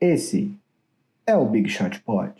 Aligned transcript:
Esse 0.00 0.52
é 1.26 1.36
o 1.36 1.44
Big 1.44 1.68
Shot 1.68 2.00
Pod. 2.02 2.32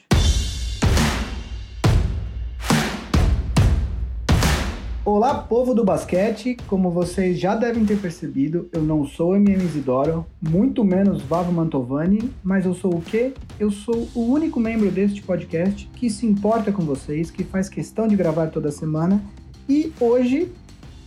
Olá, 5.04 5.34
povo 5.42 5.75
do 5.75 5.84
basquete! 5.84 6.57
Como 6.68 6.89
vocês 6.92 7.36
já 7.36 7.57
devem 7.57 7.84
ter 7.84 7.99
percebido, 7.99 8.68
eu 8.73 8.80
não 8.80 9.05
sou 9.05 9.34
MM 9.34 9.64
Isidoro, 9.64 10.25
muito 10.41 10.84
menos 10.84 11.21
Vavo 11.21 11.50
Mantovani, 11.50 12.32
mas 12.45 12.64
eu 12.64 12.75
sou 12.75 12.95
o 12.95 13.02
quê? 13.02 13.34
Eu 13.59 13.72
sou 13.72 14.06
o 14.14 14.20
único 14.20 14.61
membro 14.61 14.88
deste 14.88 15.20
podcast 15.20 15.90
que 15.96 16.09
se 16.09 16.27
importa 16.27 16.70
com 16.70 16.84
vocês, 16.84 17.29
que 17.29 17.43
faz 17.43 17.68
questão 17.68 18.06
de 18.06 18.14
gravar 18.14 18.46
toda 18.52 18.70
semana 18.70 19.20
e 19.68 19.93
hoje 19.98 20.52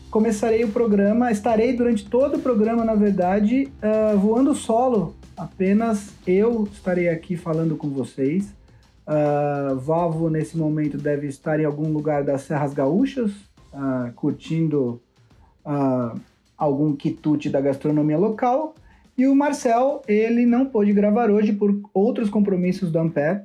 começarei 0.09 0.65
o 0.65 0.67
programa, 0.67 1.31
estarei 1.31 1.71
durante 1.71 2.03
todo 2.09 2.35
o 2.35 2.41
programa, 2.41 2.83
na 2.83 2.93
verdade, 2.93 3.71
uh, 3.81 4.19
voando 4.19 4.53
solo. 4.53 5.15
Apenas 5.41 6.13
eu 6.27 6.65
estarei 6.71 7.09
aqui 7.09 7.35
falando 7.35 7.75
com 7.75 7.89
vocês. 7.89 8.53
Uh, 9.07 9.75
Vavo, 9.75 10.29
nesse 10.29 10.55
momento, 10.55 10.99
deve 10.99 11.25
estar 11.25 11.59
em 11.59 11.65
algum 11.65 11.91
lugar 11.91 12.23
das 12.23 12.43
Serras 12.43 12.75
Gaúchas, 12.75 13.31
uh, 13.73 14.13
curtindo 14.15 15.01
uh, 15.65 16.15
algum 16.55 16.95
quitute 16.95 17.49
da 17.49 17.59
gastronomia 17.59 18.19
local. 18.19 18.75
E 19.17 19.25
o 19.25 19.35
Marcel, 19.35 20.03
ele 20.07 20.45
não 20.45 20.67
pôde 20.67 20.93
gravar 20.93 21.31
hoje 21.31 21.53
por 21.53 21.75
outros 21.91 22.29
compromissos 22.29 22.91
do 22.91 22.99
Ampere, 22.99 23.41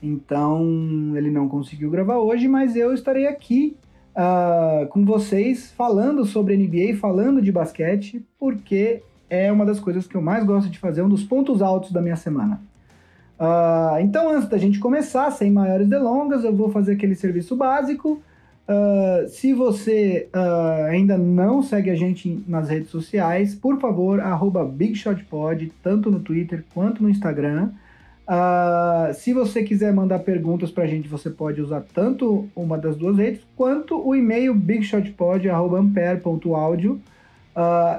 então 0.00 1.12
ele 1.16 1.32
não 1.32 1.48
conseguiu 1.48 1.90
gravar 1.90 2.18
hoje, 2.18 2.46
mas 2.46 2.76
eu 2.76 2.94
estarei 2.94 3.26
aqui 3.26 3.76
uh, 4.14 4.86
com 4.90 5.04
vocês 5.04 5.72
falando 5.72 6.24
sobre 6.24 6.56
NBA, 6.56 6.98
falando 7.00 7.42
de 7.42 7.50
basquete, 7.50 8.24
porque 8.38 9.02
é 9.32 9.50
uma 9.50 9.64
das 9.64 9.80
coisas 9.80 10.06
que 10.06 10.14
eu 10.14 10.20
mais 10.20 10.44
gosto 10.44 10.68
de 10.68 10.78
fazer, 10.78 11.00
um 11.00 11.08
dos 11.08 11.24
pontos 11.24 11.62
altos 11.62 11.90
da 11.90 12.02
minha 12.02 12.16
semana. 12.16 12.60
Uh, 13.40 13.98
então, 14.02 14.28
antes 14.28 14.46
da 14.46 14.58
gente 14.58 14.78
começar, 14.78 15.30
sem 15.30 15.50
maiores 15.50 15.88
delongas, 15.88 16.44
eu 16.44 16.54
vou 16.54 16.70
fazer 16.70 16.92
aquele 16.92 17.14
serviço 17.14 17.56
básico. 17.56 18.20
Uh, 18.68 19.26
se 19.28 19.54
você 19.54 20.28
uh, 20.34 20.84
ainda 20.84 21.16
não 21.16 21.62
segue 21.62 21.88
a 21.88 21.94
gente 21.94 22.44
nas 22.46 22.68
redes 22.68 22.90
sociais, 22.90 23.54
por 23.54 23.80
favor, 23.80 24.20
BigShotPod, 24.74 25.72
tanto 25.82 26.10
no 26.10 26.20
Twitter 26.20 26.62
quanto 26.74 27.02
no 27.02 27.08
Instagram. 27.08 27.70
Uh, 28.28 29.14
se 29.14 29.32
você 29.32 29.62
quiser 29.62 29.94
mandar 29.94 30.18
perguntas 30.18 30.70
para 30.70 30.84
a 30.84 30.86
gente, 30.86 31.08
você 31.08 31.30
pode 31.30 31.58
usar 31.60 31.82
tanto 31.94 32.46
uma 32.54 32.76
das 32.76 32.96
duas 32.96 33.16
redes, 33.16 33.40
quanto 33.56 33.96
o 33.96 34.14
e-mail 34.14 34.54
bigshotpod.ampere.audio. 34.54 37.00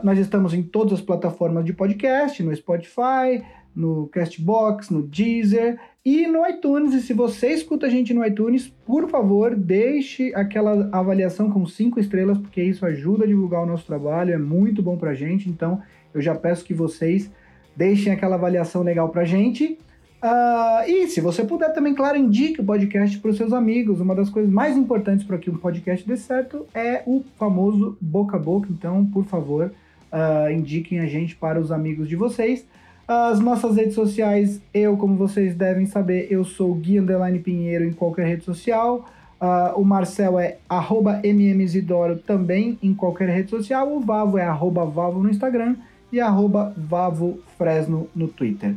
nós 0.03 0.17
estamos 0.19 0.53
em 0.53 0.63
todas 0.63 0.93
as 0.93 1.01
plataformas 1.01 1.65
de 1.65 1.73
podcast, 1.73 2.41
no 2.41 2.55
Spotify, 2.55 3.43
no 3.75 4.07
Castbox, 4.07 4.89
no 4.89 5.01
Deezer 5.01 5.79
e 6.05 6.27
no 6.27 6.45
iTunes. 6.47 6.93
E 6.93 7.01
se 7.01 7.13
você 7.13 7.49
escuta 7.49 7.87
a 7.87 7.89
gente 7.89 8.13
no 8.13 8.25
iTunes, 8.25 8.67
por 8.85 9.09
favor, 9.09 9.55
deixe 9.55 10.33
aquela 10.35 10.89
avaliação 10.91 11.49
com 11.49 11.65
cinco 11.65 11.99
estrelas, 11.99 12.37
porque 12.37 12.61
isso 12.61 12.85
ajuda 12.85 13.23
a 13.23 13.27
divulgar 13.27 13.63
o 13.63 13.65
nosso 13.65 13.85
trabalho, 13.85 14.33
é 14.33 14.37
muito 14.37 14.81
bom 14.81 14.97
para 14.97 15.11
a 15.11 15.15
gente. 15.15 15.49
Então, 15.49 15.81
eu 16.13 16.21
já 16.21 16.35
peço 16.35 16.65
que 16.65 16.73
vocês 16.73 17.31
deixem 17.75 18.13
aquela 18.13 18.35
avaliação 18.35 18.83
legal 18.83 19.09
para 19.09 19.21
a 19.21 19.25
gente. 19.25 19.77
Uh, 20.23 20.89
e 20.89 21.07
se 21.07 21.19
você 21.19 21.43
puder 21.43 21.73
também, 21.73 21.93
claro, 21.93 22.17
indique 22.17 22.61
o 22.61 22.63
podcast 22.63 23.19
para 23.19 23.29
os 23.29 23.35
seus 23.35 23.51
amigos. 23.51 23.99
Uma 23.99 24.15
das 24.15 24.29
coisas 24.29 24.49
mais 24.49 24.77
importantes 24.77 25.25
para 25.25 25.37
que 25.37 25.49
um 25.49 25.57
podcast 25.57 26.07
dê 26.07 26.15
certo 26.15 26.65
é 26.73 27.03
o 27.05 27.25
famoso 27.37 27.97
boca 27.99 28.37
a 28.37 28.39
boca. 28.39 28.69
Então, 28.71 29.05
por 29.05 29.25
favor, 29.25 29.73
uh, 30.13 30.49
indiquem 30.49 31.01
a 31.01 31.05
gente 31.07 31.35
para 31.35 31.59
os 31.59 31.73
amigos 31.73 32.07
de 32.07 32.15
vocês. 32.15 32.65
As 33.05 33.41
nossas 33.41 33.75
redes 33.75 33.95
sociais, 33.95 34.61
eu, 34.73 34.95
como 34.95 35.17
vocês 35.17 35.55
devem 35.55 35.85
saber, 35.85 36.27
eu 36.31 36.45
sou 36.45 36.73
Gui 36.73 36.99
Underline 36.99 37.39
Pinheiro 37.39 37.83
em 37.83 37.91
qualquer 37.91 38.25
rede 38.25 38.45
social. 38.45 39.09
Uh, 39.41 39.77
o 39.77 39.83
Marcel 39.83 40.39
é 40.39 40.55
arroba 40.69 41.21
mmzidoro 41.21 42.17
também 42.17 42.79
em 42.81 42.93
qualquer 42.93 43.27
rede 43.27 43.49
social. 43.49 43.93
O 43.93 43.99
Vavo 43.99 44.37
é 44.37 44.45
arroba 44.45 44.85
Vavo 44.85 45.21
no 45.21 45.29
Instagram 45.29 45.75
e 46.13 46.21
arroba 46.21 46.73
Vavo 46.77 47.39
Fresno 47.57 48.07
no 48.15 48.29
Twitter. 48.29 48.73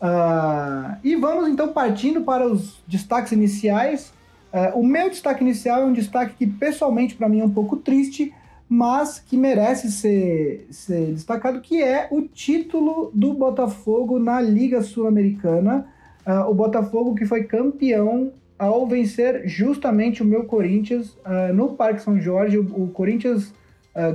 Uh, 0.00 0.96
e 1.02 1.16
vamos 1.16 1.48
então 1.48 1.72
partindo 1.72 2.22
para 2.22 2.46
os 2.46 2.80
destaques 2.86 3.32
iniciais. 3.32 4.12
Uh, 4.52 4.78
o 4.78 4.86
meu 4.86 5.10
destaque 5.10 5.42
inicial 5.42 5.82
é 5.82 5.84
um 5.84 5.92
destaque 5.92 6.34
que 6.38 6.46
pessoalmente 6.46 7.16
para 7.16 7.28
mim 7.28 7.40
é 7.40 7.44
um 7.44 7.50
pouco 7.50 7.76
triste, 7.76 8.32
mas 8.68 9.18
que 9.18 9.36
merece 9.36 9.90
ser, 9.90 10.66
ser 10.70 11.12
destacado, 11.12 11.60
que 11.60 11.82
é 11.82 12.06
o 12.10 12.22
título 12.22 13.10
do 13.12 13.32
Botafogo 13.34 14.18
na 14.18 14.40
Liga 14.40 14.82
Sul-Americana. 14.82 15.86
Uh, 16.26 16.48
o 16.48 16.54
Botafogo 16.54 17.14
que 17.14 17.26
foi 17.26 17.44
campeão 17.44 18.32
ao 18.56 18.86
vencer 18.86 19.48
justamente 19.48 20.22
o 20.22 20.26
meu 20.26 20.42
Corinthians 20.44 21.16
no 21.54 21.74
Parque 21.74 22.02
São 22.02 22.20
Jorge. 22.20 22.58
O, 22.58 22.62
o 22.62 22.88
Corinthians 22.88 23.54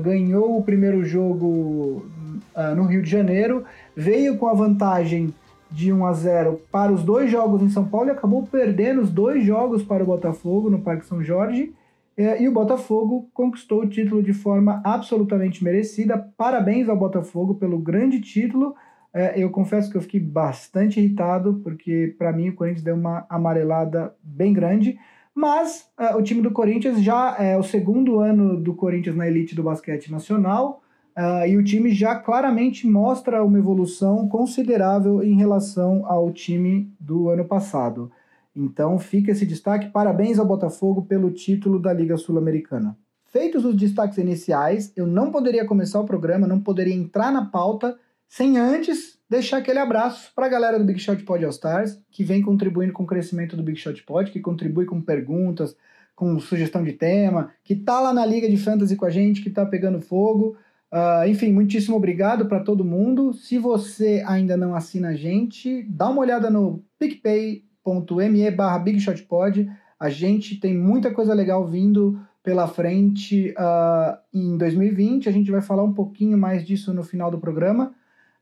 ganhou 0.03 0.57
o 0.57 0.61
primeiro 0.61 1.05
jogo 1.05 2.05
no 2.75 2.83
Rio 2.83 3.01
de 3.01 3.09
Janeiro, 3.09 3.63
veio 3.95 4.37
com 4.37 4.49
a 4.49 4.53
vantagem 4.53 5.33
de 5.73 5.91
1 5.91 6.05
a 6.05 6.13
0 6.13 6.61
para 6.71 6.91
os 6.91 7.03
dois 7.03 7.31
jogos 7.31 7.61
em 7.61 7.69
São 7.69 7.85
Paulo 7.85 8.07
e 8.07 8.11
acabou 8.11 8.43
perdendo 8.43 9.01
os 9.01 9.09
dois 9.09 9.43
jogos 9.43 9.81
para 9.81 10.03
o 10.03 10.05
Botafogo 10.05 10.69
no 10.69 10.81
Parque 10.81 11.05
São 11.05 11.21
Jorge. 11.23 11.73
É, 12.15 12.41
e 12.43 12.47
o 12.47 12.51
Botafogo 12.51 13.27
conquistou 13.33 13.81
o 13.81 13.89
título 13.89 14.21
de 14.21 14.33
forma 14.33 14.81
absolutamente 14.85 15.63
merecida. 15.63 16.15
Parabéns 16.37 16.87
ao 16.87 16.95
Botafogo 16.95 17.55
pelo 17.55 17.79
grande 17.79 18.21
título. 18.21 18.75
É, 19.11 19.33
eu 19.35 19.49
confesso 19.49 19.89
que 19.89 19.97
eu 19.97 20.01
fiquei 20.01 20.19
bastante 20.19 20.99
irritado, 20.99 21.59
porque 21.63 22.15
para 22.17 22.31
mim 22.31 22.49
o 22.49 22.55
Corinthians 22.55 22.83
deu 22.83 22.95
uma 22.95 23.25
amarelada 23.27 24.15
bem 24.21 24.53
grande. 24.53 24.99
Mas 25.33 25.89
é, 25.99 26.15
o 26.15 26.21
time 26.21 26.43
do 26.43 26.51
Corinthians 26.51 27.01
já 27.01 27.35
é 27.39 27.57
o 27.57 27.63
segundo 27.63 28.19
ano 28.19 28.61
do 28.61 28.75
Corinthians 28.75 29.15
na 29.15 29.27
elite 29.27 29.55
do 29.55 29.63
basquete 29.63 30.11
nacional. 30.11 30.83
Uh, 31.17 31.47
e 31.47 31.57
o 31.57 31.63
time 31.63 31.91
já 31.91 32.15
claramente 32.15 32.87
mostra 32.87 33.43
uma 33.43 33.59
evolução 33.59 34.27
considerável 34.27 35.23
em 35.23 35.35
relação 35.35 36.05
ao 36.07 36.31
time 36.31 36.91
do 36.99 37.29
ano 37.29 37.45
passado. 37.45 38.11
Então 38.55 38.97
fica 38.97 39.31
esse 39.31 39.45
destaque. 39.45 39.89
Parabéns 39.89 40.39
ao 40.39 40.45
Botafogo 40.45 41.03
pelo 41.03 41.31
título 41.31 41.79
da 41.79 41.93
Liga 41.93 42.17
Sul-Americana. 42.17 42.97
Feitos 43.25 43.65
os 43.65 43.75
destaques 43.75 44.17
iniciais, 44.17 44.93
eu 44.95 45.07
não 45.07 45.31
poderia 45.31 45.65
começar 45.65 45.99
o 45.99 46.05
programa, 46.05 46.47
não 46.47 46.59
poderia 46.59 46.93
entrar 46.93 47.31
na 47.31 47.45
pauta 47.45 47.97
sem 48.27 48.57
antes 48.57 49.17
deixar 49.29 49.57
aquele 49.57 49.79
abraço 49.79 50.31
para 50.35 50.45
a 50.45 50.49
galera 50.49 50.77
do 50.77 50.85
Big 50.85 50.99
Shot 50.99 51.23
Pod 51.23 51.43
All 51.43 51.49
Stars, 51.49 51.99
que 52.11 52.23
vem 52.23 52.41
contribuindo 52.43 52.93
com 52.93 53.03
o 53.03 53.07
crescimento 53.07 53.57
do 53.57 53.63
Big 53.63 53.79
Shot 53.79 54.03
Pod, 54.03 54.31
que 54.31 54.39
contribui 54.39 54.85
com 54.85 55.01
perguntas, 55.01 55.75
com 56.15 56.39
sugestão 56.39 56.83
de 56.83 56.93
tema, 56.93 57.51
que 57.63 57.75
tá 57.75 57.99
lá 57.99 58.13
na 58.13 58.25
Liga 58.25 58.47
de 58.47 58.57
Fantasy 58.57 58.95
com 58.95 59.05
a 59.05 59.09
gente, 59.09 59.41
que 59.41 59.49
tá 59.49 59.65
pegando 59.65 59.99
fogo. 59.99 60.55
Uh, 60.93 61.27
enfim, 61.27 61.51
muitíssimo 61.51 61.97
obrigado 61.97 62.45
para 62.45 62.59
todo 62.59 62.85
mundo. 62.85 63.33
Se 63.33 63.57
você 63.57 64.23
ainda 64.27 64.55
não 64.55 64.75
assina 64.75 65.09
a 65.09 65.15
gente, 65.15 65.81
dá 65.89 66.07
uma 66.07 66.21
olhada 66.21 66.51
no 66.51 66.83
PicPay 66.99 67.63
me 68.29 68.51
barra 68.51 68.77
bigshotpod. 68.77 69.69
A 69.99 70.09
gente 70.09 70.59
tem 70.59 70.77
muita 70.77 71.11
coisa 71.11 71.33
legal 71.33 71.67
vindo 71.67 72.19
pela 72.43 72.67
frente 72.67 73.55
uh, 73.57 74.17
em 74.31 74.55
2020. 74.55 75.27
A 75.27 75.31
gente 75.31 75.49
vai 75.49 75.61
falar 75.61 75.83
um 75.83 75.93
pouquinho 75.93 76.37
mais 76.37 76.63
disso 76.63 76.93
no 76.93 77.03
final 77.03 77.31
do 77.31 77.39
programa. 77.39 77.91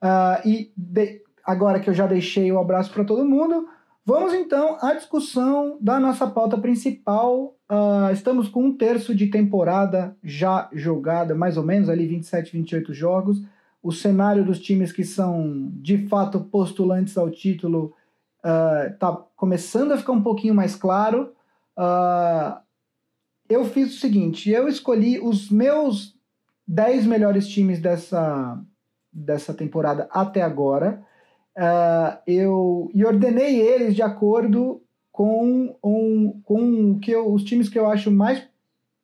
Uh, 0.03 0.45
e 0.45 0.73
de, 0.75 1.21
agora 1.45 1.79
que 1.79 1.89
eu 1.89 1.93
já 1.93 2.05
deixei 2.05 2.51
o 2.51 2.59
abraço 2.59 2.91
para 2.91 3.05
todo 3.05 3.23
mundo, 3.23 3.65
vamos 4.05 4.33
então 4.33 4.77
à 4.81 4.93
discussão 4.93 5.77
da 5.81 5.99
nossa 5.99 6.27
pauta 6.27 6.57
principal. 6.57 7.55
Uh, 7.69 8.11
estamos 8.11 8.49
com 8.49 8.65
um 8.65 8.77
terço 8.77 9.15
de 9.15 9.27
temporada 9.27 10.15
já 10.23 10.69
jogada, 10.73 11.33
mais 11.33 11.57
ou 11.57 11.63
menos, 11.63 11.89
ali 11.89 12.07
27, 12.07 12.51
28 12.53 12.93
jogos. 12.93 13.41
O 13.81 13.91
cenário 13.91 14.45
dos 14.45 14.59
times 14.59 14.91
que 14.91 15.03
são 15.03 15.71
de 15.75 16.07
fato 16.07 16.39
postulantes 16.41 17.17
ao 17.17 17.31
título 17.31 17.93
uh, 18.39 18.97
tá 18.97 19.13
começando 19.35 19.91
a 19.91 19.97
ficar 19.97 20.11
um 20.11 20.21
pouquinho 20.21 20.53
mais 20.53 20.75
claro. 20.75 21.33
Uh, 21.77 22.59
eu 23.49 23.65
fiz 23.65 23.95
o 23.95 23.99
seguinte: 23.99 24.49
eu 24.49 24.67
escolhi 24.67 25.19
os 25.19 25.49
meus 25.49 26.15
10 26.67 27.05
melhores 27.05 27.47
times 27.47 27.79
dessa, 27.79 28.59
dessa 29.11 29.53
temporada 29.53 30.07
até 30.11 30.41
agora. 30.41 31.03
Uh, 31.57 32.17
eu 32.25 32.89
e 32.93 33.03
ordenei 33.03 33.59
eles 33.59 33.95
de 33.95 34.01
acordo 34.01 34.81
com, 35.11 35.75
um, 35.83 36.41
com 36.43 36.99
que 36.99 37.11
eu, 37.11 37.31
os 37.31 37.43
times 37.43 37.67
que 37.67 37.77
eu 37.77 37.87
acho 37.87 38.09
mais 38.09 38.39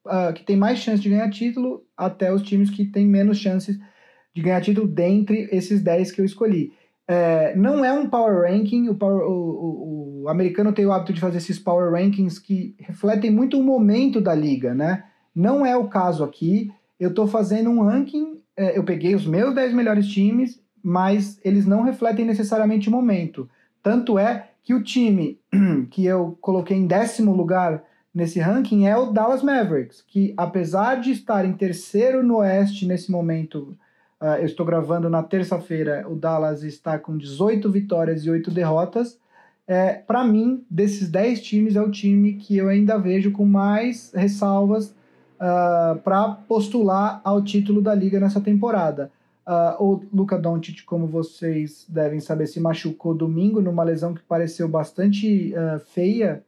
uh, 0.05 0.33
que 0.33 0.43
tem 0.43 0.55
mais 0.55 0.79
chance 0.79 1.01
de 1.01 1.09
ganhar 1.09 1.29
título 1.29 1.85
até 1.95 2.33
os 2.33 2.41
times 2.41 2.69
que 2.69 2.85
têm 2.85 3.05
menos 3.05 3.37
chances 3.37 3.77
de 4.33 4.41
ganhar 4.41 4.61
título 4.61 4.87
dentre 4.87 5.49
esses 5.51 5.81
10 5.81 6.11
que 6.11 6.21
eu 6.21 6.25
escolhi. 6.25 6.71
É, 7.07 7.55
não 7.55 7.83
é 7.83 7.91
um 7.91 8.09
power 8.09 8.51
ranking, 8.51 8.89
o, 8.89 8.95
power, 8.95 9.25
o, 9.25 9.31
o, 9.31 10.23
o, 10.23 10.29
americano 10.29 10.73
tem 10.73 10.85
o 10.85 10.91
hábito 10.91 11.13
de 11.13 11.21
fazer 11.21 11.37
esses 11.37 11.57
power 11.57 11.91
rankings 11.91 12.39
que 12.39 12.75
refletem 12.79 13.31
muito 13.31 13.57
o 13.57 13.63
momento 13.63 14.19
da 14.19 14.35
liga, 14.35 14.75
né? 14.75 15.05
Não 15.33 15.65
é 15.65 15.75
o 15.75 15.87
caso 15.87 16.23
aqui. 16.23 16.69
Eu 16.99 17.09
estou 17.09 17.25
fazendo 17.25 17.69
um 17.69 17.81
ranking, 17.81 18.41
é, 18.57 18.77
eu 18.77 18.83
peguei 18.83 19.15
os 19.15 19.25
meus 19.25 19.55
10 19.55 19.73
melhores 19.73 20.07
times 20.07 20.61
mas 20.83 21.39
eles 21.43 21.65
não 21.65 21.83
refletem 21.83 22.25
necessariamente 22.25 22.89
o 22.89 22.91
momento. 22.91 23.49
Tanto 23.81 24.17
é 24.17 24.49
que 24.63 24.73
o 24.73 24.83
time 24.83 25.39
que 25.89 26.05
eu 26.05 26.37
coloquei 26.41 26.75
em 26.75 26.87
décimo 26.87 27.33
lugar 27.33 27.83
nesse 28.13 28.39
ranking 28.39 28.87
é 28.87 28.97
o 28.97 29.11
Dallas 29.11 29.43
Mavericks, 29.43 30.03
que 30.05 30.33
apesar 30.35 30.99
de 30.99 31.11
estar 31.11 31.45
em 31.45 31.53
terceiro 31.53 32.23
no 32.23 32.37
Oeste 32.37 32.85
nesse 32.85 33.11
momento, 33.11 33.77
uh, 34.19 34.37
eu 34.39 34.45
estou 34.45 34.65
gravando 34.65 35.09
na 35.09 35.21
terça-feira, 35.21 36.03
o 36.09 36.15
Dallas 36.15 36.63
está 36.63 36.97
com 36.97 37.17
18 37.17 37.71
vitórias 37.71 38.25
e 38.25 38.29
8 38.29 38.49
derrotas. 38.51 39.19
É, 39.67 39.93
Para 39.93 40.23
mim, 40.23 40.65
desses 40.69 41.09
10 41.09 41.41
times, 41.41 41.75
é 41.75 41.81
o 41.81 41.91
time 41.91 42.33
que 42.33 42.57
eu 42.57 42.69
ainda 42.69 42.97
vejo 42.97 43.31
com 43.31 43.45
mais 43.45 44.11
ressalvas 44.15 44.87
uh, 44.87 44.95
ah, 45.39 45.99
para 46.03 46.29
postular 46.47 47.21
ao 47.23 47.43
título 47.43 47.81
da 47.81 47.93
liga 47.93 48.19
nessa 48.19 48.41
temporada. 48.41 49.11
Uh, 49.47 49.81
o 49.81 50.01
Luka 50.13 50.37
Doncic, 50.37 50.83
como 50.83 51.07
vocês 51.07 51.85
devem 51.87 52.19
saber, 52.19 52.47
se 52.47 52.59
machucou 52.59 53.15
domingo 53.15 53.61
numa 53.61 53.81
lesão 53.81 54.13
que 54.13 54.21
pareceu 54.21 54.67
bastante 54.67 55.53
uh, 55.53 55.79
feia 55.79 56.43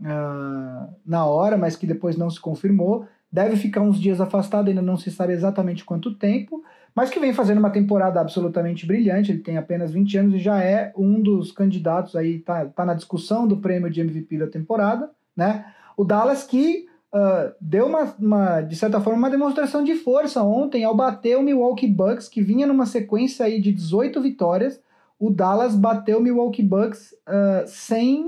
uh, 0.00 0.90
na 1.04 1.26
hora, 1.26 1.58
mas 1.58 1.76
que 1.76 1.86
depois 1.86 2.16
não 2.16 2.30
se 2.30 2.40
confirmou. 2.40 3.06
Deve 3.30 3.56
ficar 3.56 3.82
uns 3.82 4.00
dias 4.00 4.22
afastado, 4.22 4.68
ainda 4.68 4.80
não 4.80 4.96
se 4.96 5.10
sabe 5.10 5.34
exatamente 5.34 5.84
quanto 5.84 6.14
tempo, 6.14 6.64
mas 6.94 7.10
que 7.10 7.20
vem 7.20 7.34
fazendo 7.34 7.58
uma 7.58 7.68
temporada 7.68 8.18
absolutamente 8.18 8.86
brilhante. 8.86 9.30
Ele 9.30 9.40
tem 9.40 9.58
apenas 9.58 9.92
20 9.92 10.16
anos 10.16 10.34
e 10.34 10.38
já 10.38 10.64
é 10.64 10.94
um 10.96 11.20
dos 11.20 11.52
candidatos 11.52 12.16
aí, 12.16 12.38
tá, 12.38 12.64
tá 12.64 12.86
na 12.86 12.94
discussão 12.94 13.46
do 13.46 13.58
prêmio 13.58 13.90
de 13.90 14.00
MVP 14.00 14.38
da 14.38 14.46
temporada, 14.46 15.10
né? 15.36 15.66
O 15.94 16.04
Dallas 16.04 16.42
que 16.42 16.86
uh, 17.14 17.54
deu 17.60 17.86
uma, 17.86 18.14
uma, 18.18 18.60
de 18.60 18.76
certa 18.76 19.00
forma, 19.00 19.18
uma 19.18 19.30
demonstração 19.30 19.82
de 19.84 19.94
força 19.94 20.42
ontem 20.42 20.84
ao 20.84 20.94
bater 20.94 21.36
o 21.36 21.42
Milwaukee 21.42 21.86
Bucks, 21.86 22.28
que 22.28 22.42
vinha 22.42 22.66
numa 22.66 22.86
sequência 22.86 23.46
aí 23.46 23.60
de 23.60 23.72
18 23.72 24.20
vitórias. 24.20 24.80
O 25.18 25.30
Dallas 25.30 25.74
bateu 25.74 26.18
o 26.18 26.22
Milwaukee 26.22 26.62
Bucks 26.62 27.12
uh, 27.28 27.66
sem 27.66 28.26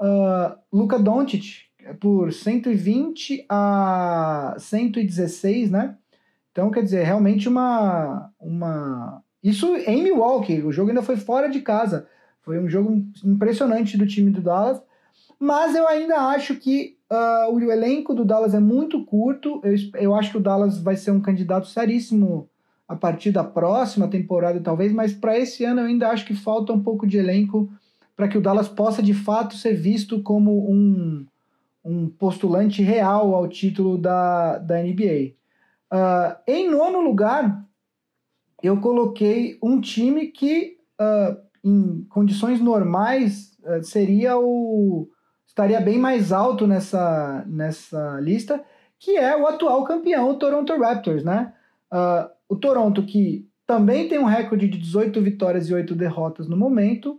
uh, 0.00 0.56
Luka 0.72 0.98
Doncic 0.98 1.68
por 1.98 2.32
120 2.32 3.46
a 3.48 4.54
116, 4.58 5.70
né? 5.70 5.96
Então, 6.52 6.70
quer 6.70 6.82
dizer, 6.82 7.04
realmente 7.04 7.48
uma, 7.48 8.30
uma. 8.38 9.22
Isso 9.42 9.74
em 9.76 10.02
Milwaukee, 10.02 10.62
o 10.62 10.72
jogo 10.72 10.90
ainda 10.90 11.02
foi 11.02 11.16
fora 11.16 11.48
de 11.48 11.60
casa. 11.60 12.06
Foi 12.42 12.58
um 12.58 12.68
jogo 12.68 13.04
impressionante 13.24 13.96
do 13.96 14.06
time 14.06 14.30
do 14.30 14.40
Dallas. 14.40 14.82
Mas 15.38 15.74
eu 15.74 15.86
ainda 15.86 16.16
acho 16.16 16.56
que 16.56 16.98
uh, 17.10 17.52
o 17.52 17.70
elenco 17.70 18.14
do 18.14 18.24
Dallas 18.24 18.54
é 18.54 18.60
muito 18.60 19.04
curto. 19.04 19.60
Eu, 19.64 19.74
eu 20.00 20.14
acho 20.14 20.30
que 20.30 20.38
o 20.38 20.42
Dallas 20.42 20.78
vai 20.78 20.96
ser 20.96 21.10
um 21.10 21.20
candidato 21.20 21.66
seríssimo 21.66 22.48
a 22.88 22.96
partir 22.96 23.30
da 23.30 23.44
próxima 23.44 24.08
temporada, 24.08 24.60
talvez. 24.60 24.92
Mas 24.92 25.12
para 25.12 25.38
esse 25.38 25.64
ano 25.64 25.80
eu 25.80 25.86
ainda 25.86 26.08
acho 26.08 26.24
que 26.24 26.34
falta 26.34 26.72
um 26.72 26.82
pouco 26.82 27.06
de 27.06 27.18
elenco 27.18 27.70
para 28.16 28.28
que 28.28 28.38
o 28.38 28.40
Dallas 28.40 28.68
possa 28.68 29.02
de 29.02 29.14
fato 29.14 29.54
ser 29.54 29.74
visto 29.74 30.22
como 30.22 30.70
um, 30.70 31.26
um 31.84 32.08
postulante 32.08 32.82
real 32.82 33.34
ao 33.34 33.48
título 33.48 33.96
da, 33.96 34.58
da 34.58 34.82
NBA. 34.82 35.34
Uh, 35.92 35.96
ah, 35.96 36.40
em 36.46 36.70
nono 36.70 37.00
lugar, 37.00 37.64
eu 38.62 38.80
coloquei 38.80 39.58
um 39.62 39.80
time 39.80 40.26
que, 40.26 40.76
uh, 41.00 41.36
em 41.64 42.04
condições 42.10 42.60
normais, 42.60 43.50
seria 43.82 44.38
o 44.38 45.08
estaria 45.50 45.80
bem 45.80 45.98
mais 45.98 46.30
alto 46.30 46.64
nessa, 46.64 47.44
nessa 47.46 48.20
lista, 48.20 48.62
que 49.00 49.16
é 49.16 49.36
o 49.36 49.46
atual 49.46 49.82
campeão, 49.84 50.30
o 50.30 50.34
Toronto 50.34 50.78
Raptors, 50.78 51.24
né? 51.24 51.52
o 52.48 52.54
Toronto 52.54 53.04
que 53.04 53.48
também 53.66 54.08
tem 54.08 54.18
um 54.18 54.24
recorde 54.24 54.68
de 54.68 54.78
18 54.78 55.20
vitórias 55.20 55.68
e 55.68 55.74
8 55.74 55.94
derrotas 55.94 56.48
no 56.48 56.56
momento, 56.56 57.18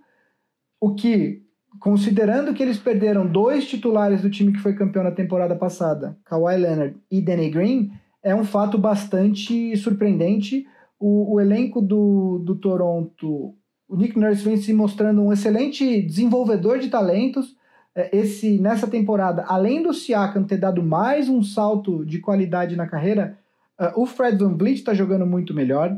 o 0.80 0.96
que, 0.96 1.44
considerando 1.80 2.54
que 2.54 2.64
eles 2.64 2.78
perderam 2.78 3.28
dois 3.28 3.68
titulares 3.68 4.22
do 4.22 4.30
time 4.30 4.54
que 4.54 4.60
foi 4.60 4.76
campeão 4.76 5.04
na 5.04 5.12
temporada 5.12 5.56
passada, 5.56 6.18
Kawhi 6.24 6.58
Leonard 6.58 6.98
e 7.12 7.22
Danny 7.22 7.50
Green, 7.50 7.92
é 8.24 8.34
um 8.34 8.46
fato 8.46 8.78
bastante 8.78 9.76
surpreendente. 9.76 10.66
O, 10.98 11.36
o 11.36 11.42
elenco 11.42 11.82
do, 11.82 12.40
do 12.40 12.56
Toronto, 12.56 13.56
o 13.90 13.96
Nick 13.98 14.18
Nurse 14.18 14.44
vem 14.44 14.56
se 14.56 14.72
mostrando 14.72 15.22
um 15.22 15.34
excelente 15.34 16.02
desenvolvedor 16.02 16.80
de 16.80 16.90
talentos. 16.90 17.60
É, 17.96 18.18
esse 18.18 18.58
nessa 18.60 18.88
temporada, 18.88 19.44
além 19.48 19.84
do 19.84 19.94
Siakam 19.94 20.44
ter 20.44 20.58
dado 20.58 20.82
mais 20.82 21.28
um 21.28 21.44
salto 21.44 22.06
de 22.06 22.20
qualidade 22.20 22.76
na 22.76 22.88
carreira, 22.88 23.38
uh, 23.80 24.02
o 24.02 24.06
Fred 24.06 24.38
VanVleet 24.38 24.80
está 24.80 24.94
jogando 24.94 25.26
muito 25.26 25.54
melhor, 25.54 25.98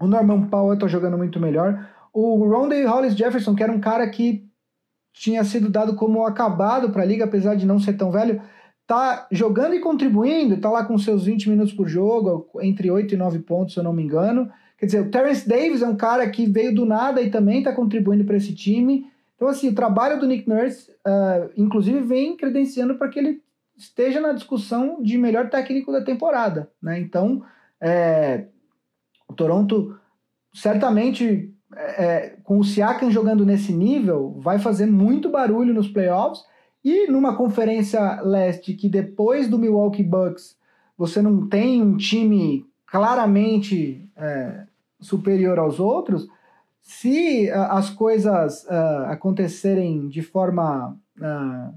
o 0.00 0.06
Norman 0.08 0.48
Powell 0.48 0.74
está 0.74 0.88
jogando 0.88 1.16
muito 1.16 1.38
melhor, 1.38 1.88
o 2.12 2.44
Rondé 2.48 2.84
Hollis 2.84 3.14
Jefferson, 3.14 3.54
que 3.54 3.62
era 3.62 3.72
um 3.72 3.80
cara 3.80 4.08
que 4.08 4.44
tinha 5.12 5.44
sido 5.44 5.70
dado 5.70 5.94
como 5.94 6.26
acabado 6.26 6.90
para 6.90 7.02
a 7.02 7.06
liga, 7.06 7.24
apesar 7.24 7.54
de 7.54 7.64
não 7.64 7.78
ser 7.78 7.92
tão 7.92 8.10
velho, 8.10 8.42
tá 8.84 9.28
jogando 9.30 9.74
e 9.74 9.80
contribuindo, 9.80 10.60
tá 10.60 10.68
lá 10.68 10.84
com 10.84 10.98
seus 10.98 11.24
20 11.24 11.48
minutos 11.48 11.72
por 11.72 11.88
jogo, 11.88 12.48
entre 12.60 12.90
8 12.90 13.14
e 13.14 13.16
9 13.16 13.38
pontos, 13.40 13.74
se 13.74 13.80
eu 13.80 13.84
não 13.84 13.92
me 13.92 14.02
engano. 14.02 14.50
Quer 14.76 14.86
dizer, 14.86 15.00
o 15.00 15.10
Terence 15.10 15.48
Davis 15.48 15.80
é 15.80 15.86
um 15.86 15.96
cara 15.96 16.28
que 16.28 16.46
veio 16.46 16.74
do 16.74 16.84
nada 16.84 17.22
e 17.22 17.30
também 17.30 17.58
está 17.58 17.72
contribuindo 17.72 18.24
para 18.24 18.36
esse 18.36 18.52
time. 18.52 19.06
Então, 19.44 19.52
assim, 19.52 19.68
o 19.68 19.74
trabalho 19.74 20.18
do 20.18 20.26
Nick 20.26 20.48
Nurse, 20.48 20.90
uh, 21.06 21.50
inclusive, 21.54 22.00
vem 22.00 22.34
credenciando 22.34 22.94
para 22.94 23.10
que 23.10 23.18
ele 23.18 23.42
esteja 23.76 24.18
na 24.18 24.32
discussão 24.32 25.02
de 25.02 25.18
melhor 25.18 25.50
técnico 25.50 25.92
da 25.92 26.00
temporada. 26.00 26.70
Né? 26.82 26.98
Então, 26.98 27.44
é, 27.78 28.46
o 29.28 29.34
Toronto 29.34 29.98
certamente 30.54 31.52
é, 31.76 32.04
é, 32.04 32.36
com 32.42 32.58
o 32.58 32.64
Siakam 32.64 33.10
jogando 33.10 33.44
nesse 33.44 33.70
nível, 33.70 34.34
vai 34.38 34.58
fazer 34.58 34.86
muito 34.86 35.28
barulho 35.28 35.74
nos 35.74 35.88
playoffs. 35.88 36.42
E 36.82 37.06
numa 37.08 37.36
conferência 37.36 38.22
leste 38.22 38.72
que 38.72 38.88
depois 38.88 39.46
do 39.46 39.58
Milwaukee 39.58 40.02
Bucks 40.02 40.56
você 40.96 41.20
não 41.20 41.46
tem 41.50 41.82
um 41.82 41.98
time 41.98 42.64
claramente 42.86 44.08
é, 44.16 44.64
superior 45.02 45.58
aos 45.58 45.78
outros, 45.78 46.26
se 46.84 47.50
uh, 47.50 47.72
as 47.72 47.88
coisas 47.88 48.62
uh, 48.64 49.06
acontecerem 49.06 50.06
de 50.06 50.20
forma. 50.20 50.96
Uh, 51.18 51.74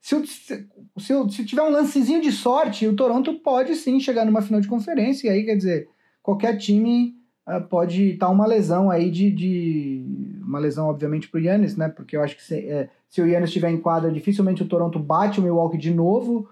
se, 0.00 0.26
se, 0.26 0.68
se, 0.98 1.44
tiver 1.44 1.62
um 1.62 1.70
lancezinho 1.70 2.20
de 2.20 2.32
sorte, 2.32 2.88
o 2.88 2.96
Toronto 2.96 3.34
pode 3.34 3.76
sim 3.76 4.00
chegar 4.00 4.26
numa 4.26 4.42
final 4.42 4.60
de 4.60 4.66
conferência, 4.66 5.28
e 5.28 5.30
aí 5.30 5.44
quer 5.44 5.54
dizer, 5.54 5.88
qualquer 6.20 6.56
time 6.56 7.14
ah, 7.46 7.60
pode 7.60 8.14
estar 8.14 8.26
tá 8.26 8.32
uma 8.32 8.44
lesão 8.44 8.90
aí 8.90 9.08
de, 9.12 9.30
de, 9.30 10.40
uma 10.44 10.58
lesão 10.58 10.88
obviamente 10.88 11.28
para 11.28 11.38
o 11.38 11.40
Yannis, 11.40 11.76
né? 11.76 11.88
Porque 11.88 12.16
eu 12.16 12.22
acho 12.22 12.34
que 12.34 12.42
se, 12.42 12.68
é, 12.68 12.88
se 13.08 13.22
o 13.22 13.26
Yannis 13.28 13.50
estiver 13.50 13.70
em 13.70 13.80
quadra, 13.80 14.10
dificilmente 14.10 14.60
o 14.60 14.66
Toronto 14.66 14.98
bate 14.98 15.38
o 15.38 15.42
Milwaukee 15.42 15.78
de 15.78 15.94
novo 15.94 16.48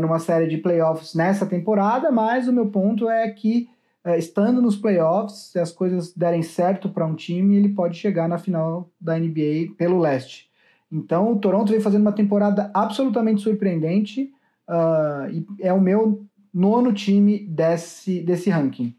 numa 0.00 0.18
série 0.18 0.48
de 0.48 0.58
playoffs 0.58 1.14
nessa 1.14 1.46
temporada. 1.46 2.10
Mas 2.10 2.46
o 2.46 2.52
meu 2.52 2.66
ponto 2.66 3.08
é 3.08 3.30
que 3.30 3.70
estando 4.18 4.60
nos 4.60 4.76
playoffs, 4.76 5.50
se 5.52 5.58
as 5.58 5.70
coisas 5.70 6.12
derem 6.12 6.42
certo 6.42 6.88
para 6.88 7.06
um 7.06 7.14
time, 7.14 7.56
ele 7.56 7.68
pode 7.68 7.96
chegar 7.96 8.28
na 8.28 8.38
final 8.38 8.90
da 9.00 9.18
NBA 9.18 9.74
pelo 9.76 9.98
leste. 9.98 10.50
Então 10.90 11.32
o 11.32 11.38
Toronto 11.38 11.72
vem 11.72 11.80
fazendo 11.80 12.02
uma 12.02 12.12
temporada 12.12 12.70
absolutamente 12.74 13.40
surpreendente 13.40 14.32
uh, 14.68 15.30
e 15.30 15.46
é 15.60 15.72
o 15.72 15.80
meu 15.80 16.26
nono 16.52 16.92
time 16.92 17.38
desse, 17.46 18.20
desse 18.20 18.50
ranking. 18.50 18.94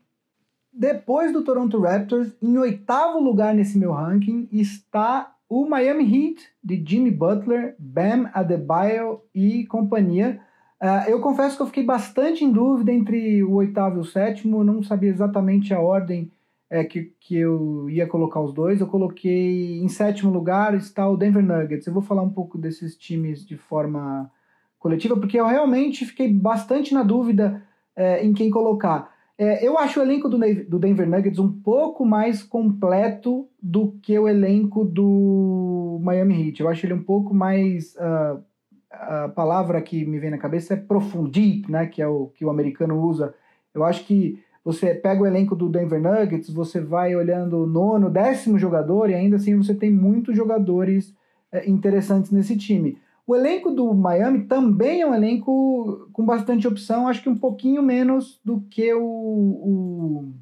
Depois 0.71 1.31
do 1.31 1.43
Toronto 1.43 1.79
Raptors, 1.79 2.35
em 2.41 2.57
oitavo 2.57 3.19
lugar 3.19 3.53
nesse 3.53 3.77
meu 3.77 3.91
ranking, 3.91 4.47
está 4.51 5.35
o 5.47 5.67
Miami 5.67 6.03
Heat, 6.03 6.47
de 6.63 6.83
Jimmy 6.83 7.11
Butler, 7.11 7.75
Bam 7.77 8.31
Adebayo 8.33 9.21
e 9.35 9.65
companhia. 9.67 10.41
Uh, 10.83 11.09
eu 11.09 11.21
confesso 11.21 11.55
que 11.55 11.61
eu 11.61 11.67
fiquei 11.67 11.83
bastante 11.83 12.43
em 12.43 12.51
dúvida 12.51 12.91
entre 12.91 13.41
o 13.41 13.53
oitavo 13.53 13.99
e 13.99 14.01
o 14.01 14.05
sétimo, 14.05 14.65
não 14.65 14.83
sabia 14.83 15.09
exatamente 15.09 15.73
a 15.73 15.79
ordem 15.79 16.29
é, 16.69 16.83
que, 16.83 17.13
que 17.21 17.37
eu 17.37 17.89
ia 17.89 18.05
colocar 18.05 18.41
os 18.41 18.53
dois. 18.53 18.81
Eu 18.81 18.87
coloquei 18.87 19.77
em 19.77 19.87
sétimo 19.87 20.29
lugar 20.29 20.73
está 20.73 21.07
o 21.07 21.15
Denver 21.15 21.41
Nuggets. 21.41 21.87
Eu 21.87 21.93
vou 21.93 22.01
falar 22.01 22.21
um 22.21 22.29
pouco 22.29 22.57
desses 22.57 22.97
times 22.97 23.45
de 23.45 23.55
forma 23.55 24.29
coletiva, 24.77 25.15
porque 25.15 25.39
eu 25.39 25.47
realmente 25.47 26.05
fiquei 26.05 26.27
bastante 26.27 26.93
na 26.93 27.01
dúvida 27.01 27.63
é, 27.95 28.25
em 28.25 28.33
quem 28.33 28.49
colocar. 28.49 29.09
É, 29.37 29.65
eu 29.65 29.77
acho 29.77 30.01
o 30.01 30.03
elenco 30.03 30.27
do, 30.27 30.37
do 30.67 30.79
Denver 30.79 31.07
Nuggets 31.07 31.39
um 31.39 31.49
pouco 31.61 32.05
mais 32.05 32.43
completo 32.43 33.47
do 33.61 33.93
que 34.01 34.19
o 34.19 34.27
elenco 34.27 34.83
do 34.83 35.97
Miami 36.01 36.49
Heat. 36.49 36.59
Eu 36.59 36.67
acho 36.67 36.85
ele 36.85 36.93
um 36.93 37.03
pouco 37.03 37.33
mais. 37.33 37.95
Uh, 37.95 38.43
a 38.93 39.29
palavra 39.29 39.81
que 39.81 40.05
me 40.05 40.19
vem 40.19 40.31
na 40.31 40.37
cabeça 40.37 40.73
é 40.73 40.77
profundo, 40.77 41.29
deep, 41.29 41.71
né? 41.71 41.87
Que 41.87 42.01
é 42.01 42.07
o 42.07 42.27
que 42.27 42.45
o 42.45 42.49
americano 42.49 43.01
usa. 43.01 43.33
Eu 43.73 43.83
acho 43.83 44.05
que 44.05 44.41
você 44.63 44.93
pega 44.93 45.21
o 45.21 45.25
elenco 45.25 45.55
do 45.55 45.67
Denver 45.67 46.01
Nuggets, 46.01 46.49
você 46.49 46.79
vai 46.79 47.15
olhando 47.15 47.63
o 47.63 47.67
nono, 47.67 48.09
décimo 48.09 48.57
jogador, 48.57 49.09
e 49.09 49.13
ainda 49.13 49.35
assim 49.35 49.57
você 49.57 49.73
tem 49.73 49.91
muitos 49.91 50.35
jogadores 50.35 51.13
é, 51.51 51.69
interessantes 51.69 52.31
nesse 52.31 52.55
time. 52.55 52.97
O 53.25 53.35
elenco 53.35 53.71
do 53.71 53.93
Miami 53.93 54.45
também 54.45 55.01
é 55.01 55.07
um 55.07 55.13
elenco 55.13 56.09
com 56.13 56.25
bastante 56.25 56.67
opção, 56.67 57.07
acho 57.07 57.23
que 57.23 57.29
um 57.29 57.37
pouquinho 57.37 57.81
menos 57.81 58.39
do 58.43 58.61
que 58.69 58.93
o, 58.93 59.01
o, 59.01 60.33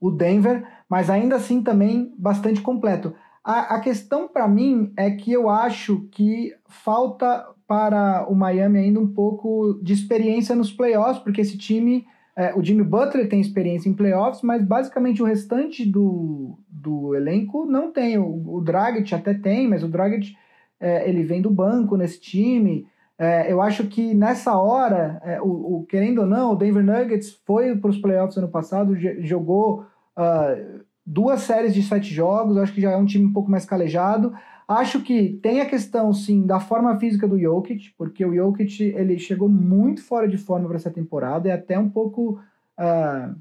o 0.00 0.10
Denver, 0.10 0.66
mas 0.88 1.08
ainda 1.08 1.36
assim 1.36 1.62
também 1.62 2.12
bastante 2.18 2.60
completo. 2.60 3.14
A, 3.44 3.76
a 3.76 3.80
questão 3.80 4.28
para 4.28 4.46
mim 4.46 4.92
é 4.96 5.10
que 5.10 5.32
eu 5.32 5.48
acho 5.48 6.06
que 6.12 6.54
falta 6.68 7.44
para 7.66 8.26
o 8.28 8.34
Miami 8.34 8.78
ainda 8.78 9.00
um 9.00 9.12
pouco 9.12 9.80
de 9.82 9.92
experiência 9.92 10.54
nos 10.54 10.72
playoffs, 10.72 11.22
porque 11.22 11.40
esse 11.40 11.58
time, 11.58 12.06
é, 12.36 12.54
o 12.54 12.62
Jimmy 12.62 12.84
Butler 12.84 13.28
tem 13.28 13.40
experiência 13.40 13.88
em 13.88 13.94
playoffs, 13.94 14.42
mas 14.42 14.62
basicamente 14.62 15.22
o 15.22 15.26
restante 15.26 15.84
do, 15.84 16.58
do 16.68 17.14
elenco 17.14 17.66
não 17.66 17.90
tem. 17.90 18.16
O, 18.18 18.56
o 18.56 18.60
Dragic 18.60 19.12
até 19.14 19.34
tem, 19.34 19.68
mas 19.68 19.82
o 19.82 19.88
Dragic 19.88 20.36
é, 20.78 21.08
ele 21.08 21.24
vem 21.24 21.40
do 21.40 21.50
banco 21.50 21.96
nesse 21.96 22.20
time. 22.20 22.86
É, 23.18 23.50
eu 23.52 23.62
acho 23.62 23.86
que 23.86 24.14
nessa 24.14 24.56
hora, 24.56 25.20
é, 25.24 25.40
o, 25.40 25.46
o, 25.78 25.86
querendo 25.86 26.22
ou 26.22 26.26
não, 26.26 26.52
o 26.52 26.56
Denver 26.56 26.84
Nuggets 26.84 27.40
foi 27.46 27.76
para 27.76 27.90
os 27.90 27.98
playoffs 27.98 28.36
ano 28.36 28.48
passado, 28.48 28.96
jogou 29.20 29.84
uh, 30.16 30.84
duas 31.04 31.42
séries 31.42 31.74
de 31.74 31.82
sete 31.82 32.12
jogos, 32.12 32.56
acho 32.56 32.72
que 32.72 32.80
já 32.80 32.92
é 32.92 32.96
um 32.96 33.04
time 33.04 33.26
um 33.26 33.32
pouco 33.32 33.50
mais 33.50 33.64
calejado. 33.64 34.32
Acho 34.66 35.02
que 35.02 35.38
tem 35.42 35.60
a 35.60 35.66
questão, 35.66 36.12
sim, 36.12 36.46
da 36.46 36.60
forma 36.60 36.98
física 36.98 37.26
do 37.26 37.38
Jokic, 37.38 37.92
porque 37.98 38.24
o 38.24 38.34
Jokic 38.34 38.82
ele 38.82 39.18
chegou 39.18 39.48
muito 39.48 40.02
fora 40.02 40.28
de 40.28 40.38
forma 40.38 40.66
para 40.66 40.76
essa 40.76 40.90
temporada, 40.90 41.48
é 41.48 41.52
até 41.52 41.78
um 41.78 41.90
pouco. 41.90 42.40
Uh, 42.78 43.36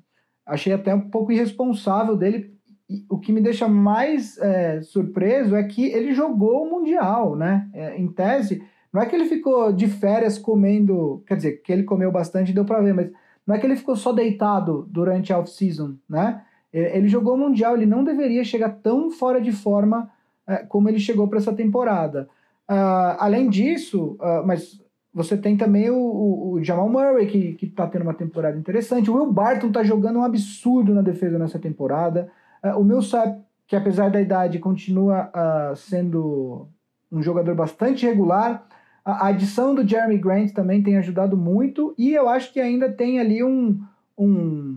achei 0.46 0.74
até 0.74 0.94
um 0.94 1.10
pouco 1.10 1.32
irresponsável 1.32 2.18
dele. 2.18 2.54
E 2.90 3.06
o 3.10 3.18
que 3.18 3.32
me 3.32 3.40
deixa 3.40 3.70
mais 3.70 4.38
é, 4.40 4.82
surpreso 4.82 5.56
é 5.56 5.64
que 5.64 5.86
ele 5.86 6.14
jogou 6.14 6.64
o 6.64 6.70
Mundial, 6.70 7.38
né? 7.38 7.70
É, 7.74 7.98
em 7.98 8.08
tese, 8.12 8.62
não 8.92 9.02
é 9.02 9.06
que 9.06 9.16
ele 9.16 9.26
ficou 9.26 9.72
de 9.72 9.88
férias 9.88 10.38
comendo, 10.38 11.24
quer 11.26 11.38
dizer, 11.38 11.62
que 11.62 11.72
ele 11.72 11.84
comeu 11.84 12.12
bastante, 12.12 12.52
deu 12.52 12.66
para 12.66 12.82
ver, 12.82 12.94
mas 12.94 13.10
não 13.48 13.56
é 13.56 13.60
que 13.60 13.66
ele 13.66 13.78
ficou 13.78 13.96
só 13.96 14.12
deitado 14.12 14.86
durante 14.90 15.32
a 15.32 15.40
off-season, 15.40 15.96
né? 16.10 16.44
Ele 16.74 17.08
jogou 17.08 17.36
o 17.36 17.38
Mundial, 17.38 17.76
ele 17.76 17.86
não 17.86 18.04
deveria 18.04 18.44
chegar 18.44 18.70
tão 18.70 19.12
fora 19.12 19.42
de 19.42 19.52
forma 19.52 20.10
é, 20.48 20.58
como 20.58 20.90
ele 20.90 21.00
chegou 21.00 21.28
para 21.28 21.38
essa 21.38 21.54
temporada. 21.54 22.28
Uh, 22.70 23.16
além 23.20 23.50
disso, 23.50 24.18
uh, 24.20 24.46
mas 24.46 24.82
você 25.14 25.38
tem 25.38 25.58
também 25.58 25.90
o, 25.90 25.98
o, 25.98 26.52
o 26.54 26.64
Jamal 26.64 26.90
Murray, 26.90 27.28
que 27.28 27.66
está 27.66 27.86
tendo 27.88 28.04
uma 28.04 28.14
temporada 28.14 28.58
interessante. 28.58 29.10
O 29.10 29.16
Will 29.16 29.32
Barton 29.32 29.68
está 29.68 29.84
jogando 29.84 30.20
um 30.20 30.24
absurdo 30.24 30.94
na 30.94 31.02
defesa 31.02 31.38
nessa 31.38 31.60
temporada. 31.60 32.30
Uh, 32.64 32.80
o 32.80 32.84
Millsap, 32.84 33.42
que 33.68 33.76
apesar 33.76 34.10
da 34.10 34.22
idade, 34.22 34.60
continua 34.60 35.32
sendo 35.78 36.68
um 37.10 37.22
jogador 37.24 37.56
bastante 37.56 38.06
regular. 38.06 38.68
A 39.04 39.28
adição 39.28 39.74
do 39.74 39.88
Jeremy 39.88 40.18
Grant 40.18 40.52
também 40.52 40.84
tem 40.84 40.98
ajudado 40.98 41.38
muito. 41.38 41.96
E 41.98 42.14
eu 42.14 42.28
acho 42.28 42.52
que 42.52 42.60
ainda 42.60 42.92
tem 42.92 43.18
ali 43.18 43.42
um, 43.42 43.80
um 44.18 44.71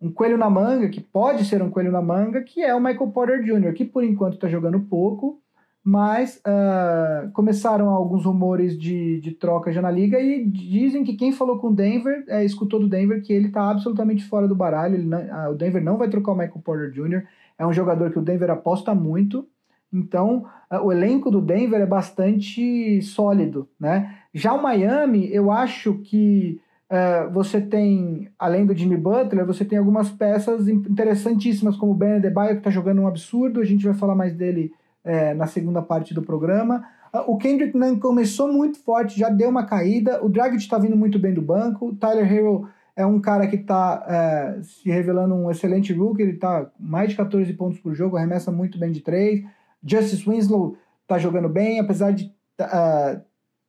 um 0.00 0.12
coelho 0.12 0.38
na 0.38 0.48
manga, 0.48 0.88
que 0.88 1.00
pode 1.00 1.44
ser 1.44 1.62
um 1.62 1.70
coelho 1.70 1.90
na 1.90 2.00
manga, 2.00 2.42
que 2.42 2.62
é 2.62 2.74
o 2.74 2.80
Michael 2.80 3.10
Porter 3.10 3.42
Jr., 3.42 3.72
que 3.72 3.84
por 3.84 4.04
enquanto 4.04 4.34
está 4.34 4.48
jogando 4.48 4.80
pouco, 4.80 5.40
mas 5.82 6.40
uh, 6.46 7.30
começaram 7.32 7.88
alguns 7.88 8.24
rumores 8.24 8.78
de, 8.78 9.20
de 9.20 9.32
troca 9.32 9.72
já 9.72 9.80
na 9.80 9.90
liga 9.90 10.20
e 10.20 10.44
dizem 10.44 11.02
que 11.02 11.14
quem 11.14 11.32
falou 11.32 11.58
com 11.58 11.68
o 11.68 11.74
Denver, 11.74 12.24
é, 12.28 12.44
escutou 12.44 12.78
do 12.78 12.88
Denver 12.88 13.22
que 13.22 13.32
ele 13.32 13.48
está 13.48 13.70
absolutamente 13.70 14.24
fora 14.24 14.46
do 14.46 14.54
baralho, 14.54 15.02
não, 15.02 15.18
uh, 15.18 15.50
o 15.50 15.54
Denver 15.54 15.82
não 15.82 15.96
vai 15.96 16.08
trocar 16.08 16.32
o 16.32 16.36
Michael 16.36 16.62
Porter 16.62 16.90
Jr., 16.90 17.24
é 17.58 17.66
um 17.66 17.72
jogador 17.72 18.12
que 18.12 18.18
o 18.18 18.22
Denver 18.22 18.50
aposta 18.50 18.94
muito, 18.94 19.48
então 19.92 20.46
uh, 20.70 20.84
o 20.84 20.92
elenco 20.92 21.30
do 21.30 21.40
Denver 21.40 21.80
é 21.80 21.86
bastante 21.86 23.00
sólido, 23.02 23.68
né? 23.80 24.16
Já 24.32 24.52
o 24.52 24.62
Miami, 24.62 25.32
eu 25.32 25.50
acho 25.50 25.94
que 25.94 26.60
Uh, 26.90 27.30
você 27.30 27.60
tem, 27.60 28.30
além 28.38 28.64
do 28.64 28.74
Jimmy 28.74 28.96
Butler, 28.96 29.44
você 29.44 29.62
tem 29.62 29.78
algumas 29.78 30.10
peças 30.10 30.66
interessantíssimas, 30.68 31.76
como 31.76 31.92
o 31.92 31.94
Ben 31.94 32.14
Adebayo, 32.14 32.52
que 32.52 32.60
está 32.60 32.70
jogando 32.70 33.02
um 33.02 33.06
absurdo, 33.06 33.60
a 33.60 33.64
gente 33.64 33.84
vai 33.84 33.92
falar 33.92 34.14
mais 34.14 34.34
dele 34.34 34.72
uh, 35.04 35.36
na 35.36 35.46
segunda 35.46 35.82
parte 35.82 36.14
do 36.14 36.22
programa. 36.22 36.82
Uh, 37.12 37.30
o 37.30 37.36
Kendrick 37.36 37.76
Nunn 37.76 37.98
começou 37.98 38.50
muito 38.50 38.82
forte, 38.82 39.18
já 39.18 39.28
deu 39.28 39.50
uma 39.50 39.66
caída, 39.66 40.24
o 40.24 40.30
Dragic 40.30 40.62
está 40.62 40.78
vindo 40.78 40.96
muito 40.96 41.18
bem 41.18 41.34
do 41.34 41.42
banco, 41.42 41.88
o 41.88 41.94
Tyler 41.94 42.32
Hero 42.32 42.66
é 42.96 43.04
um 43.04 43.20
cara 43.20 43.46
que 43.46 43.56
está 43.56 44.56
se 44.60 44.90
revelando 44.90 45.32
um 45.32 45.48
excelente 45.48 45.92
rookie, 45.92 46.22
ele 46.22 46.32
está 46.32 46.68
mais 46.80 47.10
de 47.10 47.16
14 47.16 47.52
pontos 47.52 47.78
por 47.78 47.94
jogo, 47.94 48.16
arremessa 48.16 48.50
muito 48.50 48.76
bem 48.76 48.90
de 48.90 49.00
três. 49.02 49.44
Justice 49.84 50.28
Winslow 50.28 50.76
está 51.02 51.16
jogando 51.16 51.48
bem, 51.48 51.78
apesar 51.78 52.10
de 52.10 52.34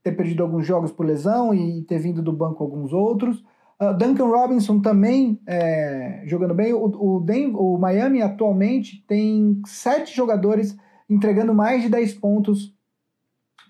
ter 0.04 0.14
perdido 0.14 0.44
alguns 0.44 0.66
jogos 0.66 0.92
por 0.92 1.06
lesão 1.06 1.54
e 1.54 1.84
ter 1.84 2.00
vindo 2.00 2.22
do 2.22 2.32
banco 2.32 2.64
alguns 2.64 2.94
outros. 2.94 3.44
Uh, 3.82 3.94
Duncan 3.98 4.26
Robinson 4.26 4.82
também 4.82 5.40
é, 5.48 6.24
jogando 6.26 6.54
bem. 6.54 6.74
O, 6.74 6.86
o, 6.86 7.26
o, 7.56 7.78
Miami 7.78 8.22
atualmente 8.22 9.04
tem 9.08 9.62
sete 9.66 10.16
jogadores 10.16 10.76
entregando 11.10 11.54
mais 11.54 11.82
de 11.82 11.90
10 11.90 12.16
pontos 12.16 12.74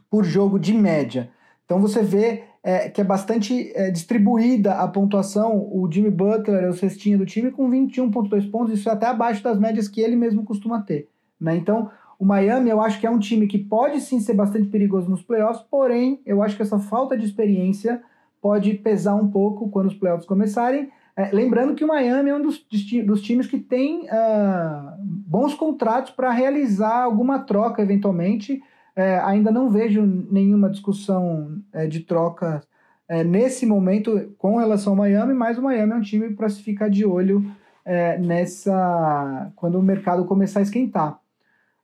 por 0.10 0.24
jogo 0.24 0.60
de 0.60 0.74
média. 0.74 1.30
Então 1.64 1.80
você 1.80 2.02
vê 2.02 2.44
é, 2.64 2.90
que 2.90 3.00
é 3.00 3.04
bastante 3.04 3.72
é, 3.76 3.92
distribuída 3.92 4.74
a 4.74 4.88
pontuação. 4.88 5.56
O 5.72 5.88
Jimmy 5.92 6.10
Butler 6.10 6.64
é 6.64 6.70
o 6.70 6.74
cestinho 6.74 7.20
do 7.20 7.26
time 7.26 7.52
com 7.52 7.70
21,2 7.70 8.50
pontos, 8.50 8.74
isso 8.74 8.90
é 8.90 8.92
até 8.92 9.06
abaixo 9.06 9.44
das 9.44 9.60
médias 9.60 9.88
que 9.88 10.02
ele 10.02 10.16
mesmo 10.16 10.44
costuma 10.44 10.82
ter. 10.82 11.08
Né? 11.40 11.56
Então 11.56 11.90
o 12.20 12.26
Miami, 12.26 12.70
eu 12.70 12.82
acho 12.82 13.00
que 13.00 13.08
é 13.08 13.10
um 13.10 13.18
time 13.18 13.48
que 13.48 13.58
pode 13.58 14.02
sim 14.02 14.20
ser 14.20 14.34
bastante 14.34 14.68
perigoso 14.68 15.10
nos 15.10 15.24
playoffs, 15.24 15.66
porém, 15.72 16.22
eu 16.26 16.44
acho 16.44 16.58
que 16.58 16.62
essa 16.62 16.78
falta 16.78 17.18
de 17.18 17.26
experiência 17.26 18.02
pode 18.42 18.74
pesar 18.74 19.16
um 19.16 19.30
pouco 19.30 19.70
quando 19.70 19.88
os 19.88 19.94
playoffs 19.94 20.28
começarem. 20.28 20.90
É, 21.16 21.32
lembrando 21.32 21.76
que 21.76 21.84
o 21.84 21.88
Miami 21.88 22.30
é 22.30 22.36
um 22.36 22.42
dos, 22.42 22.66
dos 23.06 23.22
times 23.22 23.48
que 23.48 23.58
tem 23.58 24.02
uh, 24.02 24.98
bons 25.00 25.54
contratos 25.54 26.12
para 26.12 26.30
realizar 26.32 27.04
alguma 27.04 27.40
troca 27.40 27.82
eventualmente. 27.82 28.62
É, 28.96 29.18
ainda 29.20 29.50
não 29.50 29.70
vejo 29.70 30.06
nenhuma 30.30 30.70
discussão 30.70 31.62
é, 31.72 31.88
de 31.88 32.02
troca 32.02 32.62
é, 33.08 33.24
nesse 33.24 33.66
momento 33.66 34.34
com 34.38 34.58
relação 34.58 34.92
ao 34.92 34.98
Miami, 34.98 35.34
mas 35.34 35.58
o 35.58 35.62
Miami 35.62 35.94
é 35.94 35.96
um 35.96 36.02
time 36.02 36.34
para 36.36 36.50
se 36.50 36.62
ficar 36.62 36.90
de 36.90 37.06
olho 37.06 37.50
é, 37.86 38.18
nessa 38.18 39.52
quando 39.56 39.80
o 39.80 39.84
mercado 39.84 40.26
começar 40.26 40.60
a 40.60 40.64
esquentar. 40.64 41.20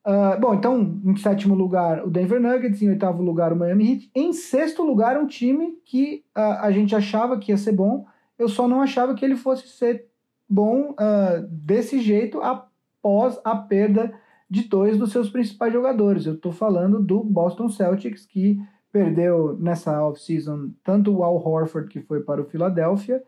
Uh, 0.05 0.39
bom, 0.39 0.53
então, 0.53 1.01
em 1.03 1.15
sétimo 1.17 1.55
lugar, 1.55 2.05
o 2.05 2.11
Denver 2.11 2.39
Nuggets, 2.39 2.81
em 2.81 2.89
oitavo 2.89 3.23
lugar, 3.23 3.51
o 3.51 3.55
Miami 3.55 3.91
Heat. 3.91 4.11
Em 4.13 4.33
sexto 4.33 4.83
lugar, 4.83 5.17
um 5.17 5.25
time 5.25 5.79
que 5.83 6.23
uh, 6.37 6.61
a 6.61 6.71
gente 6.71 6.95
achava 6.95 7.39
que 7.39 7.51
ia 7.51 7.57
ser 7.57 7.71
bom, 7.71 8.05
eu 8.37 8.47
só 8.47 8.67
não 8.67 8.81
achava 8.81 9.15
que 9.15 9.25
ele 9.25 9.35
fosse 9.35 9.67
ser 9.67 10.05
bom 10.47 10.91
uh, 10.91 11.47
desse 11.49 11.99
jeito 11.99 12.39
após 12.41 13.39
a 13.43 13.55
perda 13.55 14.13
de 14.47 14.67
dois 14.67 14.97
dos 14.97 15.11
seus 15.11 15.29
principais 15.29 15.73
jogadores. 15.73 16.25
Eu 16.25 16.35
estou 16.35 16.51
falando 16.51 17.01
do 17.01 17.23
Boston 17.23 17.67
Celtics, 17.67 18.25
que 18.25 18.59
perdeu 18.91 19.57
nessa 19.59 20.05
offseason 20.07 20.69
tanto 20.83 21.13
o 21.13 21.23
Al 21.23 21.35
Horford, 21.35 21.89
que 21.89 21.99
foi 22.01 22.21
para 22.21 22.41
o 22.41 22.45
Philadelphia, 22.45 23.21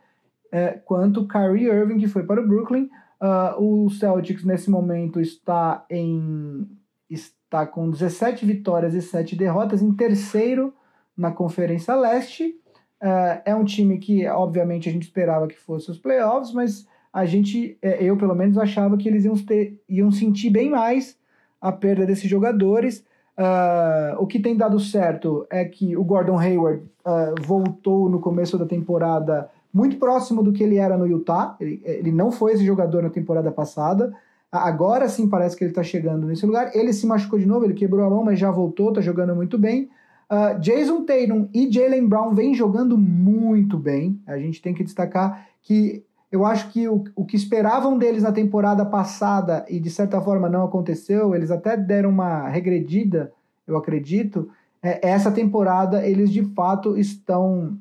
eh, 0.52 0.80
quanto 0.86 1.22
o 1.22 1.28
Kyrie 1.28 1.68
Irving, 1.68 1.98
que 1.98 2.08
foi 2.08 2.24
para 2.24 2.42
o 2.42 2.48
Brooklyn. 2.48 2.90
Uh, 3.22 3.86
o 3.86 3.90
Celtics 3.90 4.44
nesse 4.44 4.70
momento 4.70 5.20
está 5.20 5.86
em 5.90 6.68
está 7.10 7.66
com 7.66 7.90
17 7.90 8.46
vitórias 8.46 8.94
e 8.94 9.02
7 9.02 9.36
derrotas, 9.36 9.82
em 9.82 9.94
terceiro 9.94 10.74
na 11.16 11.32
Conferência 11.32 11.96
Leste. 11.96 12.56
Uh, 13.02 13.42
é 13.46 13.56
um 13.56 13.64
time 13.64 13.98
que, 13.98 14.28
obviamente, 14.28 14.90
a 14.90 14.92
gente 14.92 15.04
esperava 15.04 15.48
que 15.48 15.58
fosse 15.58 15.90
os 15.90 15.98
playoffs, 15.98 16.54
mas 16.54 16.86
a 17.14 17.26
gente, 17.26 17.78
é, 17.82 18.04
eu 18.04 18.18
pelo 18.18 18.36
menos, 18.36 18.58
achava 18.58 18.98
que 18.98 19.08
eles 19.08 19.24
iam, 19.24 19.36
ter, 19.36 19.82
iam 19.88 20.12
sentir 20.12 20.50
bem 20.50 20.70
mais 20.70 21.18
a 21.60 21.72
perda 21.72 22.06
desses 22.06 22.30
jogadores. 22.30 23.04
Uh, 23.38 24.20
o 24.20 24.28
que 24.28 24.40
tem 24.40 24.58
dado 24.58 24.80
certo 24.80 25.46
é 25.50 25.64
que 25.64 25.96
o 25.96 26.04
Gordon 26.04 26.38
Hayward 26.38 26.84
uh, 27.06 27.42
voltou 27.42 28.10
no 28.10 28.20
começo 28.20 28.58
da 28.58 28.66
temporada 28.66 29.50
muito 29.74 29.98
próximo 29.98 30.42
do 30.42 30.52
que 30.52 30.64
ele 30.64 30.78
era 30.78 30.98
no 30.98 31.06
Utah. 31.06 31.56
Ele, 31.60 31.82
ele 31.84 32.12
não 32.12 32.32
foi 32.32 32.54
esse 32.54 32.66
jogador 32.66 33.04
na 33.04 33.10
temporada 33.10 33.52
passada. 33.52 34.14
Agora 34.52 35.10
sim 35.10 35.28
parece 35.28 35.56
que 35.56 35.64
ele 35.64 35.72
está 35.72 35.84
chegando 35.84 36.26
nesse 36.26 36.46
lugar. 36.46 36.76
Ele 36.76 36.94
se 36.94 37.06
machucou 37.06 37.38
de 37.38 37.46
novo, 37.46 37.66
ele 37.66 37.74
quebrou 37.74 38.06
a 38.06 38.10
mão, 38.10 38.24
mas 38.24 38.40
já 38.40 38.50
voltou, 38.50 38.90
está 38.90 39.02
jogando 39.02 39.36
muito 39.36 39.58
bem. 39.58 39.90
Uh, 40.30 40.60
Jason 40.60 41.06
Tatum 41.06 41.48
e 41.54 41.72
Jalen 41.72 42.08
Brown 42.08 42.34
vêm 42.34 42.54
jogando 42.54 42.98
muito 42.98 43.78
bem. 43.78 44.22
A 44.26 44.38
gente 44.38 44.62
tem 44.62 44.74
que 44.74 44.84
destacar 44.84 45.48
que 45.62 46.04
eu 46.32 46.46
acho 46.46 46.70
que 46.70 46.88
o, 46.88 47.04
o 47.16 47.26
que 47.26 47.38
esperavam 47.38 47.98
deles 47.98 48.24
na 48.24 48.32
temporada 48.32 48.86
passada 48.86 49.66
e 49.70 49.80
de 49.80 49.90
certa 49.90 50.20
forma 50.22 50.50
não 50.50 50.66
aconteceu, 50.66 51.34
eles 51.34 51.52
até 51.52 51.78
deram 51.78 52.10
uma 52.10 52.48
regredida, 52.50 53.32
eu 53.66 53.78
acredito. 53.78 54.50
É, 54.82 55.10
essa 55.10 55.32
temporada 55.32 56.06
eles 56.06 56.32
de 56.32 56.44
fato 56.54 56.98
estão 56.98 57.78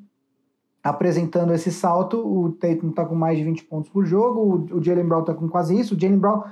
apresentando 0.88 1.52
esse 1.52 1.70
salto. 1.70 2.18
O 2.18 2.52
Tatum 2.52 2.90
está 2.90 3.04
com 3.04 3.14
mais 3.14 3.38
de 3.38 3.44
20 3.44 3.64
pontos 3.64 3.90
por 3.90 4.04
jogo, 4.04 4.66
o, 4.72 4.82
Jalen 4.82 5.06
Brown 5.06 5.20
está 5.20 5.34
com 5.34 5.48
quase 5.48 5.78
isso. 5.78 5.94
O 5.94 6.00
Jalen 6.00 6.18
Brown 6.18 6.42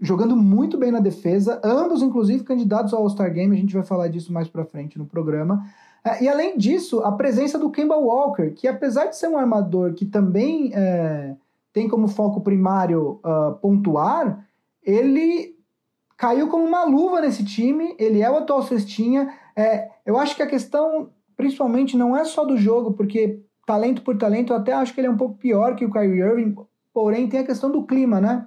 jogando 0.00 0.34
muito 0.34 0.78
bem 0.78 0.90
na 0.90 1.00
defesa, 1.00 1.60
ambos, 1.62 2.02
inclusive, 2.02 2.42
candidatos 2.42 2.94
ao 2.94 3.02
All-Star 3.02 3.32
Game. 3.32 3.54
A 3.54 3.58
gente 3.58 3.74
vai 3.74 3.84
falar 3.84 4.08
disso 4.08 4.32
mais 4.32 4.48
para 4.48 4.64
frente 4.64 4.98
no 4.98 5.04
programa. 5.04 5.64
É, 6.02 6.24
e 6.24 6.28
além 6.28 6.56
disso, 6.56 7.00
a 7.00 7.12
presença 7.12 7.58
do 7.58 7.70
Kemba 7.70 7.96
Walker, 7.96 8.50
que 8.52 8.66
apesar 8.66 9.06
de 9.06 9.16
ser 9.16 9.28
um 9.28 9.36
armador 9.36 9.92
que 9.92 10.06
também 10.06 10.72
é, 10.74 11.34
tem 11.72 11.88
como 11.88 12.08
foco 12.08 12.40
primário 12.40 13.20
uh, 13.24 13.54
pontuar, 13.60 14.46
ele 14.82 15.54
caiu 16.16 16.48
como 16.48 16.64
uma 16.64 16.84
luva 16.84 17.20
nesse 17.20 17.44
time, 17.44 17.94
ele 17.98 18.22
é 18.22 18.30
o 18.30 18.38
atual 18.38 18.62
cestinha. 18.62 19.34
É, 19.54 19.88
eu 20.04 20.18
acho 20.18 20.34
que 20.34 20.42
a 20.42 20.46
questão, 20.46 21.10
principalmente, 21.36 21.96
não 21.96 22.16
é 22.16 22.24
só 22.24 22.44
do 22.44 22.56
jogo, 22.56 22.92
porque 22.92 23.40
talento 23.70 24.02
por 24.02 24.18
talento, 24.18 24.52
eu 24.52 24.56
até 24.56 24.72
acho 24.72 24.92
que 24.92 25.00
ele 25.00 25.06
é 25.06 25.10
um 25.10 25.16
pouco 25.16 25.38
pior 25.38 25.76
que 25.76 25.84
o 25.84 25.92
Kyrie 25.92 26.18
Irving, 26.18 26.56
porém 26.92 27.28
tem 27.28 27.38
a 27.38 27.46
questão 27.46 27.70
do 27.70 27.86
clima, 27.86 28.20
né? 28.20 28.44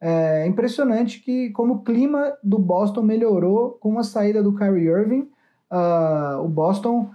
É 0.00 0.46
impressionante 0.46 1.20
que 1.20 1.50
como 1.50 1.74
o 1.74 1.82
clima 1.82 2.38
do 2.40 2.56
Boston 2.56 3.02
melhorou 3.02 3.72
com 3.80 3.98
a 3.98 4.04
saída 4.04 4.40
do 4.40 4.54
Kyrie 4.54 4.86
Irving. 4.86 5.28
Uh, 5.72 6.44
o 6.44 6.48
Boston, 6.48 7.10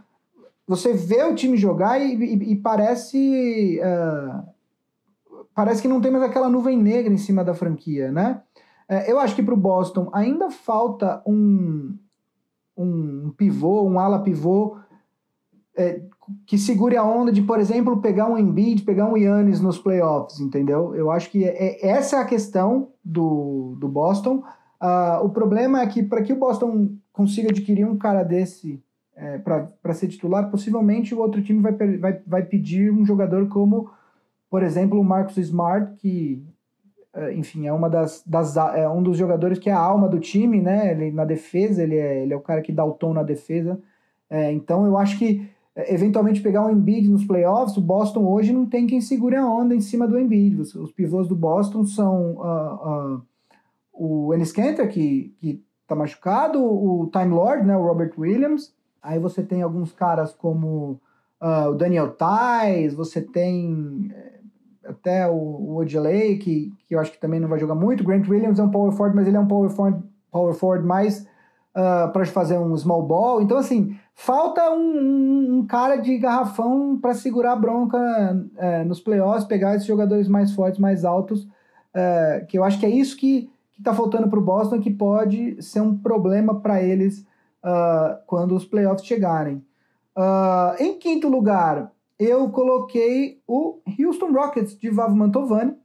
você 0.68 0.92
vê 0.92 1.24
o 1.24 1.34
time 1.34 1.56
jogar 1.56 1.98
e, 1.98 2.14
e, 2.14 2.52
e 2.52 2.56
parece 2.58 3.80
uh, 3.80 4.44
parece 5.56 5.82
que 5.82 5.88
não 5.88 6.02
tem 6.02 6.12
mais 6.12 6.26
aquela 6.26 6.50
nuvem 6.50 6.78
negra 6.78 7.14
em 7.14 7.18
cima 7.18 7.42
da 7.42 7.54
franquia, 7.54 8.12
né? 8.12 8.42
É, 8.88 9.10
eu 9.10 9.18
acho 9.18 9.34
que 9.34 9.42
para 9.42 9.54
o 9.54 9.58
Boston 9.58 10.10
ainda 10.14 10.52
falta 10.52 11.24
um, 11.26 11.98
um 12.78 13.32
pivô, 13.38 13.82
um 13.84 13.98
ala 13.98 14.20
pivô 14.20 14.78
é, 15.78 16.02
que 16.46 16.58
segure 16.58 16.98
a 16.98 17.04
onda 17.04 17.32
de, 17.32 17.42
por 17.42 17.60
exemplo, 17.60 18.02
pegar 18.02 18.28
um 18.28 18.38
Embiid, 18.38 18.84
pegar 18.84 19.08
um 19.08 19.18
Yannis 19.18 19.62
nos 19.62 19.78
playoffs, 19.78 20.40
entendeu? 20.40 20.96
Eu 20.96 21.12
acho 21.12 21.30
que 21.30 21.44
é, 21.44 21.86
é 21.86 21.88
essa 21.90 22.18
é 22.18 22.20
a 22.20 22.26
questão 22.26 22.90
do, 23.04 23.76
do 23.80 23.88
Boston. 23.88 24.44
Uh, 24.82 25.24
o 25.24 25.30
problema 25.30 25.82
é 25.82 25.88
que 25.88 26.04
para 26.04 26.22
que 26.22 26.34
o 26.34 26.40
Boston 26.40 26.96
consiga 27.14 27.50
adquirir 27.50 27.86
um 27.86 27.98
cara 27.98 28.24
desse 28.24 28.84
é, 29.16 29.38
para 29.38 29.94
ser 29.94 30.08
titular, 30.10 30.52
possivelmente 30.52 31.16
o 31.16 31.20
outro 31.20 31.42
time 31.42 31.62
vai, 31.62 31.72
vai, 31.98 32.22
vai 32.28 32.44
pedir 32.44 32.92
um 32.92 33.06
jogador 33.06 33.48
como 33.48 33.90
por 34.56 34.64
exemplo, 34.64 35.00
o 35.00 35.04
Marcus 35.04 35.38
Smart, 35.38 35.98
que, 35.98 36.42
é, 37.14 37.34
enfim, 37.34 37.68
é 37.68 37.74
uma 37.74 37.90
das, 37.90 38.24
das 38.26 38.56
é 38.56 38.88
um 38.88 39.04
dos 39.04 39.18
jogadores 39.18 39.60
que 39.60 39.70
é 39.70 39.74
a 39.74 39.78
alma 39.78 40.08
do 40.08 40.18
time, 40.18 40.62
né? 40.62 40.92
Ele 40.92 41.12
na 41.12 41.26
defesa, 41.26 41.84
ele 41.84 41.98
é, 41.98 42.24
ele 42.24 42.34
é 42.34 42.38
o 42.38 42.42
cara 42.42 42.62
que 42.62 42.72
dá 42.72 42.86
o 42.86 42.94
tom 42.94 43.14
na 43.14 43.22
defesa. 43.22 43.78
É, 44.30 44.54
então, 44.54 44.86
eu 44.86 44.98
acho 44.98 45.20
que 45.20 45.50
eventualmente 45.76 46.42
pegar 46.42 46.66
um 46.66 46.72
Embiid 46.72 47.10
nos 47.10 47.26
playoffs, 47.26 47.76
o 47.76 47.82
Boston 47.82 48.26
hoje 48.26 48.54
não 48.54 48.66
tem 48.66 48.88
quem 48.88 49.02
segure 49.02 49.36
a 49.36 49.46
onda 49.46 49.76
em 49.76 49.82
cima 49.82 50.08
do 50.08 50.18
Embiid. 50.18 50.62
Os, 50.62 50.74
os 50.74 50.92
pivôs 50.92 51.28
do 51.28 51.36
Boston 51.36 51.86
são 51.86 52.36
uh, 52.38 53.16
uh, 53.16 53.22
o 53.94 54.34
Ennis 54.34 54.54
Kanter, 54.54 54.90
que, 54.90 55.36
que 55.40 55.62
tá 55.86 55.94
machucado, 55.94 56.64
o 56.64 57.10
Time 57.12 57.34
Lord, 57.34 57.68
né, 57.68 57.76
o 57.76 57.84
Robert 57.86 58.14
Williams. 58.18 58.74
Aí 59.04 59.20
você 59.20 59.44
tem 59.44 59.62
alguns 59.62 59.92
caras 59.92 60.34
como 60.34 61.00
uh, 61.42 61.70
o 61.70 61.76
Daniel 61.76 62.12
Tais, 62.12 62.94
você 62.94 63.22
tem 63.22 64.12
até 64.86 65.28
o, 65.28 65.34
o 65.34 65.76
Odilei, 65.78 66.38
que, 66.38 66.72
que 66.88 66.96
eu 66.96 67.00
acho 67.00 67.12
que 67.12 67.20
também 67.20 67.40
não 67.40 67.50
vai 67.50 67.60
jogar 67.60 67.76
muito. 67.76 68.02
O 68.02 68.06
Grant 68.06 68.28
Williams 68.30 68.60
é 68.60 68.64
um 68.64 68.72
power 68.72 68.94
forward, 68.94 69.16
mas 69.16 69.28
ele 69.28 69.36
é 69.36 69.40
um 69.40 69.48
power 69.48 69.70
forward, 69.70 70.02
power 70.32 70.54
forward 70.54 70.88
mais 70.88 71.28
para 71.74 72.26
fazer 72.28 72.58
um 72.58 72.76
small 72.78 73.04
ball. 73.04 73.42
Então, 73.42 73.58
assim, 73.58 73.98
falta 74.16 74.72
um, 74.72 74.98
um, 74.98 75.58
um 75.58 75.68
cara 75.68 75.98
de 75.98 76.18
garrafão 76.18 76.98
para 76.98 77.14
segurar 77.14 77.52
a 77.52 77.58
bronca 77.58 77.98
uh, 77.98 78.88
nos 78.88 79.00
playoffs, 79.00 79.46
pegar 79.46 79.76
esses 79.76 79.86
jogadores 79.86 80.28
mais 80.28 80.54
fortes, 80.54 80.80
mais 80.80 81.04
altos, 81.04 81.44
uh, 81.44 82.46
que 82.48 82.58
eu 82.58 82.64
acho 82.64 82.80
que 82.80 82.86
é 82.86 82.90
isso 82.90 83.18
que 83.18 83.50
está 83.78 83.94
faltando 83.94 84.30
para 84.30 84.40
o 84.40 84.44
Boston, 84.44 84.80
que 84.80 84.90
pode 84.90 85.62
ser 85.62 85.82
um 85.82 85.98
problema 85.98 86.62
para 86.62 86.82
eles 86.82 87.26
ah, 87.62 88.22
quando 88.26 88.56
os 88.56 88.64
playoffs 88.64 89.06
chegarem. 89.06 89.62
em 90.80 90.98
quinto 90.98 91.28
lugar, 91.28 91.92
eu 92.18 92.50
coloquei 92.50 93.42
o 93.46 93.80
Houston 94.00 94.32
Rockets 94.32 94.78
de 94.78 94.90
Vavo 94.90 95.16
Mantovani. 95.16 95.76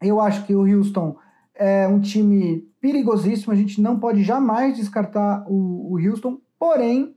Eu 0.00 0.20
acho 0.20 0.46
que 0.46 0.54
o 0.54 0.60
Houston 0.60 1.16
é 1.54 1.88
um 1.88 2.00
time 2.00 2.68
perigosíssimo, 2.80 3.52
a 3.52 3.56
gente 3.56 3.80
não 3.80 3.98
pode 3.98 4.22
jamais 4.22 4.76
descartar 4.76 5.44
o, 5.48 5.92
o 5.92 5.98
Houston, 5.98 6.38
porém, 6.58 7.14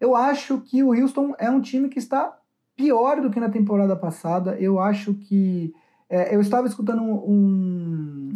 eu 0.00 0.14
acho 0.14 0.60
que 0.60 0.82
o 0.82 0.92
Houston 0.92 1.34
é 1.38 1.50
um 1.50 1.60
time 1.60 1.88
que 1.88 1.98
está 1.98 2.36
pior 2.76 3.20
do 3.20 3.30
que 3.30 3.40
na 3.40 3.48
temporada 3.48 3.96
passada. 3.96 4.56
Eu 4.60 4.78
acho 4.78 5.14
que. 5.14 5.74
É, 6.08 6.34
eu 6.34 6.40
estava 6.40 6.68
escutando 6.68 7.02
um, 7.02 7.14
um, 7.14 8.34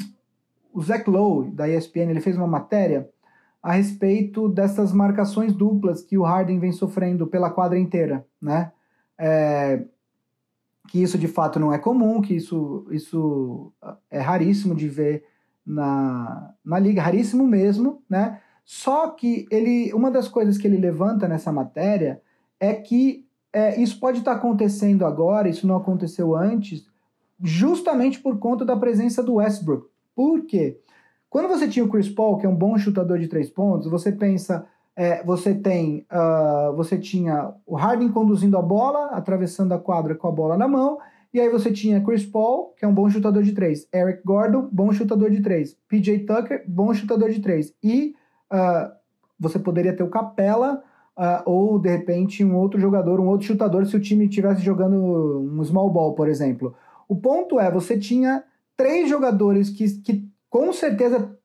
o 0.73 0.83
Zach 0.83 1.09
Lowe, 1.09 1.51
da 1.51 1.69
ESPN, 1.69 2.11
ele 2.11 2.21
fez 2.21 2.37
uma 2.37 2.47
matéria 2.47 3.09
a 3.63 3.73
respeito 3.73 4.49
dessas 4.49 4.93
marcações 4.93 5.53
duplas 5.53 6.03
que 6.03 6.17
o 6.17 6.23
Harden 6.23 6.59
vem 6.59 6.73
sofrendo 6.73 7.27
pela 7.27 7.51
quadra 7.51 7.79
inteira, 7.79 8.27
né? 8.41 8.73
É, 9.19 9.85
que 10.89 11.03
isso 11.03 11.19
de 11.19 11.29
fato 11.29 11.61
não 11.61 11.73
é 11.73 11.79
comum, 11.79 12.21
que 12.23 12.35
isso, 12.35 12.87
isso 12.91 13.73
é 14.11 14.19
raríssimo 14.19 14.75
de 14.75 14.89
ver 14.89 15.25
na, 15.65 16.55
na 16.65 16.79
liga, 16.79 17.03
raríssimo 17.03 17.47
mesmo, 17.47 18.03
né? 18.09 18.41
Só 18.73 19.09
que 19.09 19.49
ele, 19.51 19.93
uma 19.93 20.13
das 20.13 20.29
coisas 20.29 20.57
que 20.57 20.65
ele 20.65 20.77
levanta 20.77 21.27
nessa 21.27 21.51
matéria 21.51 22.23
é 22.61 22.73
que 22.73 23.27
é, 23.53 23.81
isso 23.83 23.99
pode 23.99 24.21
estar 24.21 24.31
acontecendo 24.31 25.05
agora, 25.05 25.49
isso 25.49 25.67
não 25.67 25.75
aconteceu 25.75 26.37
antes, 26.37 26.87
justamente 27.43 28.21
por 28.21 28.39
conta 28.39 28.65
da 28.65 28.77
presença 28.77 29.25
do 29.25 29.35
Westbrook. 29.35 29.89
Por 30.15 30.47
quê? 30.47 30.79
Quando 31.29 31.49
você 31.49 31.67
tinha 31.67 31.85
o 31.85 31.89
Chris 31.89 32.09
Paul, 32.09 32.39
que 32.39 32.47
é 32.47 32.49
um 32.49 32.55
bom 32.55 32.79
chutador 32.79 33.19
de 33.19 33.27
três 33.27 33.51
pontos, 33.51 33.91
você 33.91 34.13
pensa, 34.13 34.65
é, 34.95 35.21
você 35.25 35.53
tem, 35.53 36.07
uh, 36.09 36.73
você 36.77 36.97
tinha 36.97 37.53
o 37.67 37.75
Harden 37.75 38.13
conduzindo 38.13 38.57
a 38.57 38.63
bola, 38.63 39.07
atravessando 39.07 39.73
a 39.73 39.81
quadra 39.81 40.15
com 40.15 40.29
a 40.29 40.33
bola 40.33 40.57
na 40.57 40.69
mão, 40.69 41.01
e 41.35 41.41
aí 41.41 41.49
você 41.49 41.73
tinha 41.73 42.01
Chris 42.05 42.25
Paul, 42.25 42.73
que 42.79 42.85
é 42.85 42.89
um 42.89 42.95
bom 42.95 43.11
chutador 43.11 43.43
de 43.43 43.51
três, 43.51 43.89
Eric 43.93 44.23
Gordon, 44.25 44.69
bom 44.71 44.93
chutador 44.93 45.29
de 45.29 45.43
três, 45.43 45.77
PJ 45.89 46.21
Tucker, 46.21 46.63
bom 46.69 46.95
chutador 46.95 47.31
de 47.31 47.41
três, 47.41 47.75
e 47.83 48.15
uh, 48.53 48.93
você 49.39 49.59
poderia 49.59 49.95
ter 49.95 50.03
o 50.03 50.11
Capela, 50.11 50.83
uh, 51.17 51.43
ou 51.45 51.79
de 51.79 51.89
repente 51.89 52.45
um 52.45 52.57
outro 52.57 52.81
jogador, 52.81 53.21
um 53.21 53.29
outro 53.29 53.47
chutador, 53.47 53.87
se 53.87 53.97
o 53.97 54.01
time 54.01 54.27
estivesse 54.27 54.63
jogando 54.63 54.97
um 54.97 55.65
small 55.65 55.91
ball, 55.91 56.15
por 56.15 56.29
exemplo. 56.29 56.75
O 57.09 57.17
ponto 57.17 57.59
é, 57.59 57.71
você 57.71 57.99
tinha 57.99 58.45
três 58.77 59.09
jogadores 59.09 59.71
que, 59.71 59.89
que 60.01 60.29
com 60.49 60.73
certeza 60.73 61.37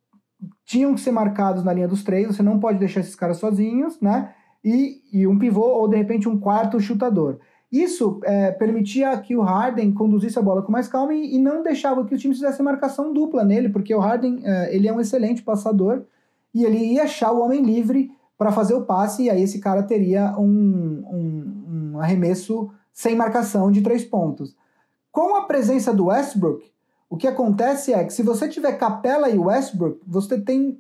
tinham 0.66 0.94
que 0.94 1.02
ser 1.02 1.12
marcados 1.12 1.64
na 1.64 1.74
linha 1.74 1.88
dos 1.88 2.04
três, 2.04 2.28
você 2.28 2.44
não 2.44 2.60
pode 2.60 2.80
deixar 2.80 3.00
esses 3.00 3.16
caras 3.16 3.38
sozinhos, 3.38 4.00
né? 4.02 4.34
E, 4.64 5.02
e 5.14 5.28
um 5.28 5.38
pivô 5.38 5.62
ou 5.62 5.88
de 5.88 5.96
repente 5.96 6.28
um 6.28 6.40
quarto 6.40 6.80
chutador. 6.80 7.40
Isso 7.72 8.20
é, 8.24 8.52
permitia 8.52 9.16
que 9.18 9.36
o 9.36 9.42
Harden 9.42 9.92
conduzisse 9.92 10.40
a 10.40 10.42
bola 10.42 10.62
com 10.62 10.72
mais 10.72 10.88
calma 10.88 11.14
e, 11.14 11.36
e, 11.36 11.40
não 11.40 11.62
deixava 11.62 12.06
que 12.06 12.16
o 12.16 12.18
time 12.18 12.34
fizesse 12.34 12.64
marcação 12.64 13.12
dupla 13.14 13.44
nele, 13.44 13.70
porque 13.70 13.94
o 13.94 14.00
Harden 14.00 14.42
é, 14.44 14.76
ele 14.76 14.88
é 14.88 14.94
um 14.94 15.00
excelente 15.00 15.44
passador 15.44 16.06
e 16.56 16.64
ele 16.64 16.78
ia 16.78 17.04
achar 17.04 17.34
o 17.34 17.42
homem 17.42 17.62
livre 17.62 18.10
para 18.38 18.50
fazer 18.50 18.74
o 18.74 18.86
passe 18.86 19.24
e 19.24 19.30
aí 19.30 19.44
esse 19.44 19.60
cara 19.60 19.84
teria 19.84 20.34
um, 20.40 21.04
um, 21.12 21.92
um 21.94 22.00
arremesso 22.00 22.72
sem 22.94 23.14
marcação 23.14 23.70
de 23.70 23.82
três 23.82 24.06
pontos. 24.06 24.56
Com 25.12 25.36
a 25.36 25.42
presença 25.44 25.94
do 25.94 26.06
Westbrook, 26.06 26.72
o 27.10 27.18
que 27.18 27.28
acontece 27.28 27.94
é 27.94 28.04
que 28.06 28.14
se 28.14 28.24
você 28.24 28.48
tiver 28.48 28.72
Capela 28.78 29.30
e 29.30 29.38
Westbrook, 29.38 30.00
você 30.08 30.40
tem 30.40 30.80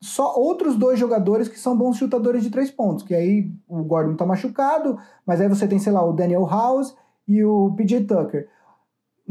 só 0.00 0.34
outros 0.34 0.76
dois 0.76 0.98
jogadores 0.98 1.48
que 1.48 1.58
são 1.58 1.76
bons 1.76 1.98
chutadores 1.98 2.42
de 2.42 2.48
três 2.48 2.70
pontos, 2.70 3.04
que 3.04 3.14
aí 3.14 3.52
o 3.68 3.82
Gordon 3.84 4.16
tá 4.16 4.24
machucado, 4.24 4.98
mas 5.26 5.38
aí 5.38 5.48
você 5.48 5.68
tem, 5.68 5.78
sei 5.78 5.92
lá, 5.92 6.02
o 6.02 6.14
Daniel 6.14 6.46
House 6.46 6.94
e 7.28 7.44
o 7.44 7.74
PJ 7.76 8.06
Tucker. 8.06 8.48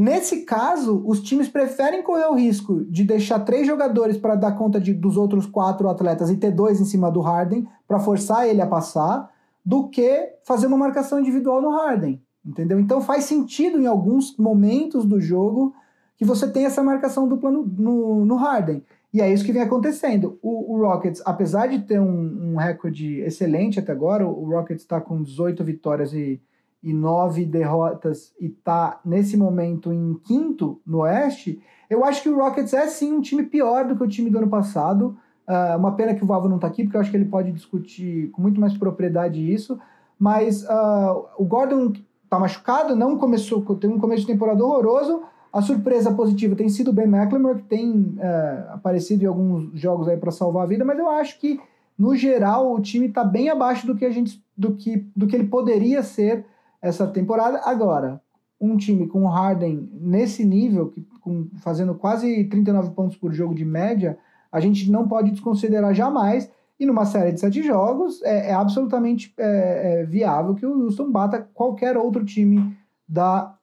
Nesse 0.01 0.45
caso, 0.45 1.03
os 1.05 1.21
times 1.21 1.49
preferem 1.49 2.01
correr 2.01 2.27
o 2.27 2.33
risco 2.33 2.85
de 2.85 3.03
deixar 3.03 3.39
três 3.39 3.67
jogadores 3.67 4.17
para 4.17 4.33
dar 4.33 4.53
conta 4.53 4.79
de, 4.79 4.93
dos 4.93 5.17
outros 5.17 5.45
quatro 5.45 5.89
atletas 5.89 6.29
e 6.29 6.37
ter 6.37 6.51
dois 6.51 6.79
em 6.79 6.85
cima 6.85 7.11
do 7.11 7.19
Harden 7.19 7.67
para 7.85 7.99
forçar 7.99 8.47
ele 8.47 8.61
a 8.61 8.65
passar, 8.65 9.29
do 9.65 9.89
que 9.89 10.35
fazer 10.45 10.67
uma 10.67 10.77
marcação 10.77 11.19
individual 11.19 11.61
no 11.61 11.71
Harden, 11.71 12.21
entendeu? 12.45 12.79
Então 12.79 13.01
faz 13.01 13.25
sentido 13.25 13.77
em 13.77 13.87
alguns 13.87 14.37
momentos 14.37 15.03
do 15.03 15.19
jogo 15.19 15.75
que 16.15 16.23
você 16.23 16.49
tem 16.49 16.63
essa 16.63 16.81
marcação 16.81 17.27
dupla 17.27 17.51
no, 17.51 17.65
no, 17.65 18.25
no 18.25 18.35
Harden. 18.37 18.81
E 19.13 19.19
é 19.19 19.29
isso 19.29 19.43
que 19.43 19.51
vem 19.51 19.63
acontecendo. 19.63 20.39
O, 20.41 20.75
o 20.75 20.77
Rockets, 20.79 21.21
apesar 21.25 21.67
de 21.67 21.79
ter 21.79 21.99
um, 21.99 22.53
um, 22.53 22.55
recorde 22.55 23.19
excelente 23.19 23.81
até 23.81 23.91
agora, 23.91 24.25
o 24.25 24.49
Rockets 24.49 24.83
está 24.83 25.01
com 25.01 25.21
18 25.21 25.61
vitórias 25.61 26.13
e, 26.13 26.39
e 26.81 26.93
9 26.93 27.45
derrotas 27.45 28.33
e 28.39 28.47
está 28.47 28.99
nesse 29.03 29.35
momento 29.35 29.91
em 29.91 30.13
quinto 30.23 30.81
no 30.85 30.99
Oeste, 30.99 31.61
eu 31.89 32.05
acho 32.05 32.21
que 32.21 32.29
o 32.29 32.37
Rockets 32.37 32.73
é 32.73 32.87
sim 32.87 33.13
um 33.13 33.21
time 33.21 33.43
pior 33.43 33.85
do 33.85 33.95
que 33.95 34.03
o 34.03 34.07
time 34.07 34.29
do 34.29 34.37
ano 34.37 34.49
passado. 34.49 35.17
Uh, 35.47 35.77
uma 35.77 35.93
pena 35.95 36.13
que 36.13 36.23
o 36.23 36.27
Vavo 36.27 36.47
não 36.47 36.57
está 36.57 36.67
aqui, 36.67 36.83
porque 36.83 36.95
eu 36.95 37.01
acho 37.01 37.09
que 37.09 37.17
ele 37.17 37.25
pode 37.25 37.51
discutir 37.51 38.29
com 38.31 38.41
muito 38.41 38.61
mais 38.61 38.77
propriedade 38.77 39.51
isso. 39.51 39.79
Mas 40.17 40.63
uh, 40.63 41.25
o 41.37 41.45
Gordon 41.45 41.93
está 42.23 42.37
machucado, 42.37 42.95
não 42.95 43.17
começou, 43.17 43.63
tem 43.75 43.89
um 43.89 43.99
começo 43.99 44.21
de 44.21 44.27
temporada 44.27 44.63
horroroso, 44.63 45.23
a 45.51 45.61
surpresa 45.61 46.13
positiva 46.13 46.55
tem 46.55 46.69
sido 46.69 46.89
o 46.89 46.93
Ben 46.93 47.05
McLemore, 47.05 47.57
que 47.57 47.67
tem 47.67 48.15
é, 48.19 48.65
aparecido 48.69 49.23
em 49.23 49.27
alguns 49.27 49.71
jogos 49.73 50.07
aí 50.07 50.15
para 50.15 50.29
salvar 50.29 50.63
a 50.63 50.67
vida, 50.67 50.85
mas 50.85 50.99
eu 50.99 51.09
acho 51.09 51.39
que, 51.39 51.59
no 51.97 52.15
geral, 52.15 52.71
o 52.71 52.79
time 52.79 53.07
está 53.07 53.23
bem 53.23 53.49
abaixo 53.49 53.87
do 53.87 53.95
que, 53.95 54.05
a 54.05 54.11
gente, 54.11 54.43
do, 54.55 54.75
que, 54.75 55.07
do 55.15 55.25
que 55.25 55.35
ele 55.35 55.47
poderia 55.47 56.03
ser 56.03 56.45
essa 56.81 57.07
temporada. 57.07 57.61
Agora, 57.63 58.21
um 58.59 58.75
time 58.75 59.07
com 59.07 59.23
o 59.23 59.27
Harden 59.27 59.89
nesse 59.93 60.43
nível, 60.43 60.93
com, 61.21 61.47
fazendo 61.61 61.95
quase 61.95 62.43
39 62.45 62.91
pontos 62.91 63.17
por 63.17 63.31
jogo 63.33 63.55
de 63.55 63.63
média, 63.63 64.17
a 64.51 64.59
gente 64.59 64.91
não 64.91 65.07
pode 65.07 65.31
desconsiderar 65.31 65.93
jamais. 65.93 66.51
E 66.79 66.85
numa 66.85 67.05
série 67.05 67.33
de 67.33 67.39
sete 67.39 67.61
jogos, 67.61 68.21
é, 68.23 68.51
é 68.51 68.53
absolutamente 68.53 69.33
é, 69.37 70.01
é 70.01 70.05
viável 70.05 70.55
que 70.55 70.65
o 70.65 70.83
Houston 70.83 71.11
bata 71.11 71.41
qualquer 71.53 71.97
outro 71.97 72.23
time 72.23 72.77
da 73.07 73.57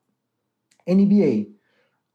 NBA. 0.87 1.49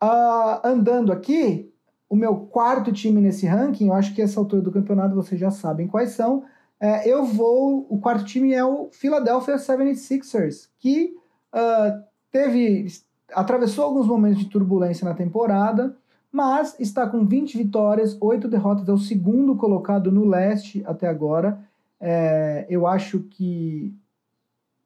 Uh, 0.03 0.05
ah, 0.05 0.61
andando 0.63 1.11
aqui, 1.11 1.71
o 2.09 2.15
meu 2.15 2.35
quarto 2.35 2.91
time 2.91 3.19
nesse 3.19 3.47
ranking, 3.47 3.87
eu 3.87 3.93
acho 3.93 4.13
que 4.13 4.21
essa 4.21 4.39
altura 4.39 4.61
do 4.61 4.71
campeonato 4.71 5.15
vocês 5.15 5.39
já 5.39 5.49
sabem 5.49 5.87
quais 5.87 6.11
são. 6.11 6.43
É, 6.81 7.07
eu 7.07 7.23
vou. 7.23 7.85
O 7.87 7.99
quarto 7.99 8.25
time 8.25 8.53
é 8.53 8.65
o 8.65 8.89
Philadelphia 8.91 9.55
76ers, 9.55 10.67
que 10.79 11.15
uh, 11.53 12.03
teve. 12.31 12.87
atravessou 13.31 13.85
alguns 13.85 14.07
momentos 14.07 14.39
de 14.39 14.49
turbulência 14.49 15.05
na 15.05 15.13
temporada, 15.13 15.95
mas 16.31 16.75
está 16.79 17.07
com 17.07 17.23
20 17.23 17.55
vitórias, 17.55 18.17
8 18.19 18.47
derrotas, 18.47 18.89
é 18.89 18.91
o 18.91 18.97
segundo 18.97 19.55
colocado 19.55 20.11
no 20.11 20.25
leste 20.25 20.83
até 20.87 21.07
agora. 21.07 21.63
É, 21.99 22.65
eu 22.67 22.87
acho 22.87 23.19
que 23.29 23.95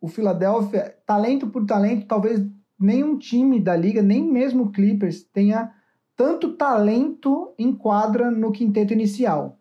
o 0.01 0.09
Philadelphia, 0.09 0.97
talento 1.05 1.47
por 1.47 1.65
talento, 1.65 2.05
talvez 2.05 2.45
nenhum 2.77 3.17
time 3.17 3.57
da 3.57 3.73
liga, 3.73 4.01
nem 4.01 4.21
mesmo 4.21 4.65
o 4.65 4.69
Clippers, 4.69 5.23
tenha 5.23 5.71
tanto 6.13 6.57
talento 6.57 7.53
em 7.57 7.73
quadra 7.73 8.29
no 8.29 8.51
quinteto 8.51 8.91
inicial. 8.91 9.57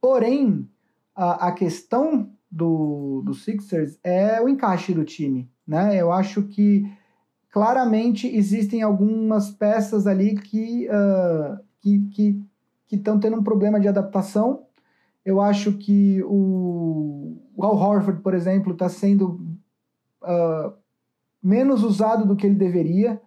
Porém, 0.00 0.68
a, 1.14 1.52
questão 1.52 2.30
do, 2.50 3.22
do 3.24 3.34
Sixers 3.34 3.98
é 4.02 4.40
o 4.40 4.48
encaixe 4.48 4.92
do 4.92 5.04
time. 5.04 5.50
Né? 5.66 5.96
Eu 5.96 6.12
acho 6.12 6.42
que 6.44 6.84
claramente 7.50 8.26
existem 8.26 8.82
algumas 8.82 9.50
peças 9.50 10.06
ali 10.06 10.34
que 10.36 10.88
uh, 10.88 11.58
que 11.80 12.96
estão 12.96 13.18
tendo 13.18 13.38
um 13.38 13.42
problema 13.42 13.80
de 13.80 13.88
adaptação. 13.88 14.64
Eu 15.24 15.40
acho 15.40 15.72
que 15.74 16.22
o, 16.24 17.36
o 17.56 17.64
Al 17.64 17.76
Horford, 17.76 18.20
por 18.22 18.34
exemplo, 18.34 18.72
está 18.72 18.88
sendo 18.88 19.40
uh, 20.22 20.72
menos 21.42 21.82
usado 21.82 22.26
do 22.26 22.36
que 22.36 22.46
ele 22.46 22.54
deveria. 22.54 23.20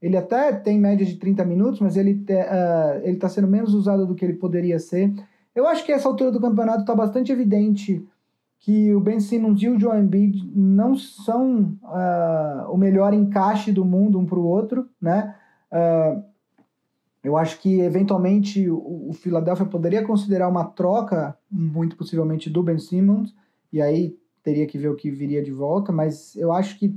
Ele 0.00 0.16
até 0.16 0.52
tem 0.52 0.78
média 0.78 1.06
de 1.06 1.16
30 1.16 1.44
minutos, 1.44 1.80
mas 1.80 1.96
ele 1.96 2.12
uh, 2.14 3.08
está 3.08 3.28
sendo 3.28 3.46
menos 3.48 3.74
usado 3.74 4.06
do 4.06 4.14
que 4.14 4.24
ele 4.24 4.34
poderia 4.34 4.78
ser. 4.78 5.12
Eu 5.54 5.66
acho 5.66 5.84
que 5.84 5.92
essa 5.92 6.08
altura 6.08 6.30
do 6.30 6.40
campeonato 6.40 6.80
está 6.80 6.94
bastante 6.94 7.30
evidente 7.30 8.06
que 8.58 8.94
o 8.94 9.00
Ben 9.00 9.18
Simmons 9.18 9.60
e 9.60 9.68
o 9.68 9.78
Joel 9.78 10.00
Embiid 10.00 10.50
não 10.54 10.96
são 10.96 11.76
uh, 11.82 12.70
o 12.70 12.76
melhor 12.76 13.12
encaixe 13.12 13.72
do 13.72 13.84
mundo 13.84 14.18
um 14.18 14.24
para 14.24 14.38
o 14.38 14.46
outro, 14.46 14.88
né? 15.00 15.34
Uh, 15.72 16.22
eu 17.24 17.36
acho 17.36 17.60
que 17.60 17.80
eventualmente 17.80 18.68
o, 18.68 19.10
o, 19.10 19.12
Philadelphia 19.12 19.66
poderia 19.66 20.04
considerar 20.04 20.48
uma 20.48 20.64
troca, 20.64 21.36
muito 21.50 21.96
possivelmente 21.96 22.50
do 22.50 22.62
Ben 22.62 22.78
Simmons, 22.78 23.34
e 23.72 23.80
aí 23.80 24.16
teria 24.42 24.66
que 24.66 24.78
ver 24.78 24.88
o 24.88 24.96
que 24.96 25.10
viria 25.10 25.42
de 25.42 25.52
volta, 25.52 25.92
mas 25.92 26.34
eu 26.36 26.52
acho 26.52 26.78
que 26.78 26.96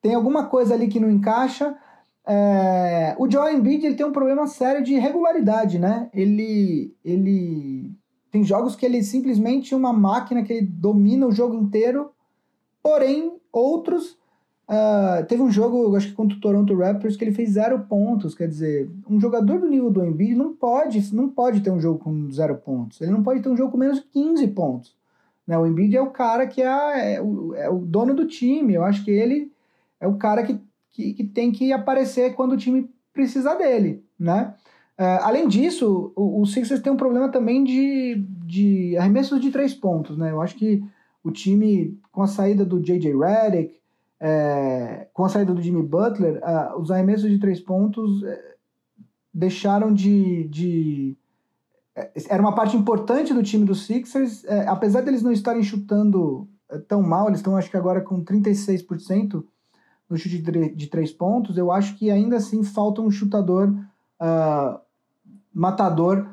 tem 0.00 0.14
alguma 0.14 0.46
coisa 0.46 0.74
ali 0.74 0.88
que 0.88 1.00
não 1.00 1.10
encaixa. 1.10 1.76
É, 2.26 3.14
o 3.18 3.30
Joel 3.30 3.56
Embiid 3.56 3.84
ele 3.84 3.96
tem 3.96 4.06
um 4.06 4.12
problema 4.12 4.46
sério 4.46 4.82
de 4.82 4.94
regularidade, 4.94 5.78
né? 5.78 6.08
Ele, 6.12 6.94
ele 7.04 7.92
tem 8.30 8.42
jogos 8.42 8.74
que 8.74 8.86
ele 8.86 9.02
simplesmente 9.02 9.74
uma 9.74 9.92
máquina 9.92 10.42
que 10.42 10.52
ele 10.52 10.66
domina 10.66 11.26
o 11.26 11.32
jogo 11.32 11.54
inteiro, 11.54 12.10
porém 12.82 13.36
outros 13.52 14.18
uh, 14.68 15.24
teve 15.28 15.42
um 15.42 15.50
jogo, 15.50 15.94
acho 15.96 16.08
que 16.08 16.14
contra 16.14 16.36
o 16.36 16.40
Toronto 16.40 16.74
Raptors 16.76 17.16
que 17.16 17.24
ele 17.24 17.34
fez 17.34 17.50
zero 17.50 17.80
pontos, 17.80 18.34
quer 18.34 18.48
dizer, 18.48 18.90
um 19.08 19.20
jogador 19.20 19.60
do 19.60 19.68
nível 19.68 19.90
do 19.90 20.04
Embiid 20.04 20.34
não 20.34 20.54
pode, 20.54 21.14
não 21.14 21.28
pode 21.28 21.60
ter 21.60 21.70
um 21.70 21.80
jogo 21.80 21.98
com 21.98 22.30
zero 22.30 22.56
pontos, 22.56 23.00
ele 23.00 23.12
não 23.12 23.22
pode 23.22 23.40
ter 23.40 23.48
um 23.48 23.56
jogo 23.56 23.72
com 23.72 23.78
menos 23.78 24.00
de 24.00 24.06
15 24.06 24.48
pontos. 24.48 24.96
Né? 25.46 25.58
O 25.58 25.66
Embiid 25.66 25.96
é 25.96 26.00
o 26.00 26.10
cara 26.10 26.46
que 26.46 26.62
é, 26.62 27.14
é, 27.14 27.22
o, 27.22 27.54
é 27.54 27.68
o 27.68 27.78
dono 27.78 28.14
do 28.14 28.26
time, 28.26 28.74
eu 28.74 28.84
acho 28.84 29.04
que 29.04 29.10
ele 29.10 29.52
é 30.00 30.06
o 30.06 30.16
cara 30.16 30.42
que, 30.42 30.58
que, 30.94 31.12
que 31.12 31.24
tem 31.24 31.50
que 31.50 31.72
aparecer 31.72 32.34
quando 32.34 32.52
o 32.52 32.56
time 32.56 32.88
precisar 33.12 33.56
dele, 33.56 34.04
né? 34.18 34.54
Uh, 34.98 35.20
além 35.22 35.48
disso, 35.48 36.12
o, 36.14 36.40
o, 36.40 36.46
Sixers 36.46 36.80
tem 36.80 36.92
um 36.92 36.96
problema 36.96 37.28
também 37.28 37.64
de, 37.64 38.24
de 38.46 38.96
arremessos 38.96 39.40
de 39.40 39.50
três 39.50 39.74
pontos, 39.74 40.16
né? 40.16 40.30
Eu 40.30 40.40
acho 40.40 40.54
que 40.54 40.84
o 41.22 41.32
time, 41.32 41.98
com 42.12 42.22
a 42.22 42.28
saída 42.28 42.64
do 42.64 42.80
J.J. 42.80 43.12
Redick, 43.12 43.80
é, 44.20 45.08
com 45.12 45.24
a 45.24 45.28
saída 45.28 45.52
do 45.52 45.60
Jimmy 45.60 45.82
Butler, 45.82 46.40
uh, 46.44 46.80
os 46.80 46.92
arremessos 46.92 47.28
de 47.28 47.40
três 47.40 47.58
pontos 47.58 48.22
é, 48.22 48.54
deixaram 49.32 49.92
de, 49.92 50.44
de, 50.44 51.16
Era 52.28 52.40
uma 52.40 52.54
parte 52.54 52.76
importante 52.76 53.34
do 53.34 53.42
time 53.42 53.64
dos 53.64 53.84
Sixers, 53.86 54.44
é, 54.44 54.68
apesar 54.68 55.00
deles 55.00 55.22
não 55.22 55.32
estarem 55.32 55.62
chutando 55.64 56.48
tão 56.86 57.02
mal, 57.02 57.26
eles 57.26 57.40
estão 57.40 57.56
acho 57.56 57.70
que 57.70 57.76
agora 57.76 58.00
com 58.00 58.24
36% 58.24 59.44
no 60.14 60.18
chute 60.18 60.38
de, 60.38 60.86
três 60.86 61.10
pontos, 61.12 61.58
eu 61.58 61.72
acho 61.72 61.96
que 61.96 62.08
ainda 62.08 62.36
assim 62.36 62.62
falta 62.62 63.02
um 63.02 63.10
chutador 63.10 63.68
uh, 64.20 64.78
matador 65.52 66.28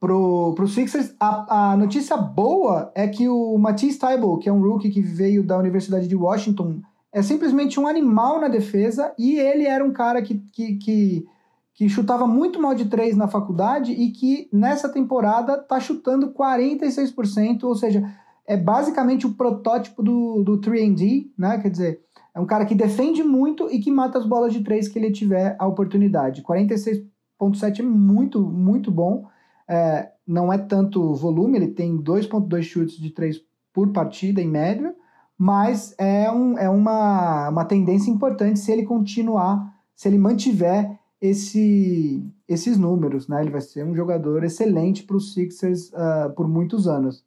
pro, 0.00 0.54
pro 0.54 0.66
Sixers. 0.66 1.14
A, 1.20 1.72
a 1.72 1.76
notícia 1.76 2.16
boa 2.16 2.90
é 2.94 3.06
que 3.06 3.28
o 3.28 3.58
Matisse 3.58 3.98
Tybalt, 3.98 4.42
que 4.42 4.48
é 4.48 4.52
um 4.52 4.62
rookie 4.62 4.88
que 4.88 5.02
veio 5.02 5.44
da 5.44 5.58
Universidade 5.58 6.08
de 6.08 6.16
Washington, 6.16 6.80
é 7.12 7.22
simplesmente 7.22 7.78
um 7.78 7.86
animal 7.86 8.40
na 8.40 8.48
defesa 8.48 9.12
e 9.18 9.38
ele 9.38 9.66
era 9.66 9.84
um 9.84 9.92
cara 9.92 10.22
que, 10.22 10.42
que, 10.50 10.76
que, 10.76 11.26
que 11.74 11.88
chutava 11.90 12.26
muito 12.26 12.60
mal 12.60 12.74
de 12.74 12.86
três 12.86 13.16
na 13.16 13.28
faculdade 13.28 13.92
e 13.92 14.10
que 14.12 14.48
nessa 14.50 14.88
temporada 14.88 15.58
tá 15.58 15.78
chutando 15.78 16.32
46%, 16.32 17.64
ou 17.64 17.74
seja, 17.74 18.02
é 18.46 18.56
basicamente 18.56 19.26
o 19.26 19.34
protótipo 19.34 20.02
do, 20.02 20.42
do 20.42 20.58
3D, 20.58 21.28
né? 21.36 21.58
Quer 21.58 21.70
dizer, 21.70 22.00
é 22.34 22.40
um 22.40 22.46
cara 22.46 22.66
que 22.66 22.74
defende 22.74 23.22
muito 23.22 23.70
e 23.70 23.78
que 23.78 23.90
mata 23.90 24.18
as 24.18 24.26
bolas 24.26 24.52
de 24.52 24.62
três 24.64 24.88
que 24.88 24.98
ele 24.98 25.12
tiver 25.12 25.56
a 25.58 25.66
oportunidade. 25.66 26.42
46,7 26.42 27.78
é 27.78 27.82
muito, 27.82 28.42
muito 28.42 28.90
bom. 28.90 29.26
É, 29.68 30.10
não 30.26 30.52
é 30.52 30.58
tanto 30.58 31.14
volume, 31.14 31.56
ele 31.56 31.68
tem 31.68 31.96
2,2 31.96 32.62
chutes 32.62 32.96
de 32.96 33.10
três 33.10 33.40
por 33.72 33.92
partida, 33.92 34.40
em 34.40 34.48
média, 34.48 34.94
mas 35.38 35.94
é, 35.98 36.30
um, 36.30 36.58
é 36.58 36.68
uma, 36.68 37.48
uma 37.48 37.64
tendência 37.64 38.10
importante 38.10 38.58
se 38.58 38.70
ele 38.70 38.84
continuar, 38.84 39.74
se 39.94 40.08
ele 40.08 40.18
mantiver 40.18 40.98
esse, 41.20 42.24
esses 42.48 42.76
números. 42.76 43.28
Né? 43.28 43.42
Ele 43.42 43.50
vai 43.50 43.60
ser 43.60 43.84
um 43.84 43.94
jogador 43.94 44.44
excelente 44.44 45.04
para 45.04 45.16
os 45.16 45.34
Sixers 45.34 45.90
uh, 45.90 46.32
por 46.36 46.48
muitos 46.48 46.86
anos. 46.86 47.24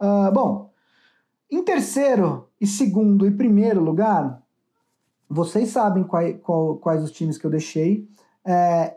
Uh, 0.00 0.32
bom, 0.32 0.70
em 1.50 1.62
terceiro 1.62 2.48
e 2.60 2.66
segundo 2.66 3.26
e 3.26 3.30
primeiro 3.30 3.82
lugar, 3.82 4.42
vocês 5.28 5.70
sabem 5.70 6.04
quais, 6.04 6.36
qual, 6.42 6.76
quais 6.76 7.02
os 7.02 7.10
times 7.10 7.38
que 7.38 7.46
eu 7.46 7.50
deixei. 7.50 8.08
É, 8.44 8.96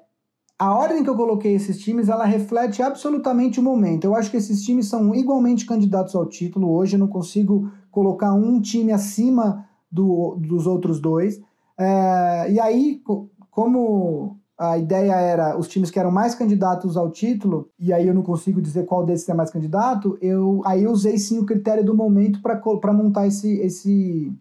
a 0.58 0.74
ordem 0.74 1.04
que 1.04 1.10
eu 1.10 1.16
coloquei 1.16 1.54
esses 1.56 1.80
times, 1.80 2.10
ela 2.10 2.26
reflete 2.26 2.82
absolutamente 2.82 3.60
o 3.60 3.64
momento. 3.64 4.06
Eu 4.06 4.16
acho 4.16 4.30
que 4.30 4.38
esses 4.38 4.64
times 4.64 4.88
são 4.88 5.16
igualmente 5.16 5.66
candidatos 5.66 6.16
ao 6.16 6.26
título. 6.26 6.72
Hoje 6.72 6.96
eu 6.96 7.00
não 7.00 7.08
consigo 7.08 7.72
colocar 7.90 8.34
um 8.34 8.60
time 8.60 8.92
acima 8.92 9.68
do, 9.92 10.36
dos 10.36 10.68
outros 10.68 11.00
dois. 11.00 11.42
É, 11.78 12.52
e 12.52 12.60
aí, 12.60 13.02
como 13.50 14.39
a 14.60 14.78
ideia 14.78 15.14
era 15.14 15.58
os 15.58 15.70
times 15.70 15.90
que 15.90 15.98
eram 15.98 16.12
mais 16.12 16.36
candidatos 16.36 16.98
ao 16.98 17.10
título, 17.10 17.70
e 17.80 17.94
aí 17.94 18.06
eu 18.06 18.14
não 18.14 18.22
consigo 18.22 18.62
dizer 18.62 18.86
qual 18.86 19.06
desses 19.06 19.30
é 19.30 19.34
mais 19.34 19.50
candidato, 19.50 20.18
eu 20.22 20.62
aí 20.66 20.84
eu 20.84 20.92
usei 20.92 21.18
sim 21.18 21.40
o 21.40 21.46
critério 21.46 21.86
do 21.86 21.96
momento 21.96 22.42
para 22.42 22.94
montar 22.94 23.26
esse, 23.26 23.58
esse, 23.62 24.34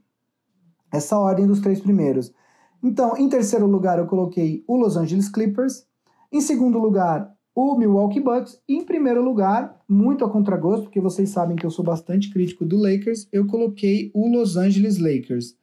essa 0.93 1.17
ordem 1.17 1.47
dos 1.47 1.61
três 1.61 1.81
primeiros. 1.81 2.33
Então, 2.83 3.17
em 3.17 3.29
terceiro 3.29 3.67
lugar, 3.67 4.01
eu 4.01 4.07
coloquei 4.07 4.65
o 4.67 4.77
Los 4.77 4.97
Angeles 4.97 5.29
Clippers, 5.29 5.87
em 6.33 6.41
segundo 6.41 6.81
lugar, 6.81 7.33
o 7.55 7.77
Milwaukee 7.77 8.21
Bucks, 8.21 8.61
e 8.69 8.75
em 8.75 8.85
primeiro 8.85 9.23
lugar, 9.23 9.81
muito 9.89 10.25
a 10.25 10.31
contragosto, 10.31 10.85
porque 10.87 11.01
vocês 11.01 11.31
sabem 11.31 11.55
que 11.55 11.65
eu 11.65 11.71
sou 11.71 11.85
bastante 11.85 12.33
crítico 12.33 12.65
do 12.65 12.77
Lakers, 12.77 13.29
eu 13.33 13.47
coloquei 13.47 14.11
o 14.13 14.29
Los 14.29 14.57
Angeles 14.57 14.99
Lakers. 14.99 15.57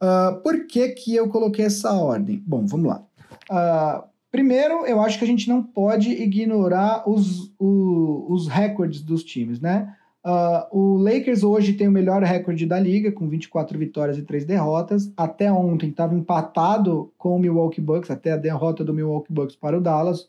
Uh, 0.00 0.40
por 0.40 0.68
que, 0.68 0.90
que 0.90 1.16
eu 1.16 1.28
coloquei 1.28 1.64
essa 1.64 1.92
ordem? 1.92 2.40
Bom, 2.46 2.64
vamos 2.64 2.86
lá. 2.86 3.07
Uh, 3.50 4.06
primeiro, 4.30 4.86
eu 4.86 5.00
acho 5.00 5.18
que 5.18 5.24
a 5.24 5.28
gente 5.28 5.48
não 5.48 5.62
pode 5.62 6.10
ignorar 6.10 7.08
os, 7.08 7.52
o, 7.58 8.26
os 8.28 8.48
recordes 8.48 9.02
dos 9.02 9.24
times, 9.24 9.60
né? 9.60 9.94
Uh, 10.24 10.78
o 10.78 10.96
Lakers 10.98 11.42
hoje 11.42 11.72
tem 11.72 11.88
o 11.88 11.92
melhor 11.92 12.22
recorde 12.22 12.66
da 12.66 12.78
liga, 12.78 13.10
com 13.10 13.28
24 13.28 13.78
vitórias 13.78 14.18
e 14.18 14.22
3 14.22 14.44
derrotas. 14.44 15.12
Até 15.16 15.50
ontem 15.50 15.90
estava 15.90 16.14
empatado 16.14 17.12
com 17.16 17.36
o 17.36 17.38
Milwaukee 17.38 17.80
Bucks, 17.80 18.10
até 18.10 18.32
a 18.32 18.36
derrota 18.36 18.84
do 18.84 18.92
Milwaukee 18.92 19.32
Bucks 19.32 19.56
para 19.56 19.78
o 19.78 19.80
Dallas. 19.80 20.22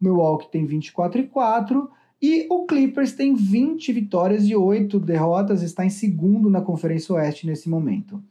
O 0.00 0.04
Milwaukee 0.04 0.50
tem 0.50 0.66
24 0.66 1.20
e 1.20 1.26
4. 1.26 1.90
E 2.22 2.46
o 2.50 2.66
Clippers 2.66 3.12
tem 3.12 3.34
20 3.34 3.92
vitórias 3.92 4.44
e 4.44 4.54
8 4.54 5.00
derrotas, 5.00 5.62
está 5.62 5.84
em 5.86 5.90
segundo 5.90 6.50
na 6.50 6.60
Conferência 6.60 7.14
Oeste 7.14 7.46
nesse 7.46 7.68
momento. 7.68 8.22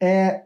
É, 0.00 0.44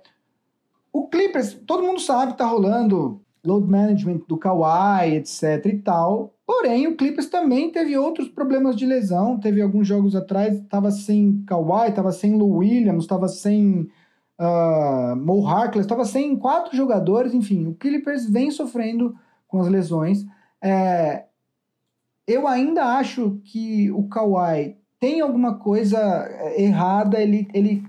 O 0.93 1.09
Clippers, 1.09 1.55
todo 1.67 1.83
mundo 1.83 2.01
sabe 2.01 2.33
que 2.33 2.39
tá 2.39 2.47
rolando 2.47 3.21
load 3.47 3.71
management 3.71 4.23
do 4.29 4.37
Kawhi, 4.37 5.15
etc 5.15 5.65
e 5.67 5.79
tal. 5.79 6.35
Porém, 6.47 6.87
o 6.87 6.97
Clippers 6.97 7.29
também 7.29 7.73
teve 7.73 7.99
outros 7.99 8.29
problemas 8.29 8.77
de 8.77 8.87
lesão. 8.87 9.39
Teve 9.39 9.61
alguns 9.61 9.87
jogos 9.87 10.15
atrás, 10.15 10.57
estava 10.57 10.91
sem 10.91 11.43
Kawhi, 11.45 11.89
estava 11.89 12.13
sem 12.13 12.37
Lou 12.37 12.59
Williams, 12.59 13.03
estava 13.05 13.27
sem 13.27 13.89
uh, 14.39 15.17
Mo 15.17 15.47
Harkless, 15.47 15.87
estava 15.87 16.05
sem 16.05 16.37
quatro 16.37 16.77
jogadores. 16.77 17.35
Enfim, 17.35 17.67
o 17.67 17.75
Clippers 17.75 18.31
vem 18.31 18.51
sofrendo 18.51 19.15
com 19.49 19.61
as 19.61 19.69
lesões. 19.69 20.25
É, 20.63 21.25
eu 22.27 22.47
ainda 22.47 22.97
acho 22.97 23.41
que 23.45 23.91
o 23.91 24.09
Kawhi 24.09 24.77
tem 25.01 25.21
alguma 25.21 25.59
coisa 25.59 25.99
errada. 26.57 27.21
Ele, 27.21 27.49
ele, 27.53 27.85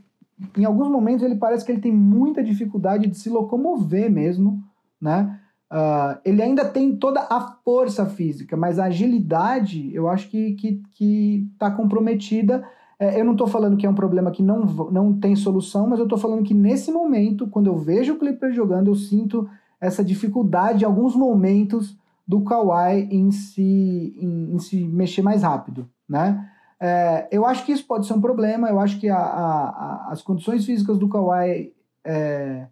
em 0.58 0.66
alguns 0.66 0.90
momentos, 0.90 1.24
ele 1.24 1.36
parece 1.36 1.64
que 1.64 1.72
ele 1.72 1.82
tem 1.82 1.92
muita 1.92 2.44
dificuldade 2.44 3.08
de 3.08 3.18
se 3.18 3.30
locomover 3.30 4.12
mesmo, 4.12 4.64
né? 5.00 5.40
Uh, 5.72 6.18
ele 6.24 6.42
ainda 6.42 6.64
tem 6.64 6.96
toda 6.96 7.28
a 7.30 7.42
força 7.64 8.06
física, 8.06 8.56
mas 8.56 8.80
a 8.80 8.86
agilidade 8.86 9.94
eu 9.94 10.08
acho 10.08 10.30
que 10.30 10.52
está 10.52 10.62
que, 10.62 10.82
que 10.94 11.52
tá 11.60 11.70
comprometida. 11.70 12.64
É, 13.00 13.20
eu 13.20 13.26
não 13.26 13.34
estou 13.34 13.48
falando 13.48 13.78
que 13.78 13.86
é 13.86 13.90
um 13.90 13.96
problema 13.96 14.32
que 14.32 14.42
não, 14.42 14.66
não 14.92 15.14
tem 15.14 15.36
solução, 15.36 15.86
mas 15.88 16.00
eu 16.00 16.06
estou 16.06 16.18
falando 16.18 16.44
que 16.44 16.54
nesse 16.54 16.92
momento, 16.92 17.48
quando 17.48 17.68
eu 17.68 17.78
vejo 17.78 18.14
o 18.14 18.18
Clippers 18.18 18.56
jogando, 18.56 18.90
eu 18.90 18.96
sinto 18.96 19.48
essa 19.80 20.04
dificuldade 20.04 20.84
em 20.84 20.88
alguns 20.88 21.16
momentos 21.16 21.96
do 22.28 22.42
Kawhi 22.42 23.08
em 23.12 23.30
se, 23.32 24.16
em, 24.20 24.56
em 24.56 24.60
se 24.60 24.84
mexer 24.84 25.22
mais 25.22 25.44
rápido, 25.44 25.88
né? 26.10 26.50
É, 26.80 27.28
eu 27.32 27.46
acho 27.46 27.66
que 27.66 27.72
isso 27.72 27.86
pode 27.86 28.06
ser 28.06 28.14
um 28.14 28.22
problema, 28.22 28.70
eu 28.70 28.80
acho 28.80 29.00
que 29.00 29.10
a, 29.10 29.18
a, 29.18 29.70
a, 29.70 30.08
as 30.12 30.22
condições 30.22 30.66
físicas 30.66 30.98
do 30.98 31.10
Kawhi 31.10 31.74
é, 32.06 32.68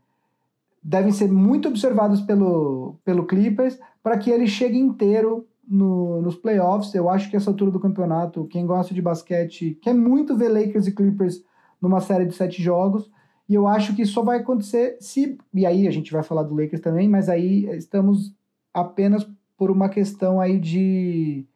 devem 0.87 1.11
ser 1.11 1.31
muito 1.31 1.67
observados 1.67 2.21
pelo, 2.21 2.99
pelo 3.03 3.25
Clippers 3.25 3.79
para 4.03 4.19
que 4.19 4.29
ele 4.29 4.45
chegue 4.45 4.77
inteiro 4.77 5.47
no, 5.67 6.21
nos 6.21 6.35
playoffs. 6.35 6.93
Eu 6.93 7.09
acho 7.09 7.27
que 7.27 7.35
essa 7.35 7.49
altura 7.49 7.71
do 7.71 7.79
campeonato, 7.79 8.45
quem 8.45 8.67
gosta 8.67 8.93
de 8.93 9.01
basquete, 9.01 9.79
quer 9.81 9.95
muito 9.95 10.37
ver 10.37 10.49
Lakers 10.49 10.85
e 10.85 10.91
Clippers 10.91 11.43
numa 11.81 11.99
série 11.99 12.25
de 12.25 12.35
sete 12.35 12.61
jogos. 12.61 13.09
E 13.49 13.55
eu 13.55 13.67
acho 13.67 13.95
que 13.95 14.05
só 14.05 14.21
vai 14.21 14.37
acontecer 14.37 14.97
se. 14.99 15.39
E 15.51 15.65
aí 15.65 15.87
a 15.87 15.91
gente 15.91 16.11
vai 16.11 16.21
falar 16.21 16.43
do 16.43 16.53
Lakers 16.55 16.81
também, 16.81 17.09
mas 17.09 17.29
aí 17.29 17.65
estamos 17.75 18.35
apenas 18.71 19.27
por 19.57 19.71
uma 19.71 19.89
questão 19.89 20.39
aí 20.39 20.59
de. 20.59 21.47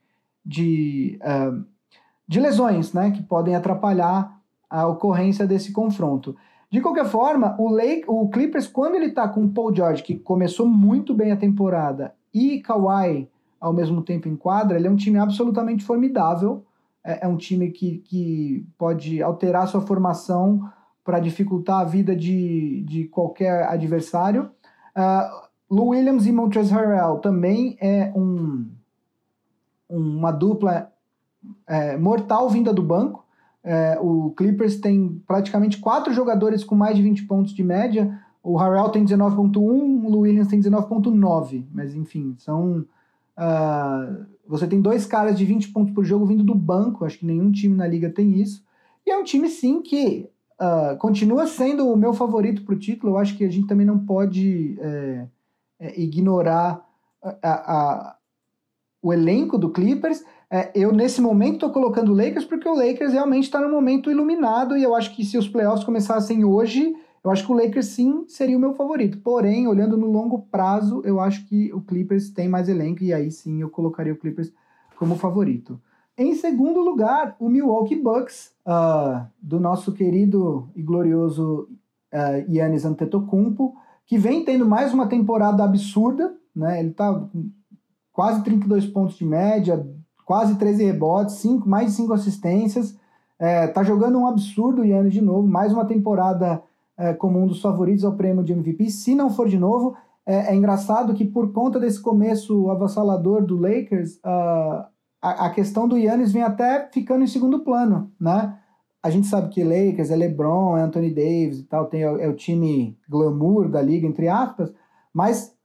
de, 0.43 1.19
uh, 1.21 1.63
de 2.27 2.39
lesões, 2.39 2.93
né? 2.93 3.11
Que 3.11 3.21
podem 3.21 3.55
atrapalhar 3.55 4.39
a 4.67 4.87
ocorrência 4.87 5.45
desse 5.45 5.71
confronto. 5.71 6.35
De 6.71 6.82
qualquer 6.82 7.05
forma, 7.05 7.55
o, 7.60 7.69
Lake, 7.69 8.03
o 8.08 8.29
Clippers, 8.29 8.67
quando 8.67 8.95
ele 8.95 9.12
tá 9.12 9.27
com 9.27 9.43
o 9.43 9.49
Paul 9.49 9.75
George, 9.75 10.03
que 10.03 10.19
começou 10.19 10.67
muito 10.67 11.13
bem 11.13 11.32
a 11.32 11.38
temporada, 11.38 12.13
e 12.34 12.60
Kawhi 12.62 13.27
ao 13.60 13.73
mesmo 13.73 14.01
tempo 14.01 14.27
em 14.27 14.36
quadra, 14.36 14.77
ele 14.77 14.88
é 14.88 14.91
um 14.91 14.95
time 14.95 15.19
absolutamente 15.19 15.84
formidável. 15.84 16.63
É, 17.03 17.25
é 17.25 17.27
um 17.27 17.36
time 17.36 17.71
que, 17.71 17.97
que 17.97 18.65
pode 18.77 19.21
alterar 19.21 19.67
sua 19.67 19.82
formação 19.82 20.69
para 21.03 21.19
dificultar 21.19 21.82
a 21.82 21.86
vida 21.86 22.15
de, 22.15 22.84
de 22.88 23.05
qualquer 23.05 23.67
adversário. 23.67 24.51
Uh, 24.95 25.49
Lou 25.69 25.89
Williams 25.89 26.25
e 26.25 26.32
Montrezl 26.32 26.73
Harrell 26.73 27.19
também 27.19 27.77
é 27.79 28.12
um, 28.15 28.69
uma 29.88 30.32
dupla 30.32 30.91
é, 31.67 31.97
mortal 31.97 32.49
vinda 32.49 32.73
do 32.73 32.82
banco. 32.82 33.25
É, 33.71 33.99
o 34.01 34.32
Clippers 34.32 34.77
tem 34.77 35.21
praticamente 35.27 35.77
quatro 35.77 36.12
jogadores 36.12 36.63
com 36.63 36.73
mais 36.73 36.95
de 36.95 37.03
20 37.03 37.27
pontos 37.27 37.53
de 37.53 37.63
média. 37.63 38.19
O 38.41 38.58
Harrell 38.58 38.89
tem 38.89 39.05
19.1, 39.05 39.60
o 39.62 40.17
Williams 40.21 40.47
tem 40.47 40.60
19.9. 40.60 41.65
Mas 41.71 41.93
enfim, 41.93 42.34
são. 42.39 42.84
Uh, 43.38 44.25
você 44.47 44.65
tem 44.65 44.82
dois 44.82 45.05
caras 45.05 45.38
de 45.38 45.45
20 45.45 45.71
pontos 45.71 45.93
por 45.93 46.03
jogo 46.03 46.25
vindo 46.25 46.43
do 46.43 46.55
banco. 46.55 47.05
Acho 47.05 47.19
que 47.19 47.27
nenhum 47.27 47.51
time 47.51 47.75
na 47.75 47.86
liga 47.86 48.10
tem 48.10 48.41
isso. 48.41 48.63
E 49.05 49.12
é 49.12 49.17
um 49.19 49.23
time, 49.23 49.47
sim, 49.47 49.84
que 49.84 50.27
uh, 50.60 50.97
continua 50.97 51.45
sendo 51.45 51.88
o 51.88 51.95
meu 51.95 52.12
favorito 52.12 52.63
para 52.63 52.73
o 52.73 52.79
título. 52.79 53.13
Eu 53.13 53.17
acho 53.19 53.38
que 53.38 53.45
a 53.45 53.51
gente 53.51 53.67
também 53.67 53.86
não 53.86 53.99
pode 53.99 54.79
é, 54.82 55.27
é, 55.79 56.01
ignorar 56.01 56.84
a, 57.21 57.38
a, 57.43 58.15
o 58.99 59.13
elenco 59.13 59.60
do 59.60 59.69
Clippers 59.69 60.23
é, 60.51 60.71
eu, 60.73 60.91
nesse 60.91 61.21
momento, 61.21 61.55
estou 61.55 61.69
colocando 61.69 62.12
o 62.12 62.15
Lakers 62.15 62.45
porque 62.45 62.67
o 62.67 62.73
Lakers 62.73 63.13
realmente 63.13 63.43
está 63.43 63.62
no 63.62 63.69
momento 63.69 64.09
iluminado 64.09 64.75
e 64.75 64.83
eu 64.83 64.95
acho 64.95 65.15
que 65.15 65.23
se 65.23 65.38
os 65.38 65.47
playoffs 65.47 65.83
começassem 65.83 66.43
hoje, 66.43 66.95
eu 67.23 67.29
acho 67.29 67.45
que 67.45 67.51
o 67.51 67.55
Lakers 67.55 67.85
sim 67.88 68.25
seria 68.27 68.57
o 68.57 68.59
meu 68.59 68.73
favorito. 68.73 69.19
Porém, 69.19 69.67
olhando 69.67 69.95
no 69.95 70.07
longo 70.07 70.39
prazo, 70.51 71.01
eu 71.05 71.19
acho 71.19 71.45
que 71.47 71.71
o 71.71 71.81
Clippers 71.81 72.31
tem 72.31 72.47
mais 72.47 72.67
elenco 72.67 73.03
e 73.03 73.13
aí 73.13 73.29
sim 73.29 73.62
eu 73.62 73.69
colocaria 73.69 74.13
o 74.13 74.17
Clippers 74.17 74.51
como 74.97 75.15
favorito. 75.15 75.79
Em 76.17 76.33
segundo 76.33 76.81
lugar, 76.81 77.35
o 77.39 77.47
Milwaukee 77.47 77.95
Bucks, 77.95 78.51
uh, 78.65 79.25
do 79.41 79.59
nosso 79.59 79.93
querido 79.93 80.69
e 80.75 80.81
glorioso 80.81 81.69
uh, 82.13 82.51
Yannis 82.51 82.85
Antetokounmpo, 82.85 83.75
que 84.05 84.17
vem 84.17 84.43
tendo 84.43 84.65
mais 84.65 84.93
uma 84.93 85.07
temporada 85.07 85.63
absurda, 85.63 86.35
né? 86.53 86.79
Ele 86.79 86.89
está 86.89 87.13
com 87.13 87.51
quase 88.12 88.43
32 88.43 88.88
pontos 88.88 89.15
de 89.15 89.23
média, 89.23 89.88
quase 90.29 90.53
13 90.59 90.83
rebotes, 90.83 91.37
cinco, 91.37 91.67
mais 91.67 91.87
de 91.87 91.93
5 91.93 92.13
assistências. 92.13 92.95
É, 93.39 93.65
tá 93.65 93.81
jogando 93.81 94.19
um 94.19 94.27
absurdo 94.27 94.83
o 94.83 94.85
Yannis 94.85 95.11
de 95.11 95.21
novo, 95.21 95.47
mais 95.47 95.73
uma 95.73 95.85
temporada 95.85 96.61
é, 96.95 97.15
como 97.15 97.39
um 97.39 97.47
dos 97.47 97.59
favoritos 97.59 98.05
ao 98.05 98.15
prêmio 98.15 98.43
de 98.43 98.53
MVP. 98.53 98.91
Se 98.91 99.15
não 99.15 99.31
for 99.31 99.49
de 99.49 99.57
novo, 99.57 99.97
é, 100.27 100.53
é 100.53 100.55
engraçado 100.55 101.15
que 101.15 101.25
por 101.25 101.51
conta 101.51 101.79
desse 101.79 101.99
começo 101.99 102.69
avassalador 102.69 103.43
do 103.43 103.59
Lakers, 103.59 104.17
uh, 104.17 104.85
a, 105.19 105.47
a, 105.47 105.49
questão 105.49 105.87
do 105.87 105.97
Yannis 105.97 106.31
vem 106.31 106.43
até 106.43 106.87
ficando 106.93 107.23
em 107.23 107.27
segundo 107.27 107.61
plano, 107.61 108.11
né? 108.21 108.55
A 109.01 109.09
gente 109.09 109.25
sabe 109.25 109.49
que 109.49 109.63
Lakers 109.63 110.11
é 110.11 110.15
LeBron, 110.15 110.77
é 110.77 110.83
Anthony 110.83 111.09
Davis 111.09 111.57
e 111.57 111.63
tal, 111.63 111.87
tem, 111.87 112.03
é 112.03 112.27
o 112.27 112.35
time 112.35 112.95
glamour 113.09 113.67
da 113.67 113.81
liga, 113.81 114.05
entre 114.05 114.27
aspas, 114.27 114.71
mas 115.11 115.55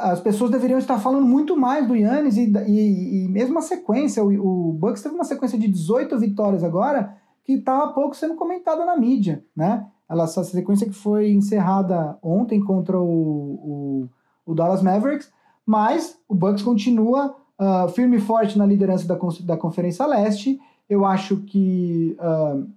as 0.00 0.20
pessoas 0.20 0.50
deveriam 0.50 0.78
estar 0.78 0.98
falando 0.98 1.26
muito 1.26 1.56
mais 1.56 1.86
do 1.86 1.94
Yannis 1.94 2.36
e, 2.36 2.50
e, 2.66 3.24
e 3.24 3.28
mesmo 3.28 3.58
a 3.58 3.62
sequência, 3.62 4.24
o, 4.24 4.70
o, 4.70 4.72
Bucks 4.72 5.02
teve 5.02 5.14
uma 5.14 5.24
sequência 5.24 5.58
de 5.58 5.68
18 5.68 6.18
vitórias 6.18 6.64
agora 6.64 7.16
que 7.44 7.54
estava 7.54 7.84
há 7.84 7.88
pouco 7.88 8.16
sendo 8.16 8.34
comentada 8.34 8.84
na 8.84 8.96
mídia, 8.96 9.44
né? 9.54 9.86
Ela, 10.08 10.24
essa 10.24 10.42
sequência 10.42 10.86
que 10.86 10.94
foi 10.94 11.30
encerrada 11.30 12.18
ontem 12.22 12.60
contra 12.60 12.98
o, 12.98 13.04
o, 13.04 14.08
o 14.44 14.54
Dallas 14.54 14.82
Mavericks, 14.82 15.30
mas 15.64 16.18
o 16.28 16.34
Bucks 16.34 16.62
continua 16.62 17.36
uh, 17.58 17.88
firme 17.90 18.16
e 18.16 18.20
forte 18.20 18.58
na 18.58 18.66
liderança 18.66 19.06
da, 19.06 19.16
da 19.44 19.56
Conferência 19.56 20.06
Leste. 20.06 20.58
Eu 20.88 21.04
acho 21.04 21.36
que 21.42 22.16
uh, 22.18 22.68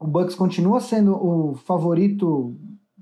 o 0.00 0.06
Bucks 0.06 0.34
continua 0.34 0.80
sendo 0.80 1.14
o 1.14 1.54
favorito 1.54 2.56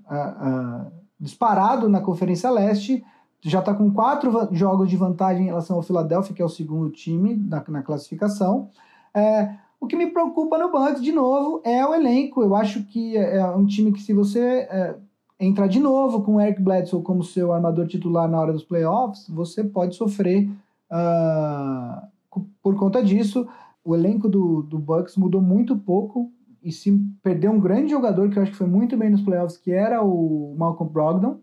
uh, 0.05 0.98
disparado 1.21 1.89
na 1.89 2.01
Conferência 2.01 2.51
Leste, 2.51 3.05
já 3.41 3.61
está 3.61 3.73
com 3.73 3.91
quatro 3.93 4.33
jogos 4.53 4.89
de 4.89 4.97
vantagem 4.97 5.45
em 5.45 5.47
relação 5.47 5.77
ao 5.77 5.83
Philadelphia, 5.83 6.35
que 6.35 6.43
é 6.43 6.45
o 6.45 6.49
segundo 6.49 6.91
time 6.91 7.37
na, 7.37 7.65
na 7.69 7.83
classificação. 7.83 8.69
É, 9.15 9.55
o 9.81 9.87
que 9.87 9.97
me 9.97 10.09
preocupa 10.09 10.59
no 10.59 10.71
Bucks, 10.71 11.03
de 11.03 11.13
novo, 11.13 11.61
é 11.65 11.87
o 11.87 11.95
elenco. 11.95 12.43
Eu 12.43 12.55
acho 12.55 12.83
que 12.85 13.17
é, 13.17 13.37
é 13.37 13.47
um 13.47 13.65
time 13.65 13.93
que, 13.93 14.03
se 14.03 14.13
você 14.13 14.41
é, 14.41 14.97
entrar 15.39 15.69
de 15.69 15.79
novo 15.79 16.23
com 16.23 16.35
o 16.35 16.41
Eric 16.41 16.61
Bledsoe 16.61 17.03
como 17.03 17.23
seu 17.23 17.53
armador 17.53 17.87
titular 17.87 18.29
na 18.29 18.41
hora 18.41 18.53
dos 18.53 18.65
playoffs, 18.65 19.29
você 19.29 19.63
pode 19.63 19.95
sofrer 19.95 20.51
uh, 20.91 22.43
por 22.61 22.77
conta 22.77 23.03
disso. 23.03 23.47
O 23.85 23.95
elenco 23.95 24.29
do, 24.29 24.63
do 24.63 24.79
Bucks 24.79 25.17
mudou 25.17 25.41
muito 25.41 25.77
pouco 25.77 26.31
e 26.63 26.73
se 26.73 26.99
perdeu 27.23 27.51
um 27.53 27.61
grande 27.61 27.91
jogador 27.91 28.31
que 28.31 28.39
eu 28.39 28.43
acho 28.43 28.53
que 28.53 28.59
foi 28.59 28.67
muito 28.67 28.97
bem 28.97 29.11
nos 29.11 29.23
playoffs, 29.23 29.57
que 29.57 29.71
era 29.71 30.03
o 30.03 30.55
Malcolm 30.59 30.93
Brogdon. 30.93 31.41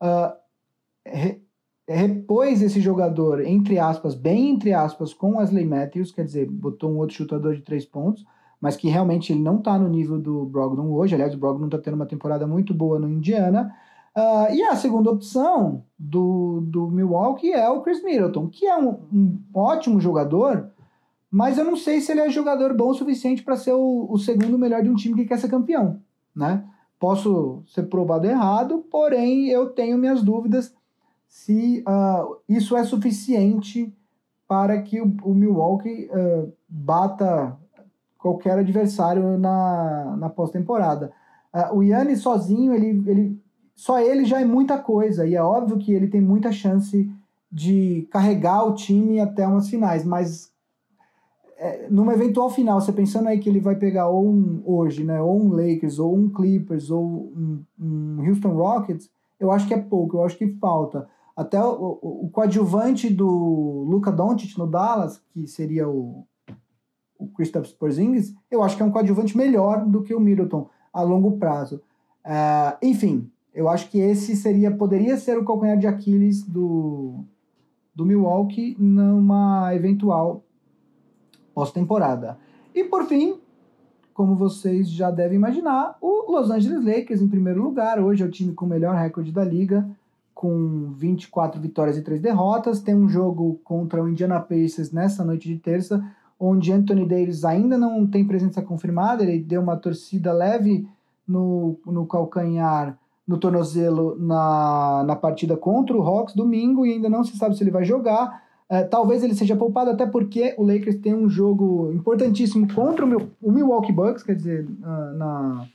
Uh, 0.00 0.32
re, 1.04 1.42
repôs 1.88 2.62
esse 2.62 2.80
jogador, 2.80 3.44
entre 3.44 3.78
aspas, 3.78 4.14
bem 4.14 4.50
entre 4.50 4.72
aspas, 4.72 5.12
com 5.12 5.38
Wesley 5.38 5.66
Matthews, 5.66 6.12
quer 6.12 6.24
dizer, 6.24 6.48
botou 6.48 6.90
um 6.90 6.98
outro 6.98 7.16
chutador 7.16 7.54
de 7.54 7.62
três 7.62 7.84
pontos, 7.84 8.24
mas 8.60 8.76
que 8.76 8.88
realmente 8.88 9.32
ele 9.32 9.42
não 9.42 9.58
está 9.58 9.78
no 9.78 9.88
nível 9.88 10.18
do 10.18 10.44
Brogdon 10.44 10.90
hoje. 10.92 11.14
Aliás, 11.14 11.34
o 11.34 11.38
Brogdon 11.38 11.66
está 11.66 11.78
tendo 11.78 11.94
uma 11.94 12.06
temporada 12.06 12.46
muito 12.46 12.72
boa 12.74 12.98
no 12.98 13.08
Indiana. 13.08 13.74
Uh, 14.16 14.52
e 14.52 14.62
a 14.62 14.76
segunda 14.76 15.10
opção 15.10 15.84
do, 15.98 16.60
do 16.62 16.88
Milwaukee 16.88 17.52
é 17.52 17.68
o 17.68 17.80
Chris 17.80 18.02
Middleton, 18.02 18.48
que 18.48 18.66
é 18.66 18.76
um, 18.76 18.98
um 19.12 19.40
ótimo 19.54 20.00
jogador, 20.00 20.70
mas 21.30 21.58
eu 21.58 21.64
não 21.64 21.76
sei 21.76 22.00
se 22.00 22.10
ele 22.10 22.20
é 22.20 22.30
jogador 22.30 22.74
bom 22.74 22.90
o 22.90 22.94
suficiente 22.94 23.42
para 23.42 23.56
ser 23.56 23.72
o, 23.72 24.06
o, 24.10 24.18
segundo 24.18 24.58
melhor 24.58 24.82
de 24.82 24.88
um 24.88 24.94
time 24.94 25.14
que 25.14 25.26
quer 25.26 25.38
ser 25.38 25.48
campeão, 25.48 26.00
né? 26.34 26.64
Posso 26.98 27.62
ser 27.68 27.84
provado 27.84 28.26
errado, 28.26 28.84
porém 28.90 29.48
eu 29.48 29.70
tenho 29.70 29.96
minhas 29.96 30.22
dúvidas 30.22 30.74
se 31.28 31.84
uh, 31.86 32.36
isso 32.48 32.76
é 32.76 32.82
suficiente 32.82 33.94
para 34.48 34.82
que 34.82 35.00
o, 35.00 35.14
o 35.22 35.32
Milwaukee 35.32 36.10
uh, 36.10 36.52
bata 36.68 37.56
qualquer 38.18 38.58
adversário 38.58 39.38
na, 39.38 40.16
na 40.18 40.28
pós-temporada. 40.28 41.12
Uh, 41.54 41.76
o 41.76 41.82
Yannis 41.82 42.20
sozinho, 42.20 42.74
ele, 42.74 43.02
ele 43.08 43.40
só 43.74 43.98
ele 44.00 44.24
já 44.24 44.40
é 44.40 44.44
muita 44.44 44.76
coisa, 44.76 45.26
e 45.26 45.36
é 45.36 45.42
óbvio 45.42 45.78
que 45.78 45.92
ele 45.92 46.08
tem 46.08 46.20
muita 46.20 46.50
chance 46.50 47.10
de 47.50 48.06
carregar 48.10 48.64
o 48.64 48.74
time 48.74 49.20
até 49.20 49.46
umas 49.46 49.68
finais, 49.68 50.04
mas 50.04 50.52
é, 51.60 51.88
numa 51.90 52.14
eventual 52.14 52.48
final, 52.48 52.80
você 52.80 52.90
pensando 52.90 53.28
aí 53.28 53.38
que 53.38 53.46
ele 53.46 53.60
vai 53.60 53.76
pegar 53.76 54.08
ou 54.08 54.26
um 54.26 54.62
hoje, 54.64 55.04
né, 55.04 55.20
ou 55.20 55.38
um 55.38 55.52
Lakers, 55.52 55.98
ou 55.98 56.16
um 56.16 56.26
Clippers, 56.30 56.90
ou 56.90 57.04
um, 57.04 57.62
um 57.78 58.26
Houston 58.26 58.54
Rockets, 58.54 59.10
eu 59.38 59.52
acho 59.52 59.68
que 59.68 59.74
é 59.74 59.78
pouco, 59.78 60.16
eu 60.16 60.24
acho 60.24 60.38
que 60.38 60.48
falta. 60.54 61.06
Até 61.36 61.62
o, 61.62 61.98
o, 62.00 62.24
o 62.24 62.30
coadjuvante 62.30 63.10
do 63.10 63.84
Luca 63.86 64.10
Doncic 64.10 64.56
no 64.56 64.66
Dallas, 64.66 65.22
que 65.34 65.46
seria 65.46 65.86
o, 65.86 66.26
o 67.18 67.28
Kristaps 67.28 67.72
Porzingis, 67.72 68.34
eu 68.50 68.62
acho 68.62 68.74
que 68.74 68.82
é 68.82 68.86
um 68.86 68.90
coadjuvante 68.90 69.36
melhor 69.36 69.84
do 69.84 70.02
que 70.02 70.14
o 70.14 70.20
Middleton 70.20 70.66
a 70.90 71.02
longo 71.02 71.36
prazo. 71.36 71.82
Uh, 72.24 72.76
enfim, 72.82 73.30
eu 73.54 73.68
acho 73.68 73.90
que 73.90 73.98
esse 73.98 74.34
seria 74.34 74.70
poderia 74.70 75.18
ser 75.18 75.36
o 75.36 75.44
calcanhar 75.44 75.78
de 75.78 75.86
Aquiles 75.86 76.42
do, 76.42 77.22
do 77.94 78.06
Milwaukee 78.06 78.74
numa 78.78 79.74
eventual 79.74 80.42
pós-temporada. 81.60 82.38
E 82.74 82.84
por 82.84 83.04
fim, 83.04 83.38
como 84.14 84.34
vocês 84.34 84.90
já 84.90 85.10
devem 85.10 85.36
imaginar, 85.36 85.94
o 86.00 86.32
Los 86.32 86.50
Angeles 86.50 86.82
Lakers 86.82 87.20
em 87.20 87.28
primeiro 87.28 87.62
lugar. 87.62 88.00
Hoje 88.00 88.22
é 88.22 88.26
o 88.26 88.30
time 88.30 88.54
com 88.54 88.64
o 88.64 88.68
melhor 88.68 88.94
recorde 88.94 89.30
da 89.30 89.44
liga, 89.44 89.86
com 90.34 90.90
24 90.96 91.60
vitórias 91.60 91.98
e 91.98 92.02
3 92.02 92.18
derrotas. 92.22 92.80
Tem 92.80 92.94
um 92.94 93.10
jogo 93.10 93.60
contra 93.62 94.02
o 94.02 94.08
Indiana 94.08 94.40
Pacers 94.40 94.90
nessa 94.90 95.22
noite 95.22 95.48
de 95.48 95.58
terça, 95.58 96.02
onde 96.38 96.72
Anthony 96.72 97.06
Davis 97.06 97.44
ainda 97.44 97.76
não 97.76 98.06
tem 98.06 98.26
presença 98.26 98.62
confirmada. 98.62 99.22
Ele 99.22 99.38
deu 99.38 99.60
uma 99.60 99.76
torcida 99.76 100.32
leve 100.32 100.88
no, 101.28 101.78
no 101.84 102.06
calcanhar, 102.06 102.98
no 103.28 103.36
tornozelo, 103.36 104.16
na, 104.18 105.04
na 105.06 105.14
partida 105.14 105.58
contra 105.58 105.94
o 105.94 106.00
Hawks 106.00 106.34
domingo, 106.34 106.86
e 106.86 106.94
ainda 106.94 107.10
não 107.10 107.22
se 107.22 107.36
sabe 107.36 107.54
se 107.54 107.62
ele 107.62 107.70
vai 107.70 107.84
jogar. 107.84 108.48
É, 108.70 108.84
talvez 108.84 109.24
ele 109.24 109.34
seja 109.34 109.56
poupado, 109.56 109.90
até 109.90 110.06
porque 110.06 110.54
o 110.56 110.62
Lakers 110.62 110.94
tem 110.96 111.12
um 111.12 111.28
jogo 111.28 111.92
importantíssimo 111.92 112.72
contra 112.72 113.04
o, 113.04 113.50
Milwaukee 113.50 113.90
Bucks, 113.90 114.22
quer 114.22 114.36
dizer, 114.36 114.64
na, 114.80 115.66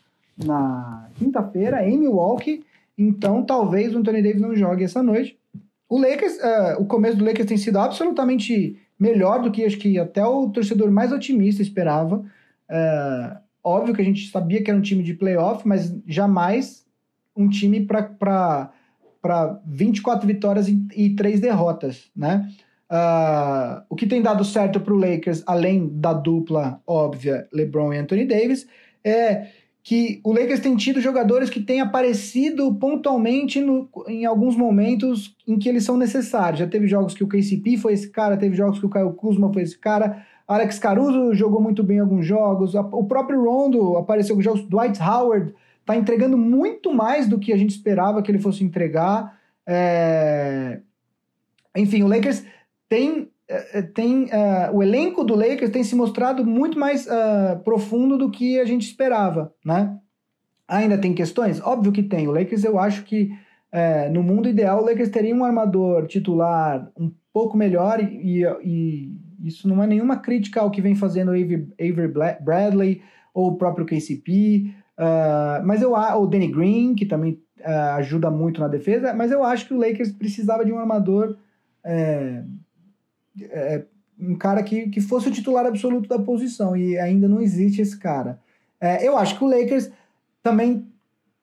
na 0.41 1.10
quinta-feira, 1.15 1.86
em 1.86 1.97
Milwaukee. 1.97 2.63
Então, 2.97 3.43
talvez 3.43 3.93
o 3.93 3.97
Anthony 3.97 4.23
Davis 4.23 4.41
não 4.41 4.55
jogue 4.55 4.86
essa 4.86 5.03
noite. 5.03 5.38
O 5.89 5.99
Lakers, 5.99 6.38
uh, 6.38 6.81
o 6.81 6.86
começo 6.86 7.17
do 7.17 7.25
Lakers 7.25 7.49
tem 7.49 7.58
sido 7.58 7.77
absolutamente 7.77 8.79
melhor 8.97 9.41
do 9.41 9.51
que 9.51 9.65
acho 9.65 9.77
que 9.77 9.99
até 9.99 10.25
o 10.25 10.49
torcedor 10.49 10.89
mais 10.89 11.12
otimista 11.12 11.62
esperava. 11.62 12.23
Uh, 12.69 13.38
óbvio 13.62 13.93
que 13.93 14.01
a 14.01 14.05
gente 14.05 14.31
sabia 14.31 14.63
que 14.63 14.71
era 14.71 14.79
um 14.79 14.81
time 14.81 15.03
de 15.03 15.13
playoff, 15.13 15.67
mas 15.67 15.93
jamais 16.08 16.86
um 17.36 17.49
time 17.49 17.86
para 17.86 18.71
24 19.65 20.25
vitórias 20.25 20.69
e, 20.69 20.88
e 20.95 21.10
3 21.13 21.41
derrotas, 21.41 22.10
né? 22.15 22.49
Uh, 22.91 23.82
o 23.89 23.95
que 23.95 24.06
tem 24.06 24.21
dado 24.21 24.45
certo 24.45 24.80
para 24.80 24.93
o 24.93 24.98
Lakers, 24.98 25.43
além 25.48 25.89
da 25.91 26.13
dupla 26.13 26.80
óbvia 26.86 27.48
LeBron 27.52 27.93
e 27.93 27.98
Anthony 27.98 28.26
Davis, 28.26 28.67
é 29.04 29.48
que 29.86 30.19
o 30.24 30.34
Lakers 30.34 30.62
tem 30.62 30.76
tido 30.76 31.00
jogadores 31.00 31.48
que 31.48 31.60
têm 31.60 31.80
aparecido 31.80 32.74
pontualmente 32.76 33.62
no, 33.62 33.88
em 34.08 34.26
alguns 34.26 34.56
momentos 34.56 35.36
em 35.48 35.60
que 35.60 35.69
eles 35.69 35.84
são 35.84 35.95
necessários. 35.95 36.60
Já 36.60 36.67
teve 36.67 36.88
jogos 36.88 37.13
que 37.13 37.24
o 37.24 37.28
KCP 37.28 37.78
foi 37.78 37.93
esse 37.93 38.10
cara, 38.10 38.36
teve 38.36 38.56
jogos 38.56 38.80
que 38.80 38.86
o 38.86 38.89
Caio 38.89 39.13
Kuzma 39.13 39.54
foi 39.54 39.62
esse 39.62 39.78
cara, 39.78 40.26
Alex 40.48 40.80
Caruso 40.80 41.36
jogou 41.36 41.62
muito 41.62 41.84
bem 41.84 41.98
em 41.98 42.02
alguns 42.02 42.26
jogos, 42.26 42.74
o 42.74 43.04
próprio 43.04 43.43
Rondo 43.43 43.95
apareceu 43.98 44.36
em 44.38 44.41
jogos, 44.41 44.67
Dwight 44.67 45.00
Howard 45.00 45.54
está 45.82 45.95
entregando 45.95 46.36
muito 46.36 46.91
mais 46.91 47.28
do 47.28 47.38
que 47.38 47.54
a 47.54 47.58
gente 47.58 47.69
esperava 47.69 48.24
que 48.24 48.32
ele 48.32 48.39
fosse 48.39 48.63
entregar. 48.63 49.39
É... 49.67 50.80
Enfim, 51.76 52.02
o 52.02 52.08
Lakers 52.08 52.43
tem, 52.88 53.30
eh, 53.48 53.80
eh, 53.80 53.82
tem 53.82 54.26
uh, 54.26 54.74
o 54.74 54.84
elenco 54.84 55.24
do 55.24 55.36
Lakers 55.36 55.71
tem 55.71 55.84
se 55.84 55.95
mostrado 55.95 56.45
muito 56.45 56.78
mais 56.78 57.08
uh, 57.08 57.60
profundo 57.63 58.17
do 58.17 58.30
que 58.30 58.60
a 58.60 58.65
gente 58.65 58.86
esperava, 58.86 59.54
né? 59.63 59.98
Ainda 60.67 60.98
tem 60.98 61.13
questões? 61.13 61.62
Óbvio 61.62 61.91
que 61.91 62.02
tem. 62.02 62.28
O 62.28 62.32
Lakers, 62.32 62.63
eu 62.63 62.80
acho 62.80 63.04
que 63.04 63.32
uh, 63.71 64.12
no 64.12 64.24
mundo 64.24 64.50
ideal, 64.50 64.82
o 64.82 64.86
Lakers 64.86 65.10
teria 65.10 65.36
um 65.36 65.43
armador 65.43 66.08
titular 66.08 66.91
um 66.98 67.12
pouco 67.32 67.58
melhor 67.58 68.00
e, 68.02 68.43
e 68.63 69.12
isso 69.43 69.67
não 69.67 69.84
é 69.84 69.88
nenhuma 69.88 70.17
crítica 70.17 70.62
ao 70.62 70.71
que 70.71 70.82
vem 70.82 70.95
fazendo 70.95 71.30
o 71.30 71.32
Avery, 71.32 71.67
Avery 71.80 72.12
Bradley 72.41 73.02
ou 73.34 73.50
o 73.50 73.58
próprio 73.58 73.86
KCP, 73.86 74.74
mas 75.65 75.82
eu 75.82 75.91
o 75.91 76.26
Danny 76.26 76.48
Green, 76.48 76.95
que 76.95 77.06
também 77.06 77.38
ajuda 77.95 78.32
muito 78.32 78.62
na 78.62 78.69
defesa, 78.69 79.13
mas 79.13 79.30
eu 79.32 79.43
acho 79.43 79.67
que 79.67 79.74
o 79.74 79.78
Lakers 79.78 80.13
precisava 80.13 80.63
de 80.63 80.71
um 80.71 80.80
armador 80.80 81.36
um 84.19 84.36
cara 84.36 84.63
que, 84.63 84.89
que 84.89 85.02
fosse 85.02 85.28
o 85.28 85.32
titular 85.32 85.65
absoluto 85.65 86.08
da 86.08 86.19
posição, 86.19 86.76
e 86.76 86.98
ainda 86.98 87.28
não 87.28 87.41
existe 87.41 87.82
esse 87.82 87.98
cara. 87.98 88.39
É, 88.80 89.08
eu 89.08 89.17
acho 89.17 89.38
que 89.38 89.43
o 89.43 89.48
Lakers 89.48 89.89
também, 90.41 90.88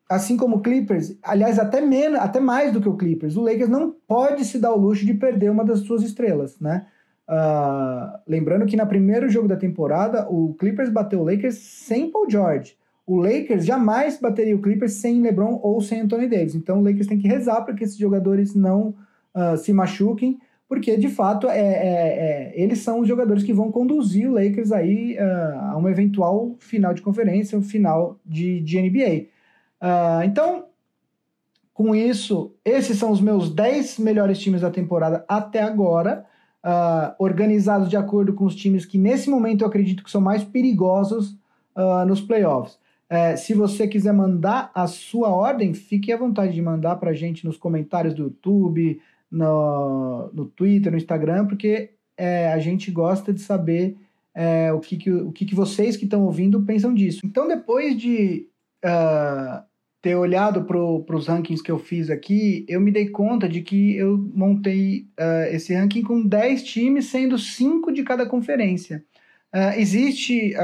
assim 0.09 0.37
como 0.37 0.57
o 0.57 0.61
Clippers, 0.61 1.17
aliás, 1.23 1.59
até, 1.59 1.81
menos, 1.81 2.19
até 2.21 2.41
mais 2.41 2.73
do 2.73 2.81
que 2.81 2.89
o 2.89 2.97
Clippers, 2.97 3.37
o 3.37 3.43
Lakers 3.43 3.69
não 3.69 3.95
pode 4.07 4.45
se 4.45 4.59
dar 4.59 4.73
o 4.73 4.79
luxo 4.79 5.05
de 5.05 5.15
perder 5.15 5.51
uma 5.51 5.65
das 5.65 5.81
suas 5.81 6.03
estrelas, 6.03 6.59
né? 6.61 6.87
Uh, 7.29 8.19
lembrando 8.27 8.67
que 8.67 8.77
no 8.77 8.87
primeiro 8.87 9.29
jogo 9.29 9.49
da 9.49 9.57
temporada, 9.57 10.29
o 10.29 10.55
Clippers 10.55 10.91
bateu 10.91 11.21
o 11.21 11.25
Lakers 11.25 11.57
sem 11.57 12.11
Paul 12.11 12.29
George. 12.29 12.77
O 13.07 13.17
Lakers 13.17 13.65
jamais 13.65 14.21
bateria 14.21 14.55
o 14.55 14.61
Clippers 14.61 14.95
sem 14.95 15.21
LeBron 15.21 15.59
ou 15.63 15.81
sem 15.81 16.01
Anthony 16.01 16.29
Davis. 16.29 16.55
Então 16.55 16.81
o 16.81 16.85
Lakers 16.85 17.07
tem 17.07 17.19
que 17.19 17.29
rezar 17.29 17.63
para 17.63 17.75
que 17.75 17.85
esses 17.85 17.97
jogadores 17.97 18.55
não 18.55 18.95
uh, 19.35 19.57
se 19.57 19.73
machuquem 19.73 20.39
porque 20.73 20.97
de 20.97 21.11
fato 21.11 21.51
é, 21.51 21.59
é, 21.59 21.67
é, 21.67 22.53
eles 22.55 22.79
são 22.79 23.01
os 23.01 23.07
jogadores 23.07 23.43
que 23.43 23.53
vão 23.53 23.71
conduzir 23.71 24.27
o 24.27 24.33
Lakers 24.33 24.73
aí 24.73 25.19
uh, 25.19 25.71
a 25.71 25.77
uma 25.77 25.91
eventual 25.91 26.57
final 26.61 26.95
de 26.95 27.03
conferência, 27.03 27.59
um 27.59 27.63
final 27.63 28.19
de, 28.25 28.59
de 28.63 28.81
NBA. 28.81 29.25
Uh, 29.25 29.29
ah, 29.83 30.23
então, 30.25 30.65
com 31.75 31.95
isso, 31.95 32.55
esses 32.65 32.97
são 32.97 33.11
os 33.11 33.21
meus 33.21 33.55
10 33.55 33.99
melhores 33.99 34.39
times 34.39 34.63
da 34.63 34.71
temporada 34.71 35.27
até 35.29 35.61
agora, 35.61 36.25
uh, 36.65 37.15
organizados 37.19 37.91
de 37.91 37.99
acordo 37.99 38.33
com 38.33 38.47
os 38.47 38.57
times 38.57 38.87
que 38.87 38.97
nesse 38.97 39.29
momento 39.29 39.65
eu 39.65 39.69
acredito 39.69 40.03
que 40.03 40.11
são 40.11 40.23
mais 40.23 40.43
perigosos 40.43 41.37
nos 42.07 42.21
playoffs. 42.23 42.79
É, 43.09 43.37
se 43.37 43.55
você 43.55 43.87
quiser 43.87 44.13
mandar 44.13 44.71
a 44.75 44.87
sua 44.87 45.29
ordem, 45.29 45.73
fique 45.75 46.13
à 46.13 46.17
vontade 46.17 46.55
de 46.55 46.63
mandar 46.63 46.97
para 46.97 47.13
gente 47.13 47.47
nos 47.47 47.59
comentários 47.59 48.15
do 48.15 48.25
YouTube, 48.25 49.01
no, 49.33 50.31
no 50.35 50.45
Twitter, 50.45 50.93
no 50.93 50.99
Instagram, 50.99 51.47
porque 51.47 51.93
é, 52.17 52.53
a 52.53 52.59
gente 52.59 52.91
gosta 52.91 53.33
de 53.33 53.41
saber 53.41 53.97
é, 54.35 54.71
o, 54.73 54.79
que, 54.79 54.99
que, 54.99 55.11
o 55.11 55.33
que, 55.33 55.47
que 55.47 55.55
vocês 55.55 55.97
que 55.97 56.05
estão 56.05 56.25
ouvindo 56.25 56.63
pensam 56.63 56.93
disso. 56.93 57.21
Então, 57.25 57.49
depois 57.49 57.97
de 57.97 58.47
uh, 58.85 59.63
ter 60.03 60.15
olhado 60.15 60.65
para 60.65 61.17
os 61.17 61.27
rankings 61.27 61.63
que 61.63 61.71
eu 61.71 61.79
fiz 61.79 62.11
aqui, 62.11 62.67
eu 62.69 62.81
me 62.81 62.91
dei 62.91 63.09
conta 63.09 63.49
de 63.49 63.63
que 63.63 63.97
eu 63.97 64.19
montei 64.35 65.07
uh, 65.19 65.55
esse 65.55 65.75
ranking 65.75 66.03
com 66.03 66.27
10 66.27 66.63
times, 66.65 67.07
sendo 67.07 67.39
5 67.39 67.91
de 67.91 68.03
cada 68.03 68.27
conferência. 68.27 69.03
Uh, 69.55 69.79
existe, 69.79 70.55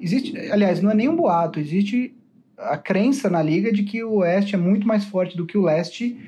existe, 0.00 0.36
aliás, 0.50 0.80
não 0.82 0.90
é 0.90 0.94
nem 0.94 1.08
um 1.08 1.14
boato, 1.14 1.60
existe 1.60 2.16
a 2.60 2.76
crença 2.76 3.28
na 3.30 3.42
liga 3.42 3.72
de 3.72 3.82
que 3.82 4.02
o 4.04 4.16
Oeste 4.16 4.54
é 4.54 4.58
muito 4.58 4.86
mais 4.86 5.04
forte 5.04 5.36
do 5.36 5.46
que 5.46 5.56
o 5.56 5.62
Leste 5.62 6.18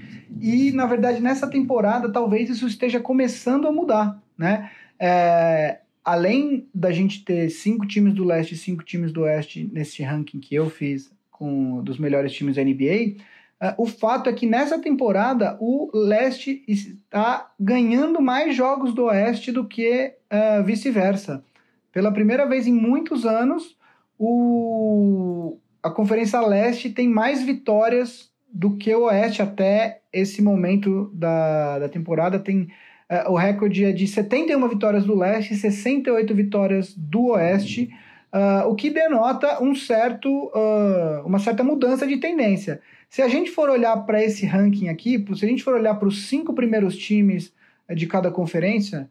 e, 0.40 0.72
na 0.72 0.86
verdade, 0.86 1.20
nessa 1.20 1.48
temporada, 1.48 2.10
talvez 2.10 2.48
isso 2.48 2.66
esteja 2.66 3.00
começando 3.00 3.66
a 3.66 3.72
mudar, 3.72 4.20
né? 4.36 4.70
É, 4.98 5.80
além 6.04 6.68
da 6.74 6.90
gente 6.90 7.24
ter 7.24 7.50
cinco 7.50 7.86
times 7.86 8.14
do 8.14 8.24
leste 8.24 8.54
e 8.54 8.58
cinco 8.58 8.84
times 8.84 9.12
do 9.12 9.22
oeste 9.22 9.68
nesse 9.72 10.02
ranking 10.02 10.40
que 10.40 10.54
eu 10.54 10.70
fiz 10.70 11.12
com 11.30 11.82
dos 11.82 11.98
melhores 11.98 12.32
times 12.32 12.56
da 12.56 12.64
NBA, 12.64 13.16
é, 13.60 13.74
o 13.76 13.86
fato 13.86 14.28
é 14.28 14.32
que 14.32 14.46
nessa 14.46 14.78
temporada 14.78 15.56
o 15.60 15.90
leste 15.92 16.64
está 16.66 17.52
ganhando 17.58 18.20
mais 18.20 18.56
jogos 18.56 18.94
do 18.94 19.04
oeste 19.04 19.52
do 19.52 19.64
que 19.64 20.14
uh, 20.32 20.64
vice-versa. 20.64 21.44
Pela 21.92 22.12
primeira 22.12 22.46
vez 22.46 22.66
em 22.66 22.72
muitos 22.72 23.26
anos, 23.26 23.76
o, 24.18 25.58
a 25.82 25.90
Conferência 25.90 26.40
Leste 26.40 26.90
tem 26.90 27.08
mais 27.08 27.42
vitórias 27.42 28.30
do 28.52 28.76
que 28.76 28.94
o 28.94 29.04
Oeste 29.04 29.42
até 29.42 30.00
esse 30.12 30.40
momento 30.40 31.10
da, 31.12 31.80
da 31.80 31.88
temporada. 31.88 32.38
Tem 32.38 32.68
uh, 33.10 33.30
o 33.32 33.36
recorde 33.36 33.84
é 33.84 33.92
de 33.92 34.06
71 34.06 34.68
vitórias 34.68 35.04
do 35.04 35.18
Leste 35.18 35.54
e 35.54 35.56
68 35.56 36.34
vitórias 36.34 36.94
do 36.94 37.30
Oeste, 37.30 37.90
uh, 38.32 38.68
o 38.68 38.76
que 38.76 38.90
denota 38.90 39.62
um 39.62 39.74
certo, 39.74 40.28
uh, 40.54 41.26
uma 41.26 41.40
certa 41.40 41.64
mudança 41.64 42.06
de 42.06 42.18
tendência. 42.18 42.80
Se 43.10 43.20
a 43.20 43.28
gente 43.28 43.50
for 43.50 43.68
olhar 43.68 43.96
para 44.04 44.22
esse 44.22 44.46
ranking 44.46 44.88
aqui, 44.88 45.24
se 45.34 45.44
a 45.44 45.48
gente 45.48 45.64
for 45.64 45.74
olhar 45.74 45.94
para 45.96 46.08
os 46.08 46.28
cinco 46.28 46.54
primeiros 46.54 46.96
times 46.96 47.52
de 47.94 48.06
cada 48.06 48.30
conferência, 48.30 49.10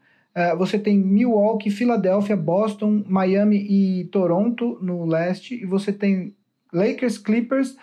você 0.57 0.79
tem 0.79 0.97
Milwaukee, 0.97 1.69
Filadélfia, 1.69 2.35
Boston, 2.35 3.03
Miami 3.05 3.57
e 3.57 4.05
Toronto 4.05 4.79
no 4.81 5.05
leste, 5.05 5.53
e 5.53 5.65
você 5.67 5.93
tem 5.93 6.33
Lakers, 6.71 7.17
Clippers, 7.17 7.75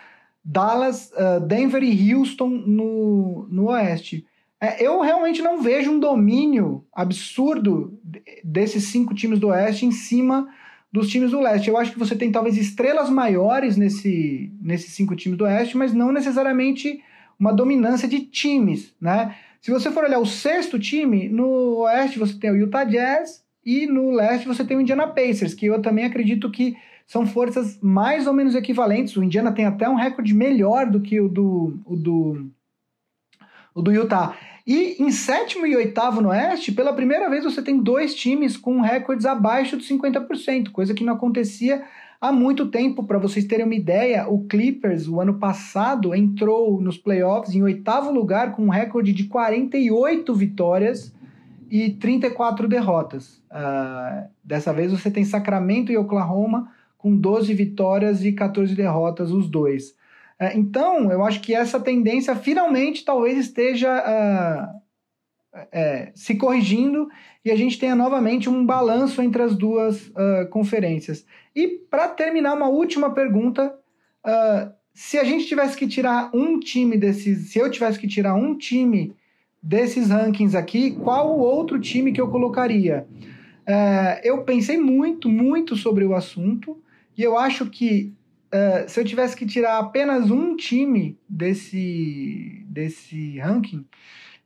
Dallas, 0.43 1.11
uh, 1.11 1.39
Denver 1.45 1.83
e 1.83 2.13
Houston 2.13 2.49
no, 2.49 3.47
no 3.49 3.65
Oeste. 3.69 4.25
É, 4.61 4.85
eu 4.85 4.99
realmente 4.99 5.41
não 5.41 5.61
vejo 5.61 5.91
um 5.91 5.99
domínio 5.99 6.83
absurdo 6.93 7.97
desses 8.43 8.85
cinco 8.85 9.13
times 9.13 9.39
do 9.39 9.47
Oeste 9.47 9.85
em 9.85 9.91
cima 9.91 10.47
dos 10.91 11.09
times 11.09 11.31
do 11.31 11.39
Leste. 11.39 11.69
Eu 11.69 11.77
acho 11.77 11.93
que 11.93 11.99
você 11.99 12.15
tem 12.15 12.31
talvez 12.31 12.57
estrelas 12.57 13.09
maiores 13.09 13.77
nesse, 13.77 14.51
nesses 14.61 14.93
cinco 14.93 15.15
times 15.15 15.37
do 15.37 15.45
Oeste, 15.45 15.77
mas 15.77 15.93
não 15.93 16.11
necessariamente 16.11 17.01
uma 17.39 17.53
dominância 17.53 18.07
de 18.07 18.21
times, 18.21 18.93
né? 18.99 19.35
Se 19.61 19.71
você 19.71 19.91
for 19.91 20.03
olhar 20.03 20.19
o 20.19 20.25
sexto 20.25 20.79
time, 20.79 21.29
no 21.29 21.81
Oeste 21.83 22.19
você 22.19 22.33
tem 22.33 22.51
o 22.51 22.57
Utah 22.57 22.83
Jazz 22.83 23.43
e 23.65 23.85
no 23.85 24.11
Leste 24.11 24.47
você 24.47 24.63
tem 24.63 24.77
o 24.77 24.81
Indiana 24.81 25.07
Pacers, 25.07 25.53
que 25.53 25.65
eu 25.65 25.81
também 25.81 26.05
acredito 26.05 26.49
que 26.49 26.75
são 27.09 27.25
forças 27.25 27.79
mais 27.81 28.27
ou 28.27 28.33
menos 28.33 28.53
equivalentes. 28.53 29.17
O 29.17 29.23
Indiana 29.23 29.51
tem 29.51 29.65
até 29.65 29.89
um 29.89 29.95
recorde 29.95 30.31
melhor 30.31 30.85
do 30.85 31.01
que 31.01 31.19
o 31.19 31.27
do, 31.27 31.79
o 31.83 31.95
do, 31.95 32.51
o 33.73 33.81
do 33.81 33.91
Utah. 33.91 34.37
E 34.65 35.01
em 35.01 35.09
sétimo 35.09 35.65
e 35.65 35.75
oitavo 35.75 36.21
no 36.21 36.29
Oeste, 36.29 36.71
pela 36.71 36.93
primeira 36.93 37.27
vez 37.27 37.43
você 37.43 37.63
tem 37.63 37.81
dois 37.81 38.13
times 38.13 38.55
com 38.55 38.79
recordes 38.79 39.25
abaixo 39.25 39.75
de 39.75 39.91
50%, 39.91 40.69
coisa 40.69 40.93
que 40.93 41.03
não 41.03 41.13
acontecia 41.13 41.83
há 42.21 42.31
muito 42.31 42.67
tempo. 42.67 43.03
Para 43.03 43.17
vocês 43.17 43.43
terem 43.43 43.65
uma 43.65 43.73
ideia, 43.73 44.29
o 44.29 44.45
Clippers, 44.45 45.07
o 45.07 45.19
ano 45.19 45.39
passado, 45.39 46.13
entrou 46.13 46.79
nos 46.79 46.99
playoffs 46.99 47.55
em 47.55 47.63
oitavo 47.63 48.11
lugar 48.11 48.51
com 48.51 48.65
um 48.65 48.69
recorde 48.69 49.13
de 49.13 49.23
48 49.23 50.31
vitórias 50.35 51.11
e 51.71 51.89
34 51.89 52.67
derrotas. 52.67 53.41
Uh, 53.49 54.29
dessa 54.43 54.71
vez 54.71 54.91
você 54.91 55.09
tem 55.09 55.25
Sacramento 55.25 55.91
e 55.91 55.97
Oklahoma 55.97 56.77
com 56.99 57.15
12 57.15 57.51
vitórias 57.53 58.23
e 58.23 58.33
14 58.33 58.75
derrotas, 58.75 59.31
os 59.31 59.49
dois. 59.49 59.95
É, 60.37 60.55
então, 60.55 61.11
eu 61.11 61.23
acho 61.23 61.41
que 61.41 61.55
essa 61.55 61.79
tendência 61.79 62.35
finalmente 62.35 63.03
talvez 63.03 63.37
esteja 63.37 63.89
uh, 63.89 64.79
é, 65.71 66.11
se 66.13 66.35
corrigindo 66.35 67.09
e 67.43 67.49
a 67.49 67.55
gente 67.55 67.79
tenha 67.79 67.95
novamente 67.95 68.49
um 68.49 68.65
balanço 68.65 69.21
entre 69.21 69.41
as 69.41 69.55
duas 69.55 70.07
uh, 70.09 70.47
conferências. 70.49 71.25
E 71.55 71.67
para 71.67 72.09
terminar, 72.09 72.53
uma 72.53 72.67
última 72.67 73.13
pergunta: 73.13 73.73
uh, 74.25 74.71
se 74.93 75.17
a 75.17 75.23
gente 75.23 75.47
tivesse 75.47 75.77
que 75.77 75.87
tirar 75.87 76.29
um 76.33 76.59
time 76.59 76.97
desses, 76.97 77.51
se 77.51 77.59
eu 77.59 77.71
tivesse 77.71 77.97
que 77.97 78.07
tirar 78.07 78.35
um 78.35 78.57
time 78.57 79.15
desses 79.63 80.09
rankings 80.09 80.55
aqui, 80.55 80.91
qual 80.91 81.37
o 81.37 81.39
outro 81.39 81.79
time 81.79 82.11
que 82.11 82.19
eu 82.19 82.29
colocaria? 82.29 83.07
Uh, 83.61 84.19
eu 84.23 84.43
pensei 84.43 84.77
muito, 84.77 85.29
muito 85.29 85.75
sobre 85.75 86.03
o 86.03 86.13
assunto 86.13 86.81
e 87.19 87.23
eu 87.23 87.37
acho 87.37 87.65
que 87.69 88.13
Uh, 88.51 88.89
se 88.89 88.99
eu 88.99 89.05
tivesse 89.05 89.35
que 89.35 89.45
tirar 89.45 89.77
apenas 89.77 90.31
um 90.31 90.55
time 90.55 91.19
desse, 91.29 92.65
desse 92.67 93.37
ranking, 93.37 93.85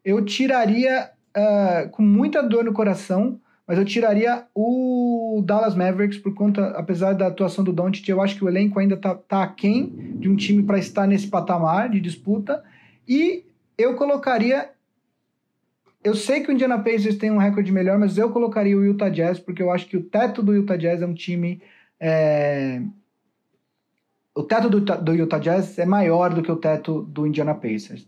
eu 0.03 0.25
tiraria 0.25 1.09
uh, 1.37 1.89
com 1.89 2.03
muita 2.03 2.43
dor 2.43 2.65
no 2.65 2.73
coração, 2.73 3.39
mas 3.65 3.77
eu 3.77 3.85
tiraria 3.85 4.45
o 4.53 5.41
Dallas 5.45 5.73
Mavericks 5.73 6.17
por 6.17 6.33
conta, 6.33 6.71
apesar 6.71 7.13
da 7.13 7.27
atuação 7.27 7.63
do 7.63 7.71
Doncic, 7.71 8.09
eu 8.09 8.21
acho 8.21 8.35
que 8.35 8.43
o 8.43 8.49
elenco 8.49 8.77
ainda 8.77 8.97
tá, 8.97 9.15
tá 9.15 9.41
aquém 9.41 10.17
de 10.19 10.27
um 10.27 10.35
time 10.35 10.63
para 10.63 10.77
estar 10.77 11.07
nesse 11.07 11.27
patamar 11.27 11.89
de 11.89 12.01
disputa, 12.01 12.61
e 13.07 13.45
eu 13.77 13.95
colocaria 13.95 14.69
eu 16.03 16.13
sei 16.13 16.41
que 16.41 16.49
o 16.49 16.53
Indiana 16.53 16.77
Pacers 16.77 17.17
tem 17.17 17.31
um 17.31 17.37
recorde 17.37 17.71
melhor, 17.71 17.97
mas 17.97 18.17
eu 18.17 18.29
colocaria 18.29 18.77
o 18.77 18.83
Utah 18.83 19.07
Jazz, 19.07 19.39
porque 19.39 19.63
eu 19.63 19.71
acho 19.71 19.87
que 19.87 19.95
o 19.95 20.03
teto 20.03 20.43
do 20.43 20.53
Utah 20.53 20.75
Jazz 20.75 21.01
é 21.01 21.05
um 21.05 21.13
time 21.13 21.61
é, 21.99 22.81
o 24.35 24.43
teto 24.43 24.69
do, 24.69 24.79
do 24.79 25.13
Utah 25.13 25.39
Jazz 25.39 25.77
é 25.77 25.85
maior 25.85 26.33
do 26.33 26.41
que 26.41 26.51
o 26.51 26.57
teto 26.57 27.03
do 27.03 27.27
Indiana 27.27 27.53
Pacers. 27.53 28.07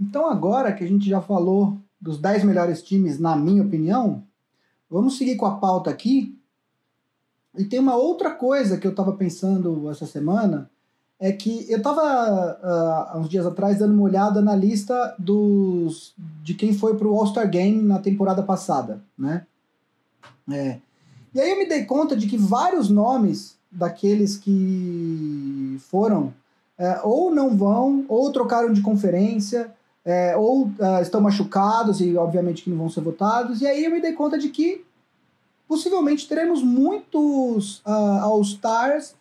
Então, 0.00 0.28
agora 0.28 0.72
que 0.72 0.82
a 0.82 0.86
gente 0.86 1.08
já 1.08 1.20
falou 1.20 1.78
dos 2.00 2.18
10 2.18 2.44
melhores 2.44 2.82
times, 2.82 3.18
na 3.18 3.36
minha 3.36 3.62
opinião, 3.62 4.24
vamos 4.90 5.16
seguir 5.16 5.36
com 5.36 5.46
a 5.46 5.56
pauta 5.56 5.90
aqui. 5.90 6.36
E 7.56 7.64
tem 7.64 7.78
uma 7.78 7.94
outra 7.94 8.32
coisa 8.32 8.76
que 8.76 8.86
eu 8.86 8.90
estava 8.90 9.12
pensando 9.12 9.88
essa 9.88 10.06
semana, 10.06 10.68
é 11.18 11.32
que 11.32 11.70
eu 11.70 11.78
estava 11.78 12.02
uh, 12.02 12.66
ah, 12.66 13.18
uns 13.18 13.28
dias 13.28 13.46
atrás 13.46 13.78
dando 13.78 13.94
uma 13.94 14.02
olhada 14.02 14.42
na 14.42 14.54
lista 14.56 15.14
dos 15.18 16.12
de 16.42 16.54
quem 16.54 16.74
foi 16.74 16.96
para 16.96 17.06
o 17.06 17.16
All-Star 17.16 17.48
Game 17.48 17.80
na 17.82 18.00
temporada 18.00 18.42
passada, 18.42 19.02
né? 19.16 19.46
É. 20.50 20.80
E 21.34 21.40
aí 21.40 21.50
eu 21.50 21.58
me 21.58 21.66
dei 21.66 21.84
conta 21.84 22.16
de 22.16 22.26
que 22.26 22.36
vários 22.36 22.88
nomes 22.88 23.56
daqueles 23.70 24.36
que 24.36 25.76
foram 25.90 26.32
é, 26.78 27.00
ou 27.02 27.30
não 27.30 27.56
vão, 27.56 28.04
ou 28.08 28.30
trocaram 28.30 28.72
de 28.72 28.80
conferência, 28.80 29.72
é, 30.04 30.36
ou 30.36 30.66
uh, 30.66 31.00
estão 31.00 31.20
machucados 31.20 32.00
e 32.00 32.16
obviamente 32.16 32.62
que 32.62 32.70
não 32.70 32.76
vão 32.76 32.90
ser 32.90 33.00
votados. 33.00 33.60
E 33.62 33.66
aí 33.66 33.84
eu 33.84 33.90
me 33.90 34.00
dei 34.00 34.12
conta 34.12 34.38
de 34.38 34.50
que 34.50 34.84
possivelmente 35.66 36.28
teremos 36.28 36.62
muitos 36.62 37.78
uh, 37.78 38.20
All-Stars 38.22 39.14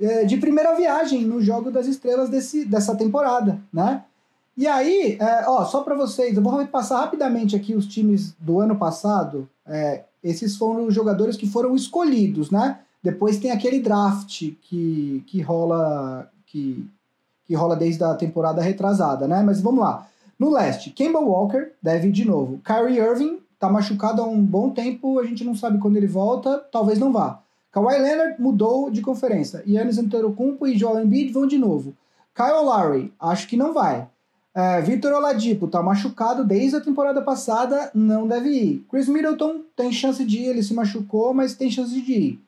uh, 0.00 0.26
de 0.26 0.36
primeira 0.36 0.74
viagem 0.74 1.24
no 1.24 1.42
Jogo 1.42 1.70
das 1.70 1.86
Estrelas 1.86 2.28
desse, 2.30 2.64
dessa 2.64 2.94
temporada, 2.94 3.60
né? 3.72 4.04
E 4.56 4.66
aí, 4.66 5.16
é, 5.20 5.44
ó, 5.46 5.64
só 5.64 5.82
para 5.82 5.94
vocês, 5.94 6.36
eu 6.36 6.42
vou 6.42 6.66
passar 6.66 6.98
rapidamente 6.98 7.54
aqui 7.54 7.76
os 7.76 7.86
times 7.86 8.34
do 8.40 8.58
ano 8.58 8.74
passado. 8.74 9.48
É, 9.68 10.04
esses 10.22 10.56
foram 10.56 10.86
os 10.86 10.94
jogadores 10.94 11.36
que 11.36 11.46
foram 11.46 11.74
escolhidos, 11.76 12.50
né? 12.50 12.80
Depois 13.02 13.38
tem 13.38 13.50
aquele 13.50 13.80
draft 13.80 14.52
que, 14.62 15.22
que 15.26 15.40
rola 15.40 16.28
que, 16.46 16.88
que 17.46 17.54
rola 17.54 17.76
desde 17.76 18.02
a 18.02 18.14
temporada 18.14 18.60
retrasada, 18.62 19.28
né? 19.28 19.42
Mas 19.42 19.60
vamos 19.60 19.80
lá. 19.80 20.08
No 20.38 20.50
leste, 20.50 20.90
Kemba 20.90 21.18
Walker 21.20 21.72
deve 21.82 22.08
ir 22.08 22.12
de 22.12 22.24
novo. 22.24 22.60
Kyrie 22.64 22.98
Irving 22.98 23.40
tá 23.58 23.68
machucado 23.68 24.22
há 24.22 24.26
um 24.26 24.44
bom 24.44 24.70
tempo, 24.70 25.18
a 25.18 25.24
gente 25.24 25.44
não 25.44 25.54
sabe 25.54 25.78
quando 25.78 25.96
ele 25.96 26.06
volta, 26.06 26.58
talvez 26.70 26.98
não 26.98 27.12
vá. 27.12 27.40
Kawhi 27.72 27.98
Leonard 27.98 28.40
mudou 28.40 28.90
de 28.90 29.02
conferência. 29.02 29.62
Yannis 29.66 29.98
Antetokounmpo 29.98 30.66
e 30.66 30.76
Joel 30.78 31.04
Embiid 31.04 31.32
vão 31.32 31.46
de 31.46 31.58
novo. 31.58 31.94
Kyle 32.34 32.64
Lowry, 32.64 33.12
acho 33.20 33.46
que 33.48 33.56
não 33.56 33.74
vai. 33.74 34.08
É, 34.54 34.80
Victor 34.80 35.12
Oladipo 35.12 35.68
tá 35.68 35.82
machucado 35.82 36.44
desde 36.44 36.76
a 36.76 36.80
temporada 36.80 37.22
passada, 37.22 37.90
não 37.94 38.26
deve 38.26 38.48
ir. 38.48 38.86
Chris 38.90 39.08
Middleton 39.08 39.62
tem 39.76 39.92
chance 39.92 40.24
de 40.24 40.38
ir, 40.38 40.46
ele 40.46 40.62
se 40.62 40.74
machucou, 40.74 41.32
mas 41.32 41.54
tem 41.54 41.70
chance 41.70 42.00
de 42.00 42.12
ir. 42.12 42.40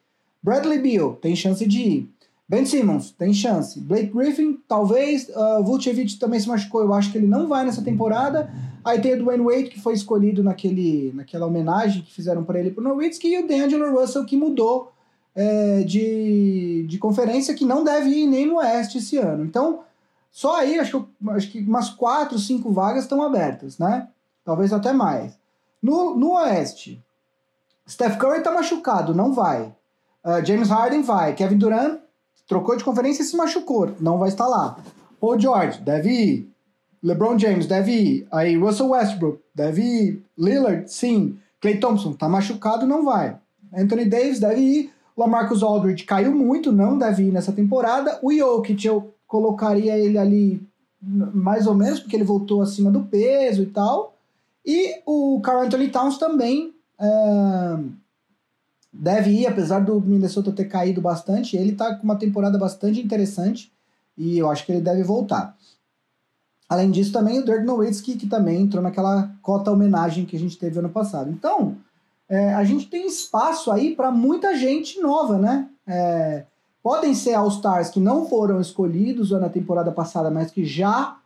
Bradley 0.43 0.79
Beal 0.79 1.15
tem 1.15 1.37
chance 1.37 1.65
de 1.67 1.81
ir. 1.81 2.11
Ben 2.51 2.67
Simmons 2.67 3.13
tem 3.13 3.33
chance. 3.33 3.79
Blake 3.79 4.11
Griffin, 4.13 4.59
talvez. 4.67 5.29
Uh, 5.29 5.63
Vucevic 5.63 6.19
também 6.19 6.41
se 6.41 6.49
machucou. 6.49 6.81
Eu 6.81 6.93
acho 6.93 7.13
que 7.13 7.19
ele 7.19 7.29
não 7.29 7.47
vai 7.47 7.65
nessa 7.65 7.81
temporada. 7.81 8.51
Aí 8.85 9.01
tem 9.01 9.15
o 9.15 9.19
Dwayne 9.19 9.45
Wade, 9.45 9.71
que 9.71 9.81
foi 9.81 9.95
escolhido 9.95 10.43
naquele, 10.43 11.13
naquela 11.15 11.47
homenagem 11.47 12.03
que 12.03 12.13
fizeram 12.13 12.43
para 12.43 12.59
ele 12.59 12.73
pro 12.73 12.83
Nowitzki. 12.83 13.29
E 13.29 13.39
o 13.39 13.47
D'Angelo 13.47 13.97
Russell, 13.97 14.25
que 14.25 14.37
mudou 14.37 14.91
é, 15.33 15.85
de, 15.85 16.87
de 16.89 16.99
conferência, 16.99 17.55
que 17.55 17.65
não 17.65 17.85
deve 17.85 18.09
ir 18.09 18.27
nem 18.27 18.47
no 18.47 18.57
Oeste 18.57 18.99
esse 18.99 19.17
ano. 19.17 19.45
Então, 19.45 19.83
só 20.31 20.57
aí, 20.61 20.79
acho 20.79 21.01
que, 21.01 21.31
acho 21.31 21.51
que 21.51 21.61
umas 21.61 21.91
quatro, 21.91 22.39
cinco 22.39 22.73
vagas 22.73 23.05
estão 23.05 23.23
abertas, 23.23 23.79
né? 23.79 24.09
Talvez 24.45 24.73
até 24.73 24.93
mais. 24.93 25.39
No, 25.83 26.15
no 26.17 26.35
Oeste, 26.35 27.03
Steph 27.89 28.17
Curry 28.17 28.43
tá 28.43 28.53
machucado, 28.53 29.15
não 29.15 29.33
vai. 29.33 29.75
Uh, 30.25 30.45
James 30.45 30.69
Harden 30.69 31.03
vai. 31.03 31.35
Kevin 31.35 31.59
Durant 31.59 32.01
trocou 32.47 32.77
de 32.77 32.85
conferência 32.85 33.23
e 33.23 33.27
se 33.27 33.37
machucou. 33.37 33.95
Não 34.01 34.19
vai 34.19 34.29
estar 34.29 34.47
lá. 34.47 34.77
Paul 35.21 35.39
George 35.39 35.81
deve 35.81 36.11
ir. 36.11 36.51
LeBron 37.03 37.39
James 37.39 37.67
deve 37.67 37.93
ir. 37.93 38.29
Aí 38.31 38.57
Russell 38.57 38.91
Westbrook 38.91 39.41
deve 39.55 39.83
ir. 39.83 40.23
Lillard, 40.39 40.91
sim. 40.93 41.39
Clay 41.61 41.79
Thompson 41.79 42.13
tá 42.13 42.29
machucado, 42.29 42.87
não 42.87 43.05
vai. 43.05 43.37
Anthony 43.75 44.05
Davis 44.05 44.41
deve 44.41 44.61
ir. 44.61 44.93
Lamarcus 45.17 45.63
Aldridge 45.63 46.05
caiu 46.05 46.35
muito, 46.35 46.73
não 46.73 46.97
deve 46.97 47.25
ir 47.25 47.33
nessa 47.33 47.53
temporada. 47.53 48.19
O 48.23 48.33
Jokic 48.33 48.87
eu 48.87 49.13
colocaria 49.31 49.97
ele 49.97 50.19
ali 50.19 50.69
mais 51.01 51.69
ou 51.69 51.75
menos, 51.75 52.01
porque 52.01 52.17
ele 52.17 52.25
voltou 52.25 52.61
acima 52.61 52.91
do 52.91 53.05
peso 53.05 53.63
e 53.63 53.67
tal. 53.67 54.19
E 54.67 55.01
o 55.07 55.41
Carl 55.41 55.63
Anthony 55.63 55.89
Towns 55.89 56.19
também 56.19 56.75
uh, 56.99 57.91
deve 58.93 59.31
ir, 59.31 59.47
apesar 59.47 59.79
do 59.79 60.01
Minnesota 60.01 60.51
ter 60.51 60.65
caído 60.65 61.01
bastante, 61.01 61.57
ele 61.57 61.71
está 61.71 61.95
com 61.95 62.03
uma 62.03 62.19
temporada 62.19 62.59
bastante 62.59 63.01
interessante 63.01 63.73
e 64.19 64.37
eu 64.37 64.51
acho 64.51 64.67
que 64.67 64.73
ele 64.73 64.81
deve 64.81 65.05
voltar. 65.05 65.57
Além 66.69 66.91
disso, 66.91 67.13
também 67.13 67.39
o 67.39 67.45
Dirk 67.45 67.65
Nowitzki, 67.65 68.17
que 68.17 68.27
também 68.27 68.63
entrou 68.63 68.83
naquela 68.83 69.33
cota 69.43 69.71
homenagem 69.71 70.27
que 70.27 70.37
a 70.37 70.41
gente 70.41 70.59
teve 70.59 70.81
ano 70.81 70.91
passado. 70.91 71.31
Então, 71.31 71.77
é, 72.29 72.53
a 72.53 72.65
gente 72.65 72.89
tem 72.89 73.07
espaço 73.07 73.71
aí 73.71 73.95
para 73.95 74.11
muita 74.11 74.57
gente 74.57 75.01
nova, 75.01 75.39
né? 75.39 75.69
É, 75.87 76.45
podem 76.83 77.15
ser 77.15 77.35
All-Stars 77.35 77.91
que 77.91 78.01
não 78.01 78.29
foram 78.29 78.61
escolhidos 78.61 79.31
na 79.31 79.49
temporada 79.49 79.93
passada, 79.93 80.31
mas 80.31 80.51
que 80.51 80.65
já 80.65 81.17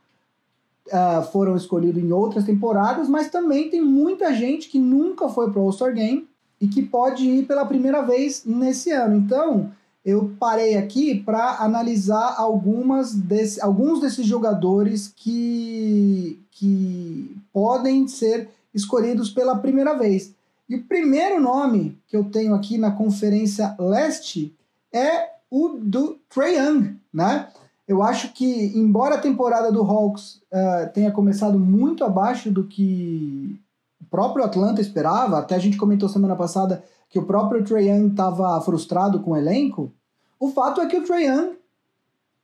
uh, 0.87 1.23
foram 1.31 1.57
escolhidos 1.57 2.03
em 2.03 2.13
outras 2.13 2.45
temporadas, 2.45 3.09
mas 3.09 3.29
também 3.29 3.71
tem 3.71 3.81
muita 3.81 4.35
gente 4.35 4.69
que 4.69 4.79
nunca 4.79 5.29
foi 5.29 5.51
para 5.51 5.61
o 5.61 5.65
All-Star 5.65 5.95
Game 5.95 6.29
e 6.61 6.69
que 6.69 6.83
pode 6.83 7.25
ir 7.29 7.47
pela 7.47 7.67
primeira 7.67 8.03
vez 8.03 8.45
nesse 8.45 8.91
ano. 8.91 9.17
Então, 9.17 9.71
eu 10.05 10.33
parei 10.39 10.77
aqui 10.77 11.15
para 11.21 11.63
analisar 11.63 12.35
algumas 12.37 13.15
desse, 13.15 13.61
alguns 13.61 14.01
desses 14.01 14.27
jogadores 14.27 15.13
que, 15.15 16.39
que 16.51 17.37
podem 17.53 18.07
ser 18.07 18.51
escolhidos 18.75 19.31
pela 19.31 19.57
primeira 19.57 19.95
vez. 19.95 20.35
E 20.69 20.77
o 20.77 20.83
primeiro 20.83 21.41
nome 21.41 21.99
que 22.07 22.17
eu 22.17 22.25
tenho 22.25 22.55
aqui 22.55 22.77
na 22.77 22.91
Conferência 22.91 23.75
Leste 23.79 24.55
é 24.93 25.34
o 25.55 25.79
do 25.81 26.19
Trae 26.29 26.57
Young, 26.57 26.97
né? 27.13 27.47
Eu 27.87 28.03
acho 28.03 28.33
que, 28.33 28.73
embora 28.77 29.15
a 29.15 29.21
temporada 29.21 29.71
do 29.71 29.83
Hawks 29.83 30.43
uh, 30.51 30.93
tenha 30.93 31.13
começado 31.13 31.61
muito 31.61 32.03
abaixo 32.03 32.51
do 32.51 32.65
que 32.65 33.57
o 34.01 34.05
próprio 34.07 34.45
Atlanta 34.45 34.81
esperava, 34.81 35.39
até 35.39 35.55
a 35.55 35.59
gente 35.61 35.77
comentou 35.77 36.09
semana 36.09 36.35
passada 36.35 36.83
que 37.09 37.21
o 37.21 37.25
próprio 37.25 37.63
Trae 37.63 37.89
Young 37.89 38.09
estava 38.09 38.61
frustrado 38.63 39.21
com 39.21 39.31
o 39.31 39.37
elenco, 39.37 39.93
o 40.41 40.49
fato 40.49 40.81
é 40.81 40.87
que 40.87 40.97
o 40.97 41.05
Trae 41.05 41.27
Young 41.27 41.53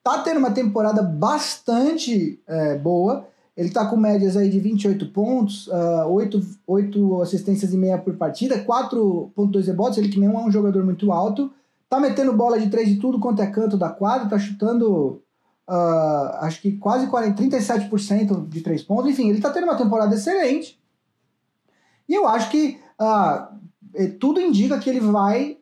tá 0.05 0.19
tendo 0.19 0.39
uma 0.39 0.53
temporada 0.53 1.03
bastante 1.03 2.41
é, 2.47 2.79
boa. 2.79 3.27
Ele 3.57 3.69
está 3.69 3.85
com 3.87 3.97
médias 3.97 4.37
aí 4.37 4.49
de 4.49 4.61
28 4.61 5.07
pontos, 5.07 5.67
uh, 5.67 6.07
8, 6.09 6.41
8 6.67 7.23
assistências 7.23 7.75
e 7.75 7.77
meia 7.77 7.99
por 7.99 8.15
partida, 8.15 8.65
4.2 8.65 9.67
rebotes, 9.67 9.99
ele 9.99 10.09
que 10.09 10.21
não 10.21 10.39
é 10.39 10.45
um 10.45 10.51
jogador 10.51 10.85
muito 10.85 11.11
alto. 11.13 11.51
Tá 11.91 12.01
metendo 12.01 12.33
bola 12.33 12.59
de 12.59 12.71
três 12.71 12.89
de 12.89 13.01
tudo 13.01 13.19
quanto 13.19 13.43
é 13.43 13.47
canto 13.49 13.77
da 13.77 13.91
quadra, 13.91 14.29
tá 14.29 14.39
chutando 14.39 15.21
uh, 15.69 16.37
acho 16.41 16.63
que 16.63 16.77
quase 16.77 17.09
40, 17.09 17.43
37% 17.43 18.49
de 18.49 18.61
três 18.61 18.83
pontos. 18.83 19.11
Enfim, 19.11 19.29
ele 19.29 19.41
tá 19.41 19.51
tendo 19.51 19.65
uma 19.65 19.77
temporada 19.77 20.15
excelente. 20.15 20.81
E 22.09 22.15
eu 22.15 22.29
acho 22.29 22.49
que 22.49 22.79
uh, 23.01 24.19
tudo 24.21 24.41
indica 24.41 24.79
que 24.79 24.89
ele 24.89 25.01
vai 25.01 25.59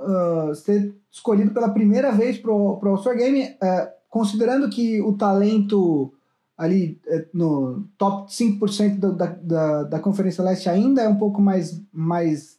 uh, 0.00 0.54
ser 0.54 0.94
escolhido 1.10 1.50
pela 1.50 1.68
primeira 1.68 2.12
vez 2.12 2.38
para 2.38 2.50
o 2.50 2.80
All-Star 2.82 3.16
Game, 3.16 3.44
uh, 3.44 3.88
considerando 4.08 4.70
que 4.70 5.02
o 5.02 5.14
talento 5.16 6.12
ali 6.56 7.00
uh, 7.06 7.26
no 7.32 7.88
top 7.96 8.30
5% 8.30 8.98
da, 8.98 9.26
da, 9.26 9.82
da 9.84 10.00
Conferência 10.00 10.42
Leste 10.42 10.68
ainda 10.68 11.02
é 11.02 11.08
um 11.08 11.16
pouco 11.16 11.40
mais, 11.40 11.80
mais 11.92 12.57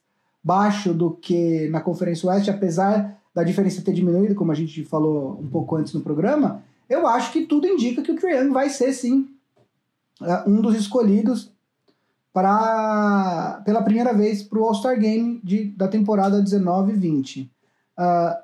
baixo 0.49 0.95
do 0.95 1.11
que 1.11 1.69
na 1.69 1.79
Conferência 1.79 2.27
Oeste, 2.27 2.49
apesar 2.49 3.21
da 3.35 3.43
diferença 3.43 3.83
ter 3.83 3.93
diminuído, 3.93 4.33
como 4.33 4.51
a 4.51 4.55
gente 4.55 4.83
falou 4.83 5.39
um 5.39 5.47
pouco 5.47 5.75
antes 5.75 5.93
no 5.93 6.01
programa, 6.01 6.63
eu 6.89 7.05
acho 7.05 7.31
que 7.31 7.45
tudo 7.45 7.67
indica 7.67 8.01
que 8.01 8.11
o 8.11 8.15
Trae 8.15 8.35
Young 8.35 8.51
vai 8.51 8.67
ser 8.67 8.91
sim 8.93 9.29
uh, 10.19 10.49
um 10.49 10.59
dos 10.59 10.75
escolhidos 10.75 11.51
para 12.33 13.61
pela 13.63 13.83
primeira 13.83 14.11
vez 14.11 14.41
para 14.41 14.57
o 14.57 14.63
All-Star 14.63 14.99
Game 14.99 15.39
de, 15.43 15.65
da 15.65 15.87
temporada 15.87 16.41
19-20. 16.41 17.43
Uh, 17.45 17.49
ah, 17.97 18.41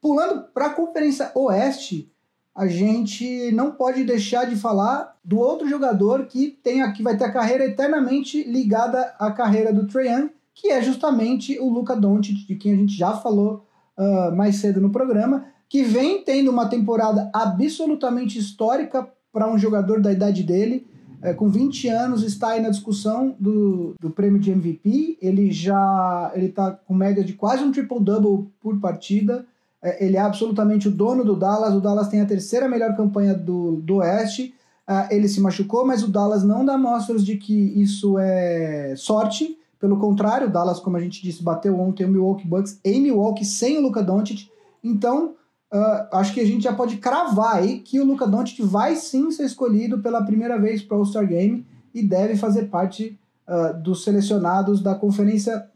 pulando 0.00 0.44
para 0.54 0.66
a 0.66 0.74
Conferência 0.74 1.32
Oeste, 1.34 2.12
a 2.54 2.68
gente 2.68 3.50
não 3.50 3.72
pode 3.72 4.04
deixar 4.04 4.44
de 4.44 4.54
falar 4.54 5.16
do 5.24 5.36
outro 5.40 5.68
jogador 5.68 6.26
que 6.26 6.48
tem 6.62 6.80
aqui 6.80 7.02
vai 7.02 7.16
ter 7.16 7.24
a 7.24 7.32
carreira 7.32 7.64
eternamente 7.64 8.44
ligada 8.44 9.12
à 9.18 9.32
carreira 9.32 9.72
do 9.72 9.88
Trae 9.88 10.06
Young, 10.06 10.30
que 10.54 10.70
é 10.70 10.82
justamente 10.82 11.58
o 11.58 11.68
Luca 11.68 11.96
Doncic, 11.96 12.46
de 12.46 12.54
quem 12.56 12.72
a 12.72 12.76
gente 12.76 12.96
já 12.96 13.12
falou 13.16 13.66
uh, 13.96 14.34
mais 14.34 14.56
cedo 14.56 14.80
no 14.80 14.90
programa, 14.90 15.46
que 15.68 15.82
vem 15.82 16.22
tendo 16.24 16.50
uma 16.50 16.68
temporada 16.68 17.30
absolutamente 17.32 18.38
histórica 18.38 19.08
para 19.32 19.50
um 19.50 19.58
jogador 19.58 20.00
da 20.00 20.12
idade 20.12 20.42
dele 20.42 20.86
é, 21.22 21.34
com 21.34 21.48
20 21.48 21.88
anos, 21.88 22.22
está 22.22 22.50
aí 22.50 22.62
na 22.62 22.70
discussão 22.70 23.36
do, 23.38 23.94
do 24.00 24.10
prêmio 24.10 24.40
de 24.40 24.50
MVP. 24.50 25.18
Ele 25.20 25.52
já 25.52 26.32
ele 26.34 26.46
está 26.46 26.70
com 26.70 26.94
média 26.94 27.22
de 27.22 27.34
quase 27.34 27.62
um 27.62 27.70
triple-double 27.70 28.48
por 28.60 28.80
partida. 28.80 29.44
É, 29.82 30.04
ele 30.04 30.16
é 30.16 30.20
absolutamente 30.20 30.88
o 30.88 30.90
dono 30.90 31.22
do 31.22 31.36
Dallas. 31.36 31.74
O 31.74 31.80
Dallas 31.80 32.08
tem 32.08 32.20
a 32.20 32.26
terceira 32.26 32.68
melhor 32.68 32.96
campanha 32.96 33.34
do, 33.34 33.76
do 33.76 33.96
Oeste. 33.96 34.54
É, 34.88 35.14
ele 35.14 35.28
se 35.28 35.40
machucou, 35.40 35.86
mas 35.86 36.02
o 36.02 36.08
Dallas 36.08 36.42
não 36.42 36.64
dá 36.64 36.78
mostras 36.78 37.24
de 37.24 37.36
que 37.36 37.54
isso 37.54 38.18
é 38.18 38.94
sorte. 38.96 39.58
Pelo 39.80 39.98
contrário, 39.98 40.46
o 40.46 40.50
Dallas, 40.50 40.78
como 40.78 40.96
a 40.96 41.00
gente 41.00 41.22
disse, 41.22 41.42
bateu 41.42 41.80
ontem 41.80 42.04
o 42.04 42.08
Milwaukee 42.08 42.46
Bucks 42.46 42.78
em 42.84 43.00
Milwaukee 43.00 43.44
sem 43.44 43.78
o 43.78 43.80
Luka 43.80 44.02
Doncic. 44.02 44.48
Então, 44.84 45.34
Uh, 45.72 46.16
acho 46.16 46.34
que 46.34 46.40
a 46.40 46.44
gente 46.44 46.64
já 46.64 46.72
pode 46.72 46.96
cravar 46.96 47.54
aí 47.54 47.78
que 47.78 48.00
o 48.00 48.04
Luca 48.04 48.26
Doncic 48.26 48.60
vai 48.60 48.96
sim 48.96 49.30
ser 49.30 49.44
escolhido 49.44 50.00
pela 50.00 50.24
primeira 50.24 50.58
vez 50.58 50.82
para 50.82 50.96
o 50.96 51.00
All-Star 51.00 51.24
Game 51.24 51.64
e 51.94 52.02
deve 52.02 52.36
fazer 52.36 52.64
parte 52.64 53.16
uh, 53.46 53.80
dos 53.80 54.02
selecionados 54.02 54.82
da 54.82 54.96
Conferência 54.96 55.70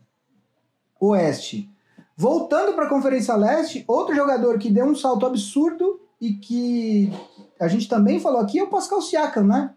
Oeste. 0.98 1.70
Voltando 2.16 2.74
para 2.74 2.86
a 2.86 2.88
Conferência 2.88 3.36
Leste, 3.36 3.84
outro 3.86 4.16
jogador 4.16 4.58
que 4.58 4.68
deu 4.68 4.84
um 4.84 4.96
salto 4.96 5.26
absurdo 5.26 6.00
e 6.20 6.32
que 6.32 7.12
a 7.60 7.68
gente 7.68 7.88
também 7.88 8.18
falou 8.18 8.40
aqui 8.40 8.58
é 8.58 8.64
o 8.64 8.68
Pascal 8.68 9.00
Siakam, 9.00 9.44
né? 9.44 9.70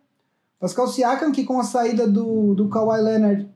Pascal 0.60 0.88
Siakam, 0.88 1.32
que 1.32 1.44
com 1.44 1.60
a 1.60 1.64
saída 1.64 2.08
do, 2.08 2.56
do 2.56 2.70
Kawhi 2.70 3.02
Leonard 3.02 3.48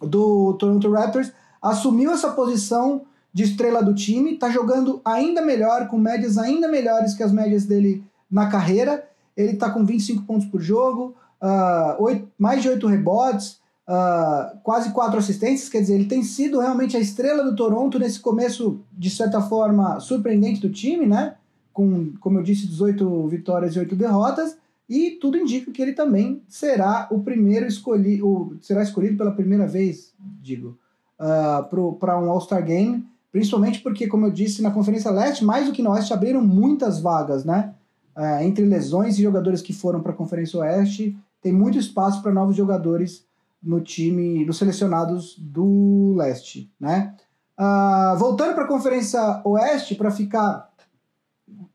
do 0.00 0.54
Toronto 0.54 0.90
Raptors, 0.90 1.32
assumiu 1.62 2.12
essa 2.12 2.30
posição 2.30 3.02
de 3.32 3.42
estrela 3.42 3.82
do 3.82 3.94
time, 3.94 4.34
está 4.34 4.50
jogando 4.50 5.00
ainda 5.04 5.42
melhor, 5.42 5.88
com 5.88 5.98
médias 5.98 6.38
ainda 6.38 6.68
melhores 6.68 7.14
que 7.14 7.22
as 7.22 7.32
médias 7.32 7.66
dele 7.66 8.02
na 8.30 8.48
carreira. 8.48 9.06
Ele 9.36 9.52
está 9.52 9.68
com 9.68 9.84
25 9.84 10.22
pontos 10.22 10.46
por 10.46 10.60
jogo, 10.60 11.14
uh, 11.42 12.02
8, 12.02 12.28
mais 12.38 12.62
de 12.62 12.70
8 12.70 12.86
rebotes, 12.86 13.58
uh, 13.86 14.56
quase 14.62 14.90
4 14.90 15.18
assistências. 15.18 15.68
Quer 15.68 15.82
dizer, 15.82 15.94
ele 15.96 16.06
tem 16.06 16.22
sido 16.22 16.60
realmente 16.60 16.96
a 16.96 17.00
estrela 17.00 17.44
do 17.44 17.54
Toronto 17.54 17.98
nesse 17.98 18.20
começo, 18.20 18.80
de 18.92 19.10
certa 19.10 19.42
forma, 19.42 20.00
surpreendente 20.00 20.60
do 20.60 20.70
time, 20.70 21.04
né? 21.04 21.34
Com, 21.74 22.14
como 22.20 22.38
eu 22.38 22.42
disse, 22.42 22.66
18 22.66 23.28
vitórias 23.28 23.76
e 23.76 23.78
8 23.78 23.94
derrotas. 23.94 24.56
E 24.88 25.12
tudo 25.20 25.36
indica 25.36 25.70
que 25.72 25.82
ele 25.82 25.92
também 25.92 26.42
será 26.48 27.08
o 27.10 27.20
primeiro 27.20 27.66
escolhido, 27.66 28.56
será 28.60 28.82
escolhido 28.82 29.16
pela 29.16 29.32
primeira 29.32 29.66
vez, 29.66 30.14
digo, 30.40 30.78
uh, 31.18 31.96
para 31.98 32.18
um 32.18 32.30
All-Star 32.30 32.64
Game 32.64 33.04
Principalmente 33.36 33.80
porque, 33.80 34.06
como 34.06 34.24
eu 34.24 34.30
disse, 34.30 34.62
na 34.62 34.70
Conferência 34.70 35.10
Leste, 35.10 35.44
mais 35.44 35.66
do 35.66 35.72
que 35.72 35.82
no 35.82 35.90
Oeste, 35.90 36.10
abriram 36.10 36.40
muitas 36.40 37.00
vagas, 37.00 37.44
né? 37.44 37.74
É, 38.16 38.42
entre 38.42 38.64
lesões 38.64 39.18
e 39.18 39.22
jogadores 39.22 39.60
que 39.60 39.74
foram 39.74 40.00
para 40.00 40.12
a 40.12 40.14
Conferência 40.14 40.58
Oeste, 40.58 41.14
tem 41.42 41.52
muito 41.52 41.76
espaço 41.76 42.22
para 42.22 42.32
novos 42.32 42.56
jogadores 42.56 43.26
no 43.62 43.78
time, 43.78 44.42
nos 44.46 44.56
selecionados 44.56 45.36
do 45.38 46.14
Leste, 46.16 46.72
né? 46.80 47.14
Uh, 47.60 48.16
voltando 48.16 48.54
para 48.54 48.64
a 48.64 48.68
Conferência 48.68 49.42
Oeste, 49.44 49.94
para 49.94 50.10
ficar 50.10 50.70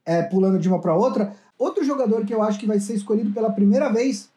é, 0.03 0.23
pulando 0.23 0.57
de 0.57 0.67
uma 0.67 0.81
para 0.81 0.95
outra, 0.95 1.35
outro 1.61 1.83
jogador 1.83 2.25
que 2.25 2.33
eu 2.33 2.41
acho 2.41 2.59
que 2.59 2.65
vai 2.65 2.79
ser 2.79 2.95
escolhido 2.95 3.31
pela 3.31 3.51
primeira 3.51 3.89
vez 3.89 4.29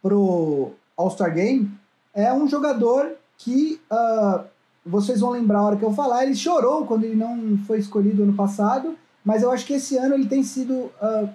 pro 0.00 0.72
All-Star 0.96 1.34
Game 1.34 1.70
é 2.14 2.32
um 2.32 2.48
jogador 2.48 3.12
que 3.36 3.80
uh, 3.90 4.44
vocês 4.84 5.20
vão 5.20 5.30
lembrar 5.30 5.58
a 5.58 5.62
hora 5.64 5.76
que 5.76 5.82
eu 5.82 5.92
falar, 5.92 6.24
ele 6.24 6.34
chorou 6.34 6.86
quando 6.86 7.04
ele 7.04 7.14
não 7.14 7.58
foi 7.66 7.78
escolhido 7.78 8.22
ano 8.22 8.34
passado, 8.34 8.96
mas 9.24 9.42
eu 9.42 9.50
acho 9.50 9.66
que 9.66 9.74
esse 9.74 9.96
ano 9.96 10.14
ele 10.14 10.26
tem 10.26 10.42
sido, 10.42 10.74
uh, 10.74 11.28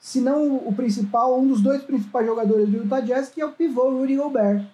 se 0.00 0.20
não 0.20 0.56
o 0.56 0.72
principal, 0.74 1.38
um 1.38 1.46
dos 1.46 1.60
dois 1.60 1.82
principais 1.82 2.26
jogadores 2.26 2.68
do 2.68 2.78
Utah 2.78 3.00
Jazz, 3.00 3.28
que 3.28 3.40
é 3.40 3.46
o 3.46 3.52
pivô 3.52 3.90
Rudy 3.90 4.16
Gobert. 4.16 4.64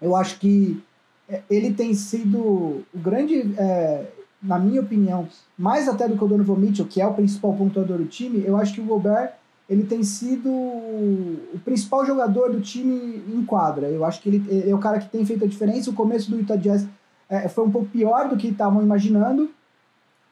Eu 0.00 0.16
acho 0.16 0.38
que 0.38 0.82
é, 1.28 1.42
ele 1.48 1.72
tem 1.72 1.94
sido 1.94 2.38
o 2.38 2.84
grande, 2.94 3.54
é, 3.58 4.06
na 4.42 4.58
minha 4.58 4.80
opinião, 4.80 5.28
mais 5.56 5.88
até 5.88 6.08
do 6.08 6.16
que 6.16 6.24
o 6.24 6.28
Donovan 6.28 6.56
Mitchell, 6.56 6.86
que 6.86 7.00
é 7.00 7.06
o 7.06 7.14
principal 7.14 7.54
pontuador 7.54 7.98
do 7.98 8.06
time, 8.06 8.42
eu 8.44 8.56
acho 8.56 8.74
que 8.74 8.80
o 8.80 8.84
Gobert 8.84 9.32
ele 9.68 9.84
tem 9.84 10.02
sido 10.02 10.50
o 10.50 11.60
principal 11.64 12.04
jogador 12.04 12.50
do 12.50 12.60
time 12.60 13.22
em 13.32 13.44
quadra. 13.44 13.86
Eu 13.88 14.04
acho 14.04 14.20
que 14.20 14.28
ele 14.28 14.68
é 14.68 14.74
o 14.74 14.78
cara 14.78 14.98
que 14.98 15.08
tem 15.08 15.24
feito 15.24 15.44
a 15.44 15.48
diferença. 15.48 15.90
O 15.90 15.94
começo 15.94 16.28
do 16.28 16.38
Utah 16.38 16.56
Jazz 16.56 16.88
é, 17.28 17.48
foi 17.48 17.64
um 17.64 17.70
pouco 17.70 17.86
pior 17.88 18.28
do 18.28 18.36
que 18.36 18.48
estavam 18.48 18.82
imaginando, 18.82 19.48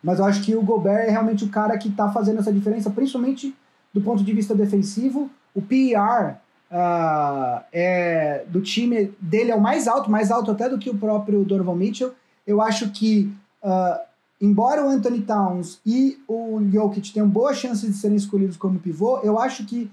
mas 0.03 0.19
eu 0.19 0.25
acho 0.25 0.43
que 0.43 0.57
o 0.57 0.63
Gobert 0.63 1.07
é 1.07 1.11
realmente 1.11 1.45
o 1.45 1.49
cara 1.49 1.79
que 1.79 1.89
está 1.89 2.11
fazendo 2.11 2.41
essa 2.41 2.53
diferença, 2.53 2.91
principalmente 2.91 3.55
do 3.95 4.01
ponto 4.01 4.25
de 4.25 4.33
vista 4.33 4.55
defensivo. 4.55 5.31
O 5.55 5.63
PER 5.63 6.39
uh, 6.71 7.63
é, 7.73 8.45
do 8.49 8.61
time 8.61 9.13
dele 9.21 9.53
é 9.53 9.55
o 9.55 9.61
mais 9.61 9.87
alto, 9.87 10.11
mais 10.11 10.31
alto 10.31 10.51
até 10.51 10.69
do 10.69 10.79
que 10.79 10.91
o 10.91 10.99
próprio 10.99 11.45
Donovan 11.45 11.77
Mitchell. 11.77 12.13
Eu 12.47 12.61
acho 12.61 12.91
que, 12.91 13.33
uh, 13.63 14.01
embora 14.41 14.85
o 14.85 14.89
Anthony 14.89 15.23
Towns 15.23 15.81
e 15.85 16.19
o 16.27 16.61
Jokic 16.71 17.13
tenham 17.13 17.29
boas 17.29 17.57
chances 17.57 17.91
de 17.91 17.97
serem 17.97 18.17
escolhidos 18.17 18.57
como 18.57 18.79
pivô, 18.79 19.19
eu 19.21 19.39
acho 19.39 19.65
que 19.65 19.91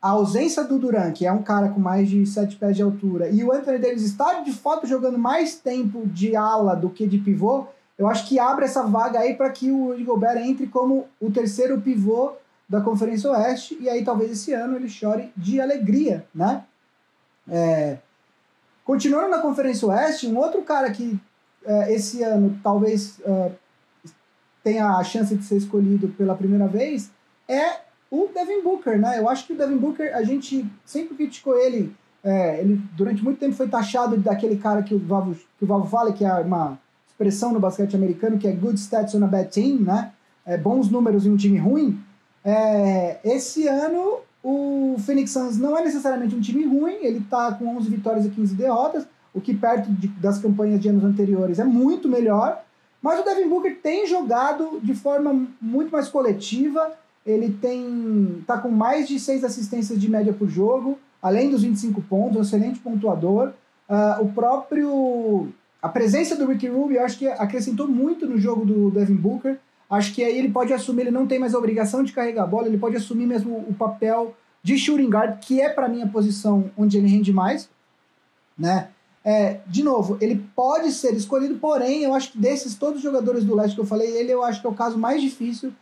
a 0.00 0.10
ausência 0.10 0.62
do 0.62 0.78
Duran, 0.78 1.10
que 1.12 1.26
é 1.26 1.32
um 1.32 1.42
cara 1.42 1.68
com 1.68 1.80
mais 1.80 2.08
de 2.08 2.24
7 2.26 2.56
pés 2.56 2.76
de 2.76 2.82
altura, 2.82 3.28
e 3.28 3.42
o 3.42 3.52
Anthony 3.52 3.78
Davis 3.78 4.02
está 4.02 4.40
de 4.40 4.52
fato 4.52 4.86
jogando 4.86 5.18
mais 5.18 5.56
tempo 5.56 6.06
de 6.06 6.36
ala 6.36 6.76
do 6.76 6.90
que 6.90 7.06
de 7.06 7.18
pivô, 7.18 7.66
eu 7.98 8.06
acho 8.06 8.28
que 8.28 8.38
abre 8.38 8.66
essa 8.66 8.82
vaga 8.82 9.18
aí 9.18 9.34
para 9.34 9.50
que 9.50 9.70
o 9.70 9.86
Rudy 9.86 10.04
Gobert 10.04 10.38
entre 10.38 10.66
como 10.66 11.08
o 11.20 11.30
terceiro 11.30 11.80
pivô 11.80 12.34
da 12.68 12.80
Conferência 12.80 13.30
Oeste, 13.30 13.76
e 13.80 13.88
aí 13.88 14.04
talvez 14.04 14.30
esse 14.30 14.52
ano 14.52 14.76
ele 14.76 14.88
chore 14.88 15.32
de 15.36 15.60
alegria, 15.60 16.26
né? 16.34 16.64
É... 17.48 17.98
Continuando 18.84 19.28
na 19.28 19.38
Conferência 19.38 19.88
Oeste, 19.88 20.26
um 20.26 20.36
outro 20.36 20.62
cara 20.62 20.90
que 20.90 21.18
esse 21.88 22.22
ano 22.22 22.58
talvez 22.62 23.18
uh, 23.20 23.52
tenha 24.62 24.96
a 24.96 25.04
chance 25.04 25.34
de 25.34 25.44
ser 25.44 25.56
escolhido 25.56 26.08
pela 26.08 26.34
primeira 26.34 26.66
vez 26.66 27.10
é 27.48 27.80
o 28.10 28.28
Devin 28.32 28.62
Booker, 28.62 28.98
né? 28.98 29.18
Eu 29.18 29.28
acho 29.28 29.46
que 29.46 29.52
o 29.52 29.56
Devin 29.56 29.76
Booker, 29.76 30.14
a 30.14 30.22
gente 30.22 30.66
sempre 30.84 31.14
criticou 31.14 31.58
ele, 31.58 31.94
é, 32.22 32.60
ele 32.60 32.80
durante 32.96 33.22
muito 33.22 33.38
tempo 33.38 33.54
foi 33.54 33.68
taxado 33.68 34.16
daquele 34.16 34.56
cara 34.56 34.82
que 34.82 34.94
o 34.94 34.98
Vavo, 34.98 35.36
que 35.58 35.64
o 35.64 35.66
Vavo 35.66 35.86
fala, 35.86 36.12
que 36.12 36.24
é 36.24 36.32
uma 36.34 36.78
expressão 37.08 37.52
no 37.52 37.60
basquete 37.60 37.94
americano, 37.94 38.38
que 38.38 38.48
é 38.48 38.52
good 38.52 38.78
stats 38.78 39.14
on 39.14 39.24
a 39.24 39.26
bad 39.28 39.48
team, 39.50 39.80
né? 39.80 40.12
É, 40.44 40.56
bons 40.56 40.90
números 40.90 41.26
em 41.26 41.30
um 41.30 41.36
time 41.36 41.58
ruim. 41.58 42.00
É, 42.44 43.18
esse 43.24 43.66
ano, 43.66 44.20
o 44.42 44.96
Phoenix 44.98 45.30
Suns 45.30 45.58
não 45.58 45.76
é 45.76 45.82
necessariamente 45.82 46.34
um 46.34 46.40
time 46.40 46.64
ruim, 46.64 46.98
ele 47.02 47.18
está 47.18 47.52
com 47.52 47.76
11 47.76 47.90
vitórias 47.90 48.26
e 48.26 48.30
15 48.30 48.54
derrotas, 48.54 49.06
o 49.36 49.40
que 49.40 49.54
perto 49.54 49.90
de, 49.92 50.08
das 50.08 50.38
campanhas 50.38 50.80
de 50.80 50.88
anos 50.88 51.04
anteriores 51.04 51.58
é 51.58 51.64
muito 51.64 52.08
melhor, 52.08 52.64
mas 53.02 53.20
o 53.20 53.22
Devin 53.22 53.48
Booker 53.48 53.78
tem 53.82 54.06
jogado 54.06 54.80
de 54.82 54.94
forma 54.94 55.46
muito 55.60 55.92
mais 55.92 56.08
coletiva, 56.08 56.92
ele 57.24 57.52
tem 57.52 58.42
tá 58.46 58.56
com 58.56 58.70
mais 58.70 59.06
de 59.06 59.20
seis 59.20 59.44
assistências 59.44 60.00
de 60.00 60.10
média 60.10 60.32
por 60.32 60.48
jogo, 60.48 60.98
além 61.20 61.50
dos 61.50 61.62
25 61.62 62.00
pontos, 62.02 62.38
um 62.38 62.42
excelente 62.42 62.80
pontuador. 62.80 63.52
Uh, 63.88 64.22
o 64.22 64.32
próprio 64.32 65.52
a 65.82 65.88
presença 65.88 66.34
do 66.34 66.46
Ricky 66.46 66.68
Rubio, 66.68 67.02
acho 67.02 67.18
que 67.18 67.28
acrescentou 67.28 67.86
muito 67.86 68.26
no 68.26 68.38
jogo 68.38 68.64
do 68.64 68.90
Devin 68.90 69.14
Booker. 69.14 69.58
Acho 69.88 70.12
que 70.14 70.24
aí 70.24 70.36
ele 70.36 70.50
pode 70.50 70.72
assumir, 70.72 71.02
ele 71.02 71.10
não 71.10 71.26
tem 71.26 71.38
mais 71.38 71.54
a 71.54 71.58
obrigação 71.58 72.02
de 72.02 72.12
carregar 72.12 72.44
a 72.44 72.46
bola, 72.46 72.66
ele 72.66 72.78
pode 72.78 72.96
assumir 72.96 73.26
mesmo 73.26 73.64
o 73.68 73.74
papel 73.74 74.34
de 74.62 74.76
shooting 74.76 75.08
guard, 75.08 75.38
que 75.38 75.60
é 75.60 75.68
para 75.68 75.88
mim 75.88 76.02
a 76.02 76.08
posição 76.08 76.70
onde 76.76 76.98
ele 76.98 77.06
rende 77.06 77.32
mais, 77.32 77.68
né? 78.58 78.88
É, 79.28 79.58
de 79.66 79.82
novo, 79.82 80.16
ele 80.20 80.46
pode 80.54 80.92
ser 80.92 81.12
escolhido, 81.14 81.56
porém, 81.56 82.04
eu 82.04 82.14
acho 82.14 82.30
que 82.30 82.38
desses 82.38 82.76
todos 82.76 82.98
os 82.98 83.02
jogadores 83.02 83.42
do 83.42 83.56
leste 83.56 83.74
que 83.74 83.80
eu 83.80 83.86
falei, 83.86 84.08
ele 84.16 84.30
eu 84.30 84.44
acho 84.44 84.60
que 84.60 84.66
é 84.68 84.70
o 84.70 84.74
caso 84.74 84.96
mais 84.96 85.20
difícil 85.20 85.72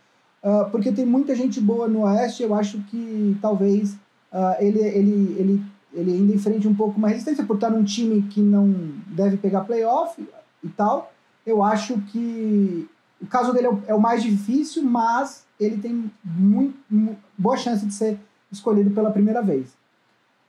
uh, 0.45 0.69
porque 0.69 0.91
tem 0.91 1.05
muita 1.05 1.35
gente 1.35 1.59
boa 1.59 1.87
no 1.87 2.01
Oeste, 2.01 2.43
eu 2.43 2.53
acho 2.53 2.79
que 2.83 3.35
talvez 3.41 3.93
uh, 4.31 4.55
ele, 4.59 4.79
ele, 4.79 5.35
ele, 5.39 5.63
ele 5.93 6.11
ainda 6.13 6.35
enfrente 6.35 6.67
um 6.67 6.75
pouco 6.75 6.97
uma 6.97 7.07
resistência 7.07 7.43
por 7.43 7.55
estar 7.55 7.71
num 7.71 7.83
time 7.83 8.21
que 8.29 8.39
não 8.39 8.73
deve 9.07 9.37
pegar 9.37 9.61
playoff 9.61 10.21
e 10.63 10.69
tal. 10.69 11.11
Eu 11.45 11.63
acho 11.63 11.99
que 12.11 12.87
o 13.21 13.27
caso 13.27 13.53
dele 13.53 13.67
é 13.67 13.69
o, 13.69 13.83
é 13.87 13.95
o 13.95 14.01
mais 14.01 14.21
difícil, 14.21 14.83
mas 14.83 15.45
ele 15.59 15.77
tem 15.77 16.11
muito, 16.23 16.77
muito, 16.89 17.19
boa 17.37 17.57
chance 17.57 17.85
de 17.85 17.93
ser 17.93 18.19
escolhido 18.51 18.91
pela 18.91 19.11
primeira 19.11 19.41
vez. 19.41 19.75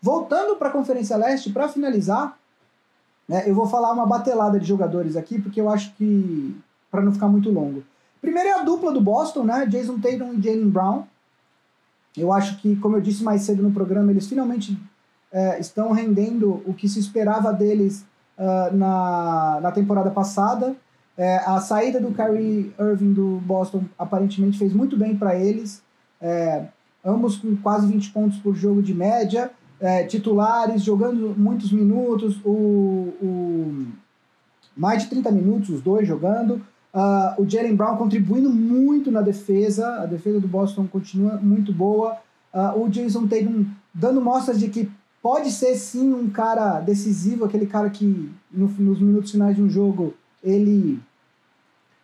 Voltando 0.01 0.57
para 0.57 0.69
a 0.69 0.73
Conferência 0.73 1.17
Leste, 1.17 1.51
para 1.51 1.69
finalizar, 1.69 2.39
né, 3.29 3.45
eu 3.47 3.55
vou 3.55 3.67
falar 3.67 3.93
uma 3.93 4.07
batelada 4.07 4.59
de 4.59 4.67
jogadores 4.67 5.17
aqui, 5.17 5.41
porque 5.41 5.61
eu 5.61 5.69
acho 5.69 5.93
que, 5.95 6.57
para 6.91 7.03
não 7.03 7.13
ficar 7.13 7.29
muito 7.29 7.51
longo. 7.51 7.83
Primeiro 8.21 8.49
é 8.49 8.53
a 8.53 8.63
dupla 8.63 8.93
do 8.93 9.01
Boston, 9.01 9.45
né? 9.45 9.67
Jason 9.67 9.99
Tatum 9.99 10.35
e 10.35 10.43
Jalen 10.43 10.71
Brown. 10.71 11.05
Eu 12.17 12.33
acho 12.33 12.59
que, 12.59 12.77
como 12.77 12.97
eu 12.97 13.01
disse 13.01 13.23
mais 13.23 13.43
cedo 13.43 13.63
no 13.63 13.71
programa, 13.71 14.11
eles 14.11 14.27
finalmente 14.27 14.79
é, 15.31 15.61
estão 15.61 15.93
rendendo 15.93 16.63
o 16.67 16.73
que 16.73 16.89
se 16.89 16.99
esperava 16.99 17.53
deles 17.53 18.05
uh, 18.39 18.75
na, 18.75 19.61
na 19.61 19.71
temporada 19.71 20.11
passada. 20.11 20.75
É, 21.17 21.37
a 21.39 21.61
saída 21.61 22.01
do 22.01 22.13
Kyrie 22.13 22.75
Irving 22.79 23.13
do 23.13 23.41
Boston 23.45 23.85
aparentemente 23.99 24.59
fez 24.59 24.73
muito 24.73 24.97
bem 24.97 25.17
para 25.17 25.35
eles. 25.35 25.83
É, 26.21 26.65
ambos 27.05 27.37
com 27.37 27.57
quase 27.57 27.87
20 27.87 28.11
pontos 28.11 28.39
por 28.39 28.55
jogo 28.55 28.83
de 28.83 28.95
média. 28.95 29.51
É, 29.81 30.05
titulares, 30.05 30.83
jogando 30.83 31.35
muitos 31.37 31.71
minutos, 31.71 32.39
o, 32.45 33.13
o, 33.21 33.87
mais 34.77 35.03
de 35.03 35.11
30 35.11 35.31
minutos, 35.31 35.71
os 35.71 35.81
dois 35.81 36.09
jogando. 36.09 36.63
Uh, 36.95 37.43
o 37.43 37.49
Jalen 37.49 37.77
Brown 37.77 37.97
contribuindo 37.97 38.49
muito 38.49 39.11
na 39.11 39.21
defesa, 39.21 40.01
a 40.01 40.07
defesa 40.07 40.41
do 40.41 40.49
Boston 40.49 40.87
continua 40.87 41.37
muito 41.37 41.73
boa. 41.73 42.17
Uh, 42.55 42.85
o 42.85 42.89
Jason 42.89 43.27
Tatum 43.27 43.67
dando 43.93 44.21
mostras 44.21 44.59
de 44.59 44.69
que 44.69 44.91
pode 45.23 45.51
ser 45.51 45.75
sim 45.77 46.15
um 46.15 46.31
cara 46.31 46.81
decisivo, 46.81 47.45
aquele 47.45 47.67
cara 47.67 47.91
que 47.91 48.31
no, 48.51 48.69
nos 48.69 48.99
minutos 48.99 49.31
finais 49.31 49.57
de 49.57 49.63
um 49.63 49.69
jogo 49.69 50.15
ele 50.43 50.99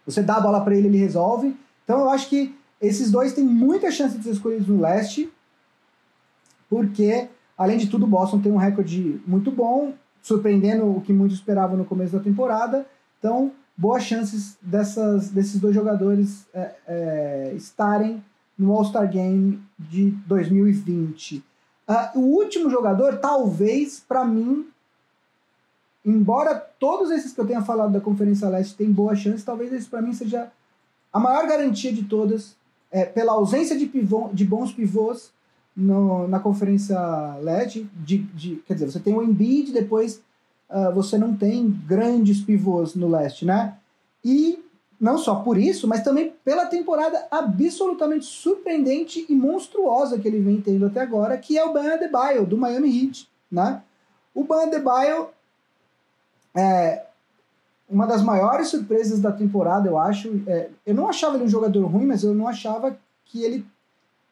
você 0.04 0.22
dá 0.22 0.36
a 0.36 0.40
bola 0.40 0.60
para 0.60 0.74
ele, 0.74 0.88
ele 0.88 0.98
resolve. 0.98 1.56
Então 1.84 2.00
eu 2.00 2.10
acho 2.10 2.28
que 2.28 2.54
esses 2.80 3.10
dois 3.10 3.32
têm 3.32 3.44
muita 3.44 3.90
chance 3.90 4.18
de 4.18 4.24
ser 4.24 4.30
escolhidos 4.30 4.66
no 4.66 4.80
leste, 4.80 5.30
porque 6.68 7.28
além 7.56 7.78
de 7.78 7.88
tudo 7.88 8.04
o 8.04 8.08
Boston 8.08 8.40
tem 8.40 8.52
um 8.52 8.56
recorde 8.56 9.20
muito 9.26 9.50
bom, 9.50 9.94
surpreendendo 10.22 10.84
o 10.86 11.00
que 11.00 11.12
muitos 11.12 11.38
esperavam 11.38 11.76
no 11.76 11.84
começo 11.84 12.12
da 12.12 12.22
temporada. 12.22 12.86
Então 13.18 13.52
boas 13.76 14.04
chances 14.04 14.56
dessas, 14.60 15.30
desses 15.30 15.60
dois 15.60 15.74
jogadores 15.74 16.46
é, 16.54 16.74
é, 16.86 17.52
estarem 17.56 18.22
no 18.58 18.72
All-Star 18.72 19.10
Game 19.10 19.60
de 19.78 20.10
2020. 20.26 21.38
Uh, 21.38 21.42
ah, 21.88 22.12
o 22.14 22.20
último 22.20 22.70
jogador, 22.70 23.18
talvez, 23.18 23.98
para 23.98 24.24
mim, 24.24 24.66
embora 26.04 26.54
todos 26.54 27.10
esses 27.10 27.32
que 27.32 27.40
eu 27.40 27.46
tenha 27.46 27.62
falado 27.62 27.92
da 27.92 28.00
Conferência 28.00 28.48
Leste 28.48 28.76
tenham 28.76 28.92
boa 28.92 29.16
chance, 29.16 29.44
talvez 29.44 29.72
esse 29.72 29.88
para 29.88 30.02
mim 30.02 30.12
seja 30.12 30.50
a 31.12 31.18
maior 31.18 31.46
garantia 31.46 31.92
de 31.92 32.04
todas, 32.04 32.54
é, 32.90 33.04
pela 33.04 33.32
ausência 33.32 33.76
de, 33.76 33.86
pivô, 33.86 34.30
de 34.32 34.44
bons 34.44 34.72
pivôs 34.72 35.32
no, 35.76 36.28
na 36.28 36.38
Conferência 36.40 36.98
Leste. 37.40 37.88
De, 37.94 38.18
de, 38.18 38.56
quer 38.66 38.74
dizer, 38.74 38.90
você 38.90 39.00
tem 39.00 39.14
o 39.14 39.22
Embiid, 39.22 39.72
depois 39.72 40.22
uh, 40.70 40.92
você 40.94 41.18
não 41.18 41.36
tem 41.36 41.68
grandes 41.86 42.40
pivôs 42.40 42.94
no 42.94 43.08
leste, 43.08 43.44
né? 43.44 43.76
E 44.24 44.62
não 45.00 45.18
só 45.18 45.36
por 45.36 45.58
isso, 45.58 45.88
mas 45.88 46.04
também 46.04 46.32
pela 46.44 46.66
temporada 46.66 47.26
absolutamente 47.30 48.24
surpreendente 48.24 49.26
e 49.28 49.34
monstruosa 49.34 50.18
que 50.18 50.28
ele 50.28 50.40
vem 50.40 50.60
tendo 50.60 50.86
até 50.86 51.00
agora, 51.00 51.36
que 51.36 51.58
é 51.58 51.64
o 51.64 51.72
Ban 51.72 51.94
Adebayo, 51.94 52.46
do 52.46 52.56
Miami 52.56 53.06
Heat, 53.06 53.28
né? 53.50 53.82
O 54.32 54.44
Ban 54.44 54.62
Adebayo 54.62 55.28
é 56.54 57.04
uma 57.88 58.06
das 58.06 58.22
maiores 58.22 58.68
surpresas 58.68 59.20
da 59.20 59.32
temporada, 59.32 59.88
eu 59.88 59.98
acho. 59.98 60.42
É, 60.46 60.70
eu 60.86 60.94
não 60.94 61.08
achava 61.08 61.36
ele 61.36 61.44
um 61.44 61.48
jogador 61.48 61.84
ruim, 61.86 62.06
mas 62.06 62.22
eu 62.22 62.32
não 62.32 62.46
achava 62.46 62.96
que 63.24 63.42
ele 63.42 63.66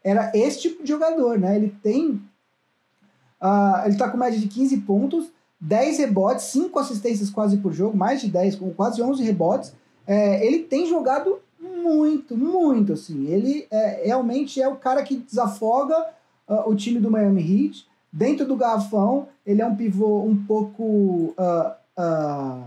era 0.03 0.31
esse 0.35 0.61
tipo 0.61 0.83
de 0.83 0.89
jogador, 0.89 1.39
né? 1.39 1.57
Ele 1.57 1.75
tem... 1.83 2.21
Uh, 3.41 3.87
ele 3.87 3.97
tá 3.97 4.09
com 4.09 4.19
média 4.19 4.39
de 4.39 4.49
15 4.49 4.77
pontos, 4.79 5.33
10 5.61 5.99
rebotes, 5.99 6.47
5 6.47 6.79
assistências 6.79 7.31
quase 7.31 7.57
por 7.59 7.73
jogo, 7.73 7.97
mais 7.97 8.21
de 8.21 8.29
10, 8.29 8.57
com 8.57 8.71
quase 8.73 9.03
11 9.03 9.23
rebotes. 9.23 9.73
É, 10.07 10.45
ele 10.45 10.61
tem 10.61 10.87
jogado 10.87 11.39
muito, 11.61 12.37
muito, 12.37 12.93
assim. 12.93 13.27
Ele 13.27 13.67
é, 13.71 14.03
realmente 14.07 14.61
é 14.61 14.69
o 14.69 14.77
cara 14.77 15.03
que 15.03 15.17
desafoga 15.17 15.97
uh, 16.49 16.69
o 16.69 16.75
time 16.75 16.99
do 16.99 17.11
Miami 17.11 17.43
Heat. 17.43 17.87
Dentro 18.13 18.45
do 18.45 18.57
garrafão, 18.57 19.29
ele 19.47 19.63
é 19.63 19.67
um 19.67 19.77
pivô 19.77 20.23
um 20.23 20.37
pouco, 20.45 20.83
uh, 20.83 21.73
uh, 21.97 22.65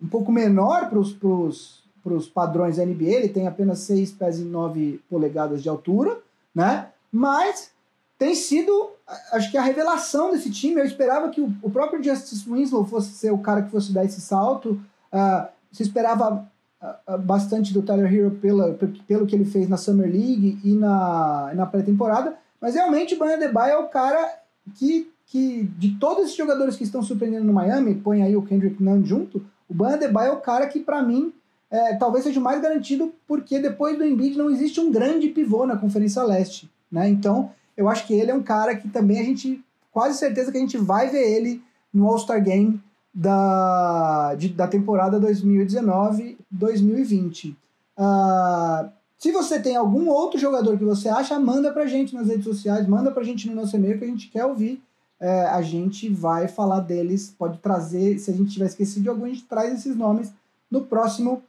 um 0.00 0.08
pouco 0.08 0.32
menor 0.32 0.88
para 0.88 0.98
os 0.98 2.28
padrões 2.28 2.78
NBA. 2.78 3.04
Ele 3.04 3.28
tem 3.28 3.46
apenas 3.46 3.80
6 3.80 4.12
pés 4.12 4.38
e 4.38 4.44
9 4.44 5.00
polegadas 5.10 5.62
de 5.62 5.68
altura, 5.68 6.18
né? 6.54 6.88
Mas 7.10 7.70
tem 8.18 8.34
sido, 8.34 8.90
acho 9.32 9.50
que 9.50 9.58
a 9.58 9.62
revelação 9.62 10.30
desse 10.30 10.50
time. 10.50 10.80
Eu 10.80 10.84
esperava 10.84 11.28
que 11.30 11.40
o, 11.40 11.70
próprio 11.70 12.02
Justice 12.02 12.48
Winslow 12.48 12.84
fosse 12.84 13.10
ser 13.14 13.32
o 13.32 13.38
cara 13.38 13.62
que 13.62 13.70
fosse 13.70 13.92
dar 13.92 14.04
esse 14.04 14.20
salto. 14.20 14.80
Uh, 15.12 15.48
se 15.72 15.82
esperava 15.82 16.48
uh, 16.80 17.18
bastante 17.18 17.74
do 17.74 17.82
Tyler 17.82 18.14
Hero 18.14 18.30
pela, 18.30 18.78
pelo 19.08 19.26
que 19.26 19.34
ele 19.34 19.44
fez 19.44 19.68
na 19.68 19.76
Summer 19.76 20.08
League 20.08 20.60
e 20.62 20.74
na, 20.74 21.52
na 21.54 21.66
pré-temporada, 21.66 22.36
mas 22.60 22.74
realmente 22.74 23.14
o 23.14 23.18
Banha 23.18 23.36
Debye 23.36 23.70
é 23.70 23.76
o 23.76 23.88
cara 23.88 24.38
que, 24.76 25.10
que, 25.26 25.64
de 25.76 25.96
todos 25.98 26.24
esses 26.24 26.36
jogadores 26.36 26.76
que 26.76 26.84
estão 26.84 27.02
surpreendendo 27.02 27.44
no 27.44 27.52
Miami, 27.52 27.96
põe 27.96 28.22
aí 28.22 28.36
o 28.36 28.42
Kendrick 28.42 28.80
Nunn 28.80 29.04
junto, 29.04 29.44
o 29.68 29.74
Banha 29.74 29.96
Debye 29.96 30.26
é 30.28 30.32
o 30.32 30.40
cara 30.40 30.68
que, 30.68 30.78
para 30.78 31.02
mim, 31.02 31.32
é, 31.72 31.96
talvez 31.96 32.22
seja 32.24 32.38
o 32.38 32.42
mais 32.42 32.60
garantido, 32.60 33.14
porque 33.26 33.58
depois 33.58 33.96
do 33.96 34.04
Embiid 34.04 34.36
não 34.36 34.50
existe 34.50 34.78
um 34.78 34.92
grande 34.92 35.28
pivô 35.28 35.64
na 35.66 35.74
Conferência 35.74 36.22
Leste. 36.22 36.70
Né? 36.90 37.08
Então, 37.08 37.50
eu 37.74 37.88
acho 37.88 38.06
que 38.06 38.12
ele 38.12 38.30
é 38.30 38.34
um 38.34 38.42
cara 38.42 38.76
que 38.76 38.90
também 38.90 39.18
a 39.18 39.24
gente, 39.24 39.64
quase 39.90 40.18
certeza 40.18 40.52
que 40.52 40.58
a 40.58 40.60
gente 40.60 40.76
vai 40.76 41.08
ver 41.08 41.34
ele 41.34 41.62
no 41.92 42.06
All-Star 42.08 42.44
Game 42.44 42.78
da, 43.14 44.34
de, 44.34 44.50
da 44.50 44.68
temporada 44.68 45.18
2019-2020. 45.18 47.56
Uh, 47.96 48.90
se 49.16 49.32
você 49.32 49.58
tem 49.58 49.74
algum 49.74 50.10
outro 50.10 50.38
jogador 50.38 50.76
que 50.76 50.84
você 50.84 51.08
acha, 51.08 51.40
manda 51.40 51.72
pra 51.72 51.86
gente 51.86 52.14
nas 52.14 52.28
redes 52.28 52.44
sociais, 52.44 52.86
manda 52.86 53.10
pra 53.10 53.24
gente 53.24 53.48
no 53.48 53.54
nosso 53.54 53.74
e-mail 53.76 53.98
que 53.98 54.04
a 54.04 54.08
gente 54.08 54.28
quer 54.28 54.44
ouvir. 54.44 54.82
É, 55.18 55.46
a 55.46 55.62
gente 55.62 56.10
vai 56.10 56.48
falar 56.48 56.80
deles, 56.80 57.34
pode 57.38 57.56
trazer, 57.60 58.18
se 58.18 58.30
a 58.30 58.34
gente 58.34 58.52
tiver 58.52 58.66
esquecido 58.66 59.04
de 59.04 59.08
algum, 59.08 59.24
a 59.24 59.28
gente 59.28 59.44
traz 59.44 59.72
esses 59.72 59.96
nomes 59.96 60.30
no 60.70 60.82
próximo 60.82 61.42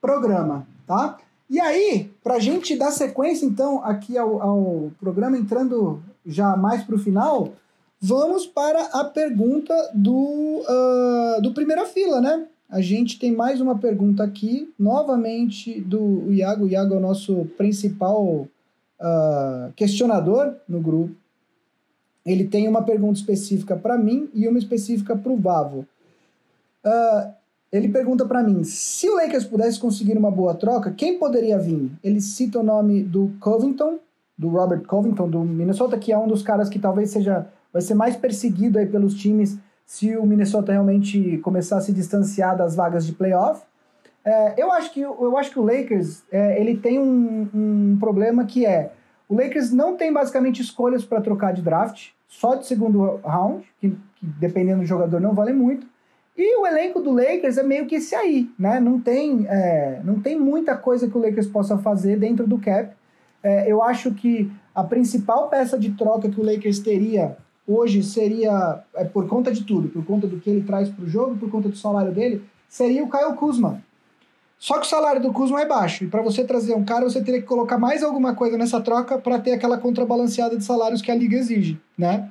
programa, 0.00 0.66
tá? 0.86 1.18
E 1.48 1.60
aí, 1.60 2.10
para 2.22 2.34
a 2.34 2.38
gente 2.38 2.76
dar 2.76 2.90
sequência, 2.90 3.44
então, 3.44 3.84
aqui 3.84 4.16
ao, 4.16 4.40
ao 4.40 4.90
programa, 5.00 5.36
entrando 5.36 6.00
já 6.24 6.56
mais 6.56 6.82
para 6.84 6.94
o 6.94 6.98
final, 6.98 7.52
vamos 8.00 8.46
para 8.46 8.84
a 8.92 9.04
pergunta 9.04 9.74
do, 9.94 10.62
uh, 10.62 11.42
do 11.42 11.52
Primeira 11.52 11.86
Fila, 11.86 12.20
né? 12.20 12.46
a 12.70 12.80
gente 12.80 13.18
tem 13.18 13.32
mais 13.32 13.60
uma 13.60 13.76
pergunta 13.76 14.22
aqui, 14.22 14.72
novamente 14.78 15.80
do 15.80 16.32
Iago. 16.32 16.64
O 16.64 16.68
Iago 16.68 16.94
é 16.94 16.96
o 16.96 17.00
nosso 17.00 17.46
principal 17.56 18.46
uh, 19.00 19.72
questionador 19.74 20.54
no 20.68 20.80
grupo. 20.80 21.12
Ele 22.24 22.44
tem 22.44 22.68
uma 22.68 22.82
pergunta 22.82 23.18
específica 23.18 23.76
para 23.76 23.98
mim 23.98 24.30
e 24.32 24.46
uma 24.46 24.58
específica 24.58 25.16
para 25.16 25.32
o 25.32 25.36
Vavo. 25.36 25.84
Uh, 26.84 27.32
ele 27.72 27.88
pergunta 27.88 28.24
para 28.24 28.42
mim: 28.42 28.64
se 28.64 29.08
o 29.08 29.14
Lakers 29.16 29.44
pudesse 29.44 29.78
conseguir 29.78 30.16
uma 30.16 30.30
boa 30.30 30.54
troca, 30.54 30.90
quem 30.90 31.18
poderia 31.18 31.58
vir? 31.58 31.90
Ele 32.02 32.20
cita 32.20 32.60
o 32.60 32.62
nome 32.62 33.02
do 33.02 33.32
Covington, 33.40 33.98
do 34.36 34.48
Robert 34.48 34.82
Covington, 34.82 35.28
do 35.28 35.40
Minnesota, 35.40 35.98
que 35.98 36.12
é 36.12 36.18
um 36.18 36.26
dos 36.26 36.42
caras 36.42 36.68
que 36.68 36.78
talvez 36.78 37.10
seja 37.10 37.46
vai 37.72 37.82
ser 37.82 37.94
mais 37.94 38.16
perseguido 38.16 38.78
aí 38.78 38.86
pelos 38.86 39.14
times 39.14 39.56
se 39.86 40.16
o 40.16 40.26
Minnesota 40.26 40.72
realmente 40.72 41.38
começar 41.38 41.78
a 41.78 41.80
se 41.80 41.92
distanciar 41.92 42.56
das 42.56 42.74
vagas 42.74 43.06
de 43.06 43.12
playoff. 43.12 43.62
É, 44.24 44.62
eu, 44.62 44.70
acho 44.72 44.92
que, 44.92 45.00
eu 45.00 45.36
acho 45.38 45.50
que 45.50 45.58
o 45.58 45.64
Lakers 45.64 46.22
é, 46.30 46.60
ele 46.60 46.76
tem 46.76 46.98
um, 46.98 47.48
um 47.54 47.96
problema 47.98 48.44
que 48.44 48.66
é 48.66 48.92
o 49.28 49.34
Lakers 49.36 49.70
não 49.70 49.96
tem 49.96 50.12
basicamente 50.12 50.60
escolhas 50.60 51.04
para 51.04 51.20
trocar 51.20 51.52
de 51.52 51.62
draft, 51.62 52.08
só 52.26 52.56
de 52.56 52.66
segundo 52.66 53.20
round, 53.24 53.64
que, 53.80 53.90
que 53.90 54.26
dependendo 54.26 54.80
do 54.80 54.86
jogador 54.86 55.20
não 55.20 55.34
vale 55.34 55.52
muito. 55.52 55.86
E 56.36 56.56
o 56.58 56.66
elenco 56.66 57.00
do 57.00 57.10
Lakers 57.10 57.58
é 57.58 57.62
meio 57.62 57.86
que 57.86 57.96
esse 57.96 58.14
aí, 58.14 58.48
né? 58.58 58.80
Não 58.80 59.00
tem, 59.00 59.46
é, 59.48 60.00
não 60.04 60.20
tem 60.20 60.38
muita 60.38 60.76
coisa 60.76 61.08
que 61.08 61.16
o 61.16 61.20
Lakers 61.20 61.48
possa 61.48 61.76
fazer 61.78 62.18
dentro 62.18 62.46
do 62.46 62.58
cap. 62.58 62.94
É, 63.42 63.70
eu 63.70 63.82
acho 63.82 64.12
que 64.14 64.50
a 64.74 64.84
principal 64.84 65.48
peça 65.48 65.78
de 65.78 65.90
troca 65.92 66.28
que 66.28 66.40
o 66.40 66.44
Lakers 66.44 66.78
teria 66.78 67.36
hoje 67.66 68.02
seria, 68.02 68.82
é, 68.94 69.04
por 69.04 69.28
conta 69.28 69.52
de 69.52 69.64
tudo, 69.64 69.88
por 69.88 70.04
conta 70.04 70.26
do 70.26 70.38
que 70.38 70.50
ele 70.50 70.62
traz 70.62 70.88
para 70.88 71.04
o 71.04 71.08
jogo, 71.08 71.36
por 71.36 71.50
conta 71.50 71.68
do 71.68 71.76
salário 71.76 72.12
dele, 72.12 72.42
seria 72.68 73.04
o 73.04 73.10
Kyle 73.10 73.36
Kuzma. 73.36 73.82
Só 74.58 74.74
que 74.78 74.86
o 74.86 74.88
salário 74.88 75.22
do 75.22 75.32
Kuzma 75.32 75.62
é 75.62 75.66
baixo, 75.66 76.04
e 76.04 76.08
para 76.08 76.20
você 76.20 76.44
trazer 76.44 76.74
um 76.74 76.84
cara, 76.84 77.04
você 77.04 77.22
teria 77.22 77.40
que 77.40 77.46
colocar 77.46 77.78
mais 77.78 78.02
alguma 78.02 78.34
coisa 78.34 78.58
nessa 78.58 78.80
troca 78.80 79.18
para 79.18 79.38
ter 79.38 79.52
aquela 79.52 79.78
contrabalanceada 79.78 80.56
de 80.56 80.64
salários 80.64 81.00
que 81.00 81.10
a 81.10 81.14
liga 81.14 81.36
exige, 81.36 81.80
né? 81.96 82.28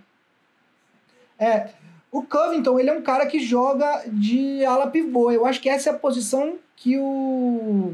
É, 1.40 1.70
o 2.12 2.24
Covington, 2.24 2.80
ele 2.80 2.90
é 2.90 2.94
um 2.94 3.02
cara 3.02 3.26
que 3.26 3.40
joga 3.40 4.04
de 4.08 4.64
ala 4.66 4.88
pivô. 4.88 5.32
Eu 5.32 5.46
acho 5.46 5.62
que 5.62 5.70
essa 5.70 5.90
é 5.90 5.94
a 5.94 5.98
posição 5.98 6.56
que 6.76 6.98
o 6.98 7.94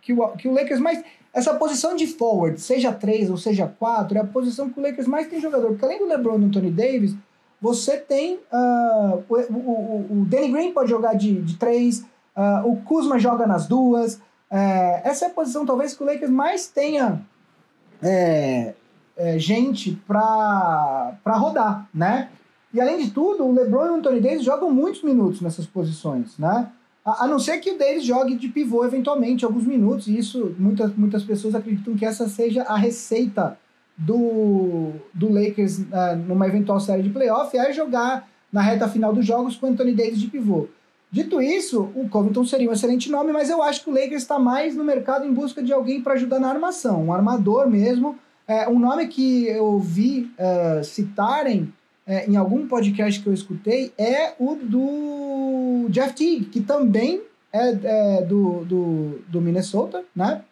que 0.00 0.12
o, 0.12 0.28
que 0.30 0.48
o 0.48 0.52
Lakers 0.54 0.80
mais 0.80 1.02
essa 1.32 1.54
posição 1.54 1.96
de 1.96 2.06
forward, 2.06 2.60
seja 2.60 2.92
3 2.92 3.30
ou 3.30 3.38
seja 3.38 3.66
4, 3.66 4.18
é 4.18 4.20
a 4.20 4.26
posição 4.26 4.68
que 4.68 4.78
o 4.78 4.82
Lakers 4.82 5.06
mais 5.06 5.28
tem 5.28 5.40
jogador. 5.40 5.68
Porque 5.68 5.84
além 5.84 5.98
do 5.98 6.06
LeBron 6.06 6.36
e 6.36 6.38
do 6.40 6.46
Anthony 6.46 6.70
Davis, 6.70 7.16
você 7.60 7.96
tem. 7.96 8.40
Uh, 8.52 9.22
o, 9.28 9.36
o, 9.36 10.06
o 10.10 10.24
Danny 10.26 10.50
Green 10.50 10.72
pode 10.72 10.90
jogar 10.90 11.14
de, 11.14 11.40
de 11.40 11.56
3, 11.56 12.00
uh, 12.00 12.06
ah, 12.36 12.62
o 12.66 12.76
Kuzma 12.82 13.18
joga 13.18 13.46
nas 13.46 13.66
duas. 13.66 14.16
Uh, 14.16 15.00
essa 15.04 15.24
é 15.24 15.28
a 15.28 15.30
posição, 15.30 15.64
talvez, 15.64 15.94
que 15.94 16.02
o 16.02 16.06
Lakers 16.06 16.30
mais 16.30 16.66
tenha 16.66 17.22
é, 18.02 18.74
é, 19.16 19.38
gente 19.38 19.92
para 20.06 21.16
rodar, 21.26 21.88
né? 21.94 22.28
E 22.72 22.80
além 22.80 22.98
de 22.98 23.10
tudo, 23.10 23.44
o 23.44 23.52
LeBron 23.52 23.86
e 23.86 23.90
o 23.90 23.94
Anthony 23.96 24.20
Davis 24.20 24.44
jogam 24.44 24.70
muitos 24.70 25.02
minutos 25.02 25.40
nessas 25.40 25.66
posições, 25.66 26.38
né? 26.38 26.68
A, 27.04 27.26
não 27.26 27.38
ser 27.38 27.58
que 27.58 27.72
o 27.72 27.78
Davis 27.78 28.04
jogue 28.04 28.36
de 28.36 28.48
pivô 28.48 28.84
eventualmente 28.84 29.44
alguns 29.44 29.66
minutos, 29.66 30.06
e 30.06 30.16
isso 30.16 30.54
muitas, 30.56 30.94
muitas 30.94 31.24
pessoas 31.24 31.54
acreditam 31.54 31.96
que 31.96 32.04
essa 32.04 32.28
seja 32.28 32.62
a 32.62 32.76
receita 32.76 33.58
do, 33.96 34.92
do 35.12 35.28
Lakers 35.28 35.78
uh, 35.78 36.16
numa 36.26 36.46
eventual 36.46 36.78
série 36.78 37.02
de 37.02 37.10
playoff, 37.10 37.56
é 37.56 37.72
jogar 37.72 38.28
na 38.52 38.60
reta 38.60 38.88
final 38.88 39.12
dos 39.12 39.26
jogos 39.26 39.56
com 39.56 39.66
o 39.66 39.70
Anthony 39.70 39.92
Davis 39.92 40.20
de 40.20 40.28
pivô. 40.28 40.68
Dito 41.10 41.42
isso, 41.42 41.90
o 41.94 42.08
Covington 42.08 42.44
seria 42.44 42.70
um 42.70 42.72
excelente 42.72 43.10
nome, 43.10 43.32
mas 43.32 43.50
eu 43.50 43.62
acho 43.62 43.82
que 43.82 43.90
o 43.90 43.92
Lakers 43.92 44.22
está 44.22 44.38
mais 44.38 44.74
no 44.76 44.84
mercado 44.84 45.26
em 45.26 45.32
busca 45.32 45.62
de 45.62 45.72
alguém 45.72 46.00
para 46.00 46.14
ajudar 46.14 46.38
na 46.38 46.48
armação, 46.48 47.06
um 47.06 47.12
armador 47.12 47.68
mesmo. 47.68 48.16
É, 48.46 48.68
um 48.68 48.78
nome 48.78 49.08
que 49.08 49.46
eu 49.46 49.78
vi 49.78 50.30
uh, 50.38 50.82
citarem 50.82 51.72
é, 52.06 52.28
em 52.28 52.36
algum 52.36 52.66
podcast 52.66 53.20
que 53.20 53.26
eu 53.28 53.32
escutei 53.32 53.92
é 53.96 54.34
o 54.38 54.56
do 54.56 55.86
Jeff 55.90 56.14
Teague, 56.14 56.46
que 56.46 56.60
também 56.60 57.22
é, 57.52 57.68
é 58.18 58.22
do, 58.22 58.64
do, 58.64 59.20
do, 59.28 59.40
Minnesota, 59.40 60.02
né? 60.14 60.42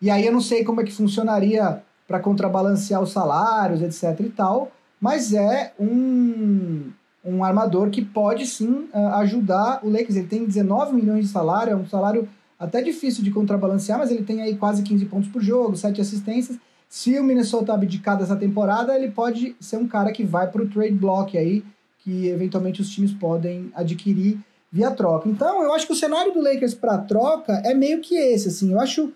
E 0.00 0.10
aí 0.10 0.26
eu 0.26 0.32
não 0.32 0.40
sei 0.40 0.64
como 0.64 0.80
é 0.80 0.84
que 0.84 0.92
funcionaria 0.92 1.82
para 2.06 2.20
contrabalancear 2.20 3.02
os 3.02 3.12
salários, 3.12 3.82
etc 3.82 4.20
e 4.20 4.30
tal, 4.30 4.70
mas 5.00 5.32
é 5.32 5.72
um, 5.80 6.90
um 7.24 7.42
armador 7.42 7.90
que 7.90 8.04
pode 8.04 8.46
sim 8.46 8.88
é, 8.92 8.98
ajudar 8.98 9.80
o 9.82 9.90
Lakers. 9.90 10.16
Ele 10.16 10.28
tem 10.28 10.44
19 10.44 10.94
milhões 10.94 11.24
de 11.24 11.30
salário, 11.32 11.72
é 11.72 11.76
um 11.76 11.86
salário 11.86 12.28
até 12.58 12.80
difícil 12.82 13.24
de 13.24 13.30
contrabalancear, 13.30 13.98
mas 13.98 14.10
ele 14.10 14.22
tem 14.22 14.42
aí 14.42 14.56
quase 14.56 14.82
15 14.82 15.06
pontos 15.06 15.28
por 15.28 15.42
jogo, 15.42 15.76
7 15.76 16.00
assistências 16.00 16.58
se 16.94 17.18
o 17.18 17.24
Minnesota 17.24 17.74
abdicar 17.74 18.16
dessa 18.16 18.36
temporada, 18.36 18.94
ele 18.94 19.10
pode 19.10 19.56
ser 19.58 19.78
um 19.78 19.88
cara 19.88 20.12
que 20.12 20.22
vai 20.22 20.48
para 20.48 20.62
o 20.62 20.68
trade 20.68 20.94
block 20.94 21.36
aí, 21.36 21.64
que 21.98 22.28
eventualmente 22.28 22.80
os 22.80 22.88
times 22.88 23.12
podem 23.12 23.72
adquirir 23.74 24.38
via 24.70 24.92
troca. 24.92 25.28
Então, 25.28 25.60
eu 25.64 25.74
acho 25.74 25.88
que 25.88 25.92
o 25.92 25.96
cenário 25.96 26.32
do 26.32 26.40
Lakers 26.40 26.72
para 26.72 26.98
troca 26.98 27.60
é 27.64 27.74
meio 27.74 28.00
que 28.00 28.14
esse, 28.14 28.46
assim. 28.46 28.70
Eu 28.70 28.78
acho 28.78 29.12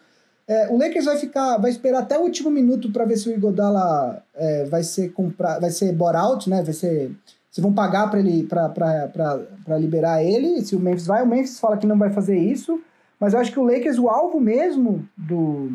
é, 0.48 0.68
o 0.68 0.76
Lakers 0.76 1.04
vai 1.04 1.18
ficar, 1.18 1.56
vai 1.58 1.70
esperar 1.70 2.00
até 2.00 2.18
o 2.18 2.22
último 2.22 2.50
minuto 2.50 2.90
para 2.90 3.04
ver 3.04 3.16
se 3.16 3.28
o 3.28 3.32
Igodala 3.32 4.24
é, 4.34 4.64
vai 4.64 4.82
ser 4.82 5.12
comprar, 5.12 5.60
vai 5.60 5.70
ser 5.70 5.92
bought 5.92 6.16
out, 6.16 6.50
né? 6.50 6.64
Vai 6.64 6.74
ser 6.74 7.12
se 7.48 7.60
vão 7.60 7.72
pagar 7.72 8.10
para 8.10 8.18
ele 8.18 8.42
para 8.42 9.78
liberar 9.78 10.20
ele, 10.20 10.62
se 10.62 10.74
o 10.74 10.80
Memphis 10.80 11.06
vai, 11.06 11.22
o 11.22 11.26
Memphis 11.28 11.60
fala 11.60 11.76
que 11.76 11.86
não 11.86 11.96
vai 11.96 12.10
fazer 12.10 12.36
isso, 12.36 12.82
mas 13.20 13.34
eu 13.34 13.38
acho 13.38 13.52
que 13.52 13.60
o 13.60 13.64
Lakers 13.64 13.98
o 13.98 14.08
alvo 14.08 14.40
mesmo 14.40 15.08
do 15.16 15.70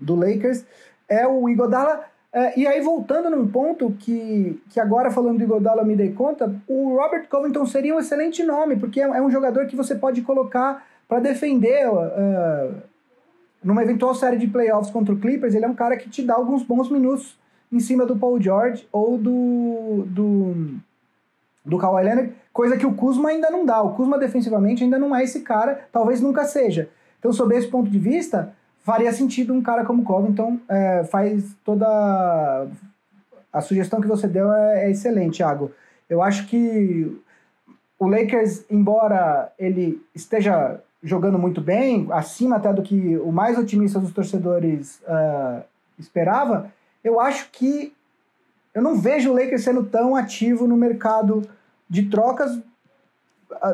do 0.00 0.14
Lakers 0.14 0.64
é 1.08 1.26
o 1.26 1.48
Igodala. 1.48 2.04
É, 2.32 2.58
e 2.58 2.66
aí, 2.66 2.80
voltando 2.80 3.30
num 3.30 3.48
ponto 3.48 3.92
que, 3.98 4.60
que 4.70 4.78
agora 4.78 5.10
falando 5.10 5.38
do 5.38 5.44
Igodala 5.44 5.84
me 5.84 5.96
dei 5.96 6.12
conta, 6.12 6.54
o 6.68 6.96
Robert 6.96 7.28
Covington 7.28 7.64
seria 7.64 7.94
um 7.94 8.00
excelente 8.00 8.42
nome, 8.42 8.76
porque 8.76 9.00
é, 9.00 9.04
é 9.04 9.22
um 9.22 9.30
jogador 9.30 9.66
que 9.66 9.76
você 9.76 9.94
pode 9.94 10.22
colocar 10.22 10.86
para 11.08 11.20
defender 11.20 11.88
uh, 11.88 12.74
numa 13.62 13.82
eventual 13.82 14.14
série 14.14 14.36
de 14.36 14.46
playoffs 14.48 14.90
contra 14.90 15.14
o 15.14 15.18
Clippers. 15.18 15.54
Ele 15.54 15.64
é 15.64 15.68
um 15.68 15.74
cara 15.74 15.96
que 15.96 16.10
te 16.10 16.22
dá 16.22 16.34
alguns 16.34 16.62
bons 16.62 16.90
minutos 16.90 17.38
em 17.72 17.80
cima 17.80 18.04
do 18.04 18.16
Paul 18.16 18.40
George 18.40 18.86
ou 18.92 19.18
do, 19.18 20.04
do, 20.06 20.74
do 21.64 21.78
Kawhi 21.78 22.04
Leonard, 22.04 22.32
coisa 22.52 22.76
que 22.76 22.86
o 22.86 22.94
Kuzma 22.94 23.30
ainda 23.30 23.50
não 23.50 23.64
dá. 23.64 23.82
O 23.82 23.94
Kuzma 23.94 24.18
defensivamente 24.18 24.84
ainda 24.84 24.98
não 24.98 25.14
é 25.14 25.24
esse 25.24 25.40
cara, 25.40 25.88
talvez 25.92 26.20
nunca 26.20 26.44
seja. 26.44 26.88
Então, 27.18 27.32
sob 27.32 27.56
esse 27.56 27.68
ponto 27.68 27.90
de 27.90 27.98
vista, 27.98 28.54
faria 28.86 29.12
sentido 29.12 29.52
um 29.52 29.60
cara 29.60 29.84
como 29.84 30.04
Covington. 30.04 30.60
É, 30.68 31.02
faz 31.02 31.56
toda. 31.64 32.68
A 33.52 33.60
sugestão 33.60 34.00
que 34.00 34.06
você 34.06 34.28
deu 34.28 34.52
é, 34.52 34.84
é 34.84 34.90
excelente, 34.90 35.38
Thiago. 35.38 35.72
Eu 36.08 36.22
acho 36.22 36.46
que 36.46 37.20
o 37.98 38.06
Lakers, 38.06 38.64
embora 38.70 39.52
ele 39.58 40.00
esteja 40.14 40.80
jogando 41.02 41.36
muito 41.38 41.60
bem, 41.60 42.06
acima 42.12 42.56
até 42.56 42.72
do 42.72 42.82
que 42.82 43.16
o 43.18 43.32
mais 43.32 43.58
otimista 43.58 43.98
dos 43.98 44.12
torcedores 44.12 45.00
uh, 45.02 45.64
esperava, 45.98 46.70
eu 47.02 47.18
acho 47.18 47.50
que 47.50 47.92
eu 48.72 48.82
não 48.82 48.96
vejo 48.96 49.30
o 49.30 49.34
Lakers 49.34 49.64
sendo 49.64 49.84
tão 49.84 50.14
ativo 50.14 50.66
no 50.66 50.76
mercado 50.76 51.42
de 51.88 52.08
trocas 52.08 52.56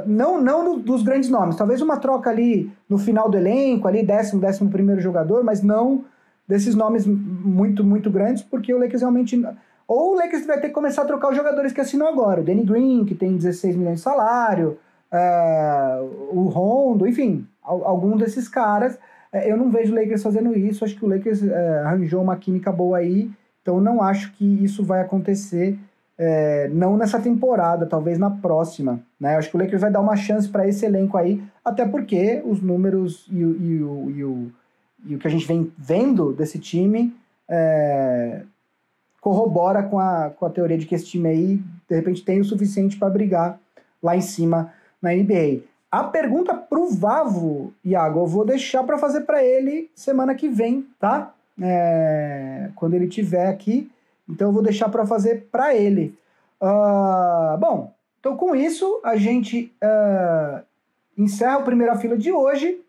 não, 0.06 0.40
não 0.40 0.78
dos 0.78 1.02
grandes 1.02 1.28
nomes, 1.28 1.56
talvez 1.56 1.80
uma 1.80 1.96
troca 1.96 2.30
ali 2.30 2.70
no 2.88 2.98
final 2.98 3.30
do 3.30 3.36
elenco, 3.36 3.88
ali 3.88 4.02
décimo, 4.04 4.40
décimo 4.40 4.70
primeiro 4.70 5.00
jogador, 5.00 5.42
mas 5.42 5.62
não 5.62 6.04
desses 6.46 6.74
nomes 6.74 7.06
muito, 7.06 7.84
muito 7.84 8.10
grandes, 8.10 8.42
porque 8.42 8.72
o 8.74 8.78
Lakers 8.78 9.00
realmente. 9.00 9.42
Ou 9.86 10.12
o 10.12 10.14
Lakers 10.14 10.46
vai 10.46 10.60
ter 10.60 10.68
que 10.68 10.74
começar 10.74 11.02
a 11.02 11.06
trocar 11.06 11.30
os 11.30 11.36
jogadores 11.36 11.72
que 11.72 11.80
assinam 11.80 12.06
agora. 12.06 12.40
O 12.40 12.44
Danny 12.44 12.64
Green, 12.64 13.04
que 13.04 13.14
tem 13.14 13.36
16 13.36 13.76
milhões 13.76 13.96
de 13.96 14.02
salário, 14.02 14.78
uh, 15.12 16.36
o 16.36 16.48
Rondo, 16.48 17.06
enfim, 17.06 17.46
algum 17.62 18.16
desses 18.16 18.48
caras. 18.48 18.94
Uh, 19.32 19.38
eu 19.44 19.56
não 19.56 19.70
vejo 19.70 19.92
o 19.92 19.96
Lakers 19.96 20.22
fazendo 20.22 20.56
isso, 20.56 20.84
acho 20.84 20.96
que 20.96 21.04
o 21.04 21.08
Lakers 21.08 21.42
uh, 21.42 21.54
arranjou 21.84 22.22
uma 22.22 22.36
química 22.36 22.70
boa 22.70 22.98
aí, 22.98 23.30
então 23.60 23.80
não 23.80 24.02
acho 24.02 24.32
que 24.32 24.64
isso 24.64 24.84
vai 24.84 25.00
acontecer 25.00 25.78
é, 26.18 26.68
não 26.68 26.96
nessa 26.96 27.18
temporada, 27.18 27.86
talvez 27.86 28.18
na 28.18 28.30
próxima. 28.30 29.00
Né? 29.18 29.36
Acho 29.36 29.50
que 29.50 29.56
o 29.56 29.60
Lakers 29.60 29.80
vai 29.80 29.90
dar 29.90 30.00
uma 30.00 30.16
chance 30.16 30.48
para 30.48 30.66
esse 30.66 30.84
elenco 30.84 31.16
aí, 31.16 31.42
até 31.64 31.86
porque 31.86 32.42
os 32.44 32.60
números 32.60 33.26
e, 33.30 33.44
o, 33.44 33.62
e, 33.62 33.82
o, 33.82 34.10
e, 34.10 34.24
o, 34.24 34.52
e 35.06 35.14
o 35.16 35.18
que 35.18 35.26
a 35.26 35.30
gente 35.30 35.46
vem 35.46 35.72
vendo 35.76 36.32
desse 36.32 36.58
time 36.58 37.14
é, 37.48 38.42
corrobora 39.20 39.82
com 39.82 39.98
a, 39.98 40.30
com 40.30 40.46
a 40.46 40.50
teoria 40.50 40.78
de 40.78 40.86
que 40.86 40.94
esse 40.94 41.06
time 41.06 41.28
aí, 41.28 41.62
de 41.88 41.94
repente, 41.94 42.24
tem 42.24 42.40
o 42.40 42.44
suficiente 42.44 42.96
para 42.96 43.10
brigar 43.10 43.58
lá 44.02 44.16
em 44.16 44.20
cima 44.20 44.72
na 45.00 45.12
NBA. 45.12 45.60
A 45.90 46.04
pergunta 46.04 46.54
pro 46.54 46.88
Vavo, 46.88 47.72
Iago, 47.84 48.20
eu 48.20 48.26
vou 48.26 48.44
deixar 48.44 48.82
para 48.82 48.96
fazer 48.96 49.22
para 49.22 49.44
ele 49.44 49.90
semana 49.94 50.34
que 50.34 50.48
vem, 50.48 50.86
tá? 50.98 51.34
É, 51.60 52.70
quando 52.74 52.94
ele 52.94 53.06
tiver 53.06 53.46
aqui. 53.46 53.90
Então 54.28 54.48
eu 54.48 54.52
vou 54.52 54.62
deixar 54.62 54.88
para 54.88 55.06
fazer 55.06 55.48
para 55.50 55.74
ele. 55.74 56.16
Uh, 56.60 57.58
bom, 57.58 57.92
Então, 58.20 58.36
com 58.36 58.54
isso, 58.54 59.00
a 59.04 59.16
gente 59.16 59.72
uh, 59.82 60.62
encerra 61.18 61.56
a 61.56 61.62
primeira 61.62 61.96
fila 61.96 62.16
de 62.16 62.32
hoje. 62.32 62.80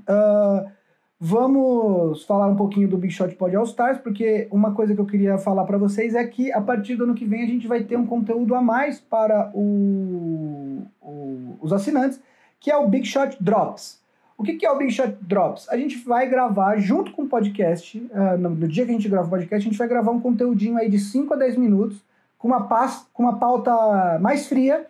Uh, 0.00 0.70
vamos 1.18 2.24
falar 2.24 2.46
um 2.46 2.56
pouquinho 2.56 2.88
do 2.88 2.96
Big 2.96 3.12
Shot 3.12 3.34
Pod 3.34 3.54
All 3.56 3.64
Stars, 3.64 3.98
porque 3.98 4.46
uma 4.50 4.72
coisa 4.72 4.94
que 4.94 5.00
eu 5.00 5.06
queria 5.06 5.36
falar 5.36 5.64
para 5.64 5.78
vocês 5.78 6.14
é 6.14 6.24
que 6.26 6.52
a 6.52 6.60
partir 6.60 6.94
do 6.94 7.04
ano 7.04 7.14
que 7.14 7.24
vem 7.24 7.42
a 7.42 7.46
gente 7.46 7.66
vai 7.66 7.82
ter 7.82 7.96
um 7.96 8.06
conteúdo 8.06 8.54
a 8.54 8.62
mais 8.62 9.00
para 9.00 9.50
o, 9.52 10.82
o, 11.02 11.58
os 11.60 11.72
assinantes, 11.72 12.20
que 12.60 12.70
é 12.70 12.76
o 12.76 12.88
Big 12.88 13.06
Shot 13.06 13.36
Drops. 13.42 13.99
O 14.40 14.42
que, 14.42 14.54
que 14.54 14.64
é 14.64 14.70
o 14.70 14.78
Big 14.78 14.90
Shot 14.90 15.18
Drops? 15.20 15.68
A 15.68 15.76
gente 15.76 15.98
vai 15.98 16.26
gravar 16.26 16.78
junto 16.78 17.12
com 17.12 17.24
o 17.24 17.28
podcast, 17.28 17.98
uh, 17.98 18.38
no, 18.38 18.66
dia 18.66 18.86
que 18.86 18.90
a 18.90 18.94
gente 18.94 19.06
grava 19.06 19.26
o 19.26 19.30
podcast, 19.30 19.68
a 19.68 19.70
gente 19.70 19.76
vai 19.76 19.86
gravar 19.86 20.12
um 20.12 20.18
conteúdinho 20.18 20.78
aí 20.78 20.88
de 20.88 20.98
5 20.98 21.34
a 21.34 21.36
10 21.36 21.58
minutos, 21.58 22.02
com 22.38 22.48
uma, 22.48 22.62
pas, 22.62 23.06
com 23.12 23.24
uma 23.24 23.38
pauta 23.38 24.18
mais 24.18 24.46
fria. 24.46 24.86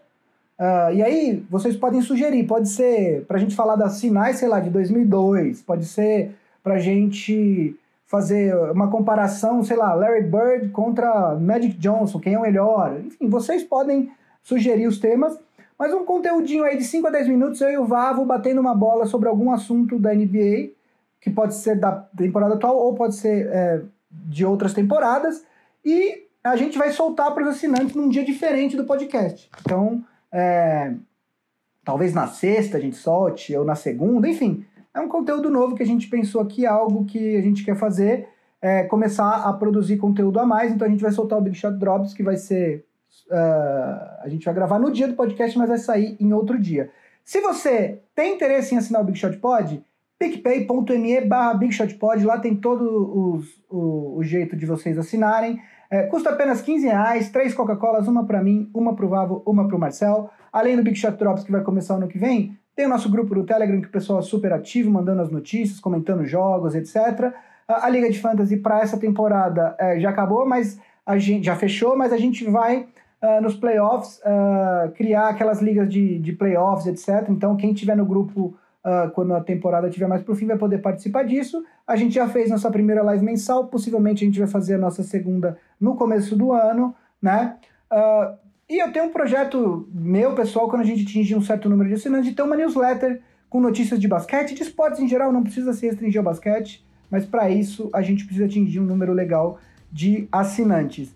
Uh, 0.56 0.94
e 0.94 1.02
aí, 1.02 1.44
vocês 1.50 1.74
podem 1.76 2.00
sugerir, 2.00 2.46
pode 2.46 2.68
ser 2.68 3.24
para 3.26 3.38
a 3.38 3.40
gente 3.40 3.56
falar 3.56 3.74
das 3.74 4.00
finais, 4.00 4.36
sei 4.36 4.46
lá, 4.46 4.60
de 4.60 4.70
2002, 4.70 5.62
pode 5.62 5.84
ser 5.84 6.30
para 6.62 6.74
a 6.74 6.78
gente 6.78 7.74
fazer 8.06 8.54
uma 8.70 8.88
comparação, 8.88 9.64
sei 9.64 9.76
lá, 9.76 9.94
Larry 9.94 10.22
Bird 10.22 10.68
contra 10.68 11.34
Magic 11.34 11.76
Johnson, 11.76 12.20
quem 12.20 12.34
é 12.34 12.38
o 12.38 12.42
melhor. 12.42 13.00
Enfim, 13.04 13.28
vocês 13.28 13.64
podem 13.64 14.12
sugerir 14.44 14.86
os 14.86 15.00
temas, 15.00 15.36
mas 15.80 15.94
um 15.94 16.04
conteúdinho 16.04 16.62
aí 16.62 16.76
de 16.76 16.84
5 16.84 17.06
a 17.06 17.10
10 17.10 17.28
minutos, 17.28 17.58
eu 17.62 17.70
e 17.70 17.78
o 17.78 17.86
Vavo 17.86 18.22
batendo 18.26 18.60
uma 18.60 18.74
bola 18.74 19.06
sobre 19.06 19.30
algum 19.30 19.50
assunto 19.50 19.98
da 19.98 20.14
NBA, 20.14 20.72
que 21.18 21.30
pode 21.30 21.54
ser 21.54 21.80
da 21.80 21.90
temporada 21.90 22.52
atual 22.52 22.76
ou 22.76 22.94
pode 22.94 23.14
ser 23.14 23.46
é, 23.46 23.80
de 24.10 24.44
outras 24.44 24.74
temporadas, 24.74 25.42
e 25.82 26.26
a 26.44 26.54
gente 26.54 26.76
vai 26.76 26.90
soltar 26.90 27.32
para 27.32 27.44
os 27.44 27.48
assinantes 27.48 27.94
num 27.94 28.10
dia 28.10 28.22
diferente 28.22 28.76
do 28.76 28.84
podcast. 28.84 29.50
Então, 29.58 30.04
é, 30.30 30.92
talvez 31.82 32.12
na 32.12 32.26
sexta 32.26 32.76
a 32.76 32.80
gente 32.80 32.96
solte, 32.96 33.56
ou 33.56 33.64
na 33.64 33.74
segunda, 33.74 34.28
enfim. 34.28 34.66
É 34.92 35.00
um 35.00 35.08
conteúdo 35.08 35.48
novo 35.48 35.74
que 35.74 35.82
a 35.82 35.86
gente 35.86 36.08
pensou 36.08 36.42
aqui, 36.42 36.66
algo 36.66 37.06
que 37.06 37.38
a 37.38 37.40
gente 37.40 37.64
quer 37.64 37.76
fazer, 37.76 38.28
é 38.60 38.84
começar 38.84 39.44
a 39.46 39.52
produzir 39.54 39.96
conteúdo 39.96 40.38
a 40.38 40.44
mais. 40.44 40.72
Então 40.72 40.86
a 40.86 40.90
gente 40.90 41.02
vai 41.02 41.12
soltar 41.12 41.38
o 41.38 41.42
Big 41.42 41.56
Shot 41.56 41.78
Drops, 41.78 42.12
que 42.12 42.22
vai 42.22 42.36
ser. 42.36 42.84
Uh, 43.30 44.22
a 44.22 44.26
gente 44.28 44.44
vai 44.44 44.54
gravar 44.54 44.78
no 44.78 44.90
dia 44.90 45.06
do 45.06 45.14
podcast, 45.14 45.56
mas 45.56 45.68
vai 45.68 45.78
sair 45.78 46.16
em 46.20 46.32
outro 46.32 46.58
dia. 46.58 46.90
Se 47.24 47.40
você 47.40 48.00
tem 48.14 48.34
interesse 48.34 48.74
em 48.74 48.78
assinar 48.78 49.02
o 49.02 49.04
Big 49.04 49.18
Shot 49.18 49.36
Pod, 49.38 49.84
picpay.me 50.18 51.20
barra 51.22 51.58
lá 52.24 52.38
tem 52.38 52.54
todo 52.54 53.34
os, 53.34 53.62
o, 53.70 54.16
o 54.18 54.22
jeito 54.22 54.56
de 54.56 54.66
vocês 54.66 54.98
assinarem. 54.98 55.60
É, 55.90 56.04
custa 56.04 56.30
apenas 56.30 56.60
15 56.60 56.86
reais, 56.86 57.30
três 57.30 57.52
Coca-Colas, 57.52 58.06
uma 58.06 58.24
para 58.24 58.42
mim, 58.42 58.70
uma 58.72 58.94
para 58.94 59.06
o 59.06 59.08
Vavo, 59.08 59.42
uma 59.46 59.66
para 59.66 59.76
o 59.76 59.78
Marcel. 59.78 60.30
Além 60.52 60.76
do 60.76 60.82
Big 60.82 60.96
Shot 60.96 61.16
Drops 61.16 61.42
que 61.42 61.50
vai 61.50 61.62
começar 61.62 61.94
ano 61.94 62.06
que 62.06 62.18
vem, 62.18 62.56
tem 62.76 62.86
o 62.86 62.88
nosso 62.88 63.10
grupo 63.10 63.34
do 63.34 63.44
Telegram 63.44 63.80
que 63.80 63.88
o 63.88 63.92
pessoal 63.92 64.20
é 64.20 64.22
super 64.22 64.52
ativo, 64.52 64.90
mandando 64.90 65.22
as 65.22 65.30
notícias, 65.30 65.80
comentando 65.80 66.24
jogos, 66.24 66.74
etc. 66.74 67.32
A, 67.66 67.86
a 67.86 67.88
Liga 67.88 68.10
de 68.10 68.20
Fantasy 68.20 68.56
para 68.58 68.80
essa 68.80 68.98
temporada 68.98 69.74
é, 69.78 69.98
já 69.98 70.10
acabou, 70.10 70.46
mas 70.46 70.78
a 71.04 71.18
gente 71.18 71.46
já 71.46 71.56
fechou, 71.56 71.96
mas 71.96 72.12
a 72.12 72.16
gente 72.16 72.44
vai 72.44 72.86
uh, 73.22 73.40
nos 73.40 73.56
playoffs 73.56 74.18
uh, 74.18 74.90
criar 74.92 75.28
aquelas 75.28 75.60
ligas 75.60 75.88
de, 75.88 76.18
de 76.18 76.32
playoffs, 76.32 76.86
etc. 76.86 77.28
Então 77.28 77.56
quem 77.56 77.72
tiver 77.72 77.96
no 77.96 78.04
grupo 78.04 78.56
uh, 78.84 79.10
quando 79.12 79.34
a 79.34 79.40
temporada 79.40 79.88
estiver 79.88 80.06
mais 80.06 80.22
pro 80.22 80.34
fim, 80.34 80.46
vai 80.46 80.58
poder 80.58 80.78
participar 80.78 81.24
disso. 81.24 81.64
A 81.86 81.96
gente 81.96 82.14
já 82.14 82.28
fez 82.28 82.50
nossa 82.50 82.70
primeira 82.70 83.02
live 83.02 83.24
mensal, 83.24 83.66
possivelmente 83.66 84.24
a 84.24 84.26
gente 84.26 84.38
vai 84.38 84.48
fazer 84.48 84.74
a 84.74 84.78
nossa 84.78 85.02
segunda 85.02 85.58
no 85.80 85.96
começo 85.96 86.36
do 86.36 86.52
ano, 86.52 86.94
né? 87.20 87.56
E 88.68 88.78
eu 88.78 88.92
tenho 88.92 89.06
um 89.06 89.10
projeto 89.10 89.88
meu, 89.92 90.32
pessoal, 90.36 90.68
quando 90.68 90.82
a 90.82 90.84
gente 90.84 91.02
atingir 91.02 91.34
um 91.34 91.42
certo 91.42 91.68
número 91.68 91.88
de 91.88 91.96
assinantes, 91.96 92.30
de 92.30 92.36
ter 92.36 92.42
uma 92.42 92.54
newsletter 92.54 93.20
com 93.48 93.60
notícias 93.60 93.98
de 93.98 94.06
basquete, 94.06 94.54
de 94.54 94.62
esportes 94.62 95.00
em 95.00 95.08
geral, 95.08 95.32
não 95.32 95.42
precisa 95.42 95.72
se 95.72 95.86
restringir 95.86 96.20
ao 96.20 96.24
basquete, 96.24 96.86
mas 97.10 97.26
para 97.26 97.50
isso 97.50 97.90
a 97.92 98.00
gente 98.00 98.24
precisa 98.24 98.46
atingir 98.46 98.78
um 98.78 98.84
número 98.84 99.12
legal 99.12 99.58
de 99.90 100.28
assinantes. 100.30 101.08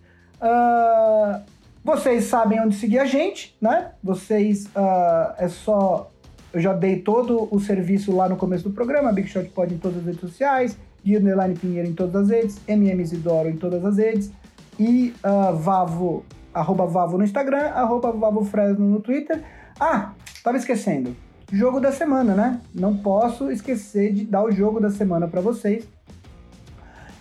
Uh, 0.42 1.40
vocês 1.84 2.24
sabem 2.24 2.60
onde 2.60 2.76
seguir 2.76 2.98
a 2.98 3.04
gente, 3.04 3.54
né? 3.60 3.90
Vocês 4.02 4.66
uh, 4.66 5.34
é 5.36 5.48
só 5.48 6.10
eu 6.54 6.60
já 6.60 6.72
dei 6.72 7.00
todo 7.00 7.48
o 7.50 7.58
serviço 7.58 8.14
lá 8.14 8.28
no 8.28 8.36
começo 8.36 8.68
do 8.68 8.72
programa, 8.72 9.12
Big 9.12 9.28
Shot 9.28 9.48
Pod 9.48 9.74
em 9.74 9.76
todas 9.76 9.98
as 9.98 10.04
redes 10.04 10.20
sociais, 10.20 10.78
Guia 11.04 11.18
Underline 11.18 11.56
Pinheiro 11.56 11.88
em 11.88 11.92
todas 11.92 12.22
as 12.22 12.28
redes, 12.30 12.60
MM 12.68 13.02
Isidoro 13.02 13.48
em 13.48 13.56
todas 13.56 13.84
as 13.84 13.98
redes, 13.98 14.30
e 14.78 15.12
uh, 15.24 15.54
Vavo, 15.56 16.24
arroba 16.54 16.86
Vavo 16.86 17.18
no 17.18 17.24
Instagram, 17.24 17.70
arroba 17.70 18.12
Vavo 18.12 18.44
Fresno 18.44 18.86
no 18.86 19.00
Twitter. 19.00 19.42
Ah, 19.80 20.12
tava 20.44 20.56
esquecendo. 20.56 21.14
Jogo 21.52 21.80
da 21.80 21.90
semana, 21.90 22.34
né? 22.34 22.60
Não 22.72 22.96
posso 22.96 23.50
esquecer 23.50 24.12
de 24.12 24.24
dar 24.24 24.44
o 24.44 24.52
jogo 24.52 24.80
da 24.80 24.90
semana 24.90 25.26
para 25.26 25.40
vocês. 25.40 25.86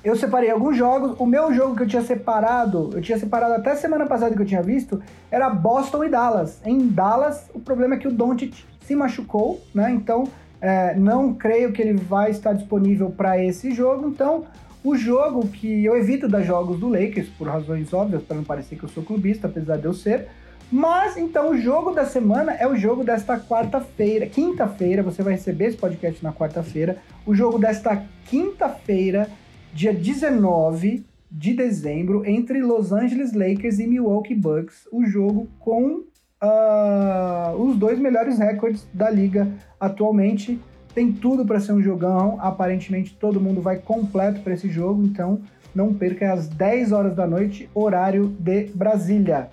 Eu 0.04 0.16
separei 0.18 0.50
alguns 0.50 0.76
jogos. 0.76 1.16
O 1.18 1.26
meu 1.26 1.54
jogo 1.54 1.76
que 1.76 1.84
eu 1.84 1.88
tinha 1.88 2.02
separado, 2.02 2.90
eu 2.94 3.02
tinha 3.02 3.18
separado 3.18 3.54
até 3.54 3.76
semana 3.76 4.06
passada 4.06 4.36
que 4.36 4.42
eu 4.42 4.46
tinha 4.46 4.62
visto, 4.62 5.02
era 5.32 5.50
Boston 5.50 6.04
e 6.04 6.10
Dallas. 6.10 6.60
Em 6.66 6.88
Dallas, 6.88 7.50
o 7.54 7.60
problema 7.60 7.96
é 7.96 7.98
que 7.98 8.08
o 8.08 8.12
Doncic 8.12 8.66
se 8.86 8.96
machucou, 8.96 9.62
né? 9.74 9.92
Então 9.92 10.26
é, 10.60 10.94
não 10.96 11.34
creio 11.34 11.72
que 11.72 11.82
ele 11.82 11.94
vai 11.94 12.32
estar 12.32 12.54
disponível 12.54 13.10
para 13.12 13.42
esse 13.42 13.72
jogo. 13.72 14.10
Então, 14.10 14.46
o 14.84 14.98
jogo 14.98 15.48
que 15.48 15.86
eu 15.86 15.96
evito 15.96 16.28
dar 16.28 16.42
jogos 16.42 16.78
do 16.80 16.90
Lakers, 16.90 17.30
por 17.30 17.48
razões 17.48 17.94
óbvias, 17.94 18.22
para 18.22 18.36
não 18.36 18.44
parecer 18.44 18.76
que 18.76 18.84
eu 18.84 18.90
sou 18.90 19.04
clubista, 19.04 19.48
apesar 19.48 19.78
de 19.78 19.86
eu 19.86 19.94
ser. 19.94 20.28
Mas 20.70 21.18
então 21.18 21.52
o 21.52 21.58
jogo 21.58 21.92
da 21.92 22.06
semana 22.06 22.54
é 22.54 22.68
o 22.68 22.76
jogo 22.76 23.04
desta 23.04 23.40
quarta-feira. 23.40 24.26
Quinta-feira, 24.26 25.04
você 25.04 25.22
vai 25.22 25.34
receber 25.34 25.68
esse 25.68 25.78
podcast 25.78 26.24
na 26.24 26.34
quarta-feira. 26.34 26.98
O 27.26 27.36
jogo 27.36 27.60
desta 27.60 28.04
quinta-feira, 28.26 29.30
dia 29.74 29.94
19 29.94 31.04
de 31.32 31.54
dezembro, 31.54 32.24
entre 32.26 32.62
Los 32.62 32.94
Angeles 32.94 33.34
Lakers 33.34 33.80
e 33.80 33.88
Milwaukee 33.88 34.36
Bucks. 34.36 34.88
O 34.92 35.04
jogo 35.04 35.48
com 35.60 36.04
uh, 36.44 37.58
os 37.58 37.76
dois 37.76 37.98
melhores 37.98 38.38
recordes 38.38 38.88
da 38.94 39.10
liga 39.10 39.48
atualmente. 39.80 40.60
Tem 40.94 41.12
tudo 41.12 41.44
para 41.44 41.60
ser 41.60 41.74
um 41.74 41.82
jogão. 41.82 42.38
Aparentemente 42.40 43.18
todo 43.20 43.42
mundo 43.42 43.62
vai 43.62 43.78
completo 43.78 44.42
para 44.42 44.54
esse 44.54 44.70
jogo, 44.70 45.04
então 45.04 45.42
não 45.74 45.92
perca 45.92 46.32
às 46.32 46.48
10 46.48 46.92
horas 46.92 47.16
da 47.16 47.26
noite, 47.26 47.68
horário 47.74 48.28
de 48.40 48.66
Brasília. 48.76 49.50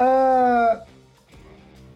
Uh, 0.00 0.80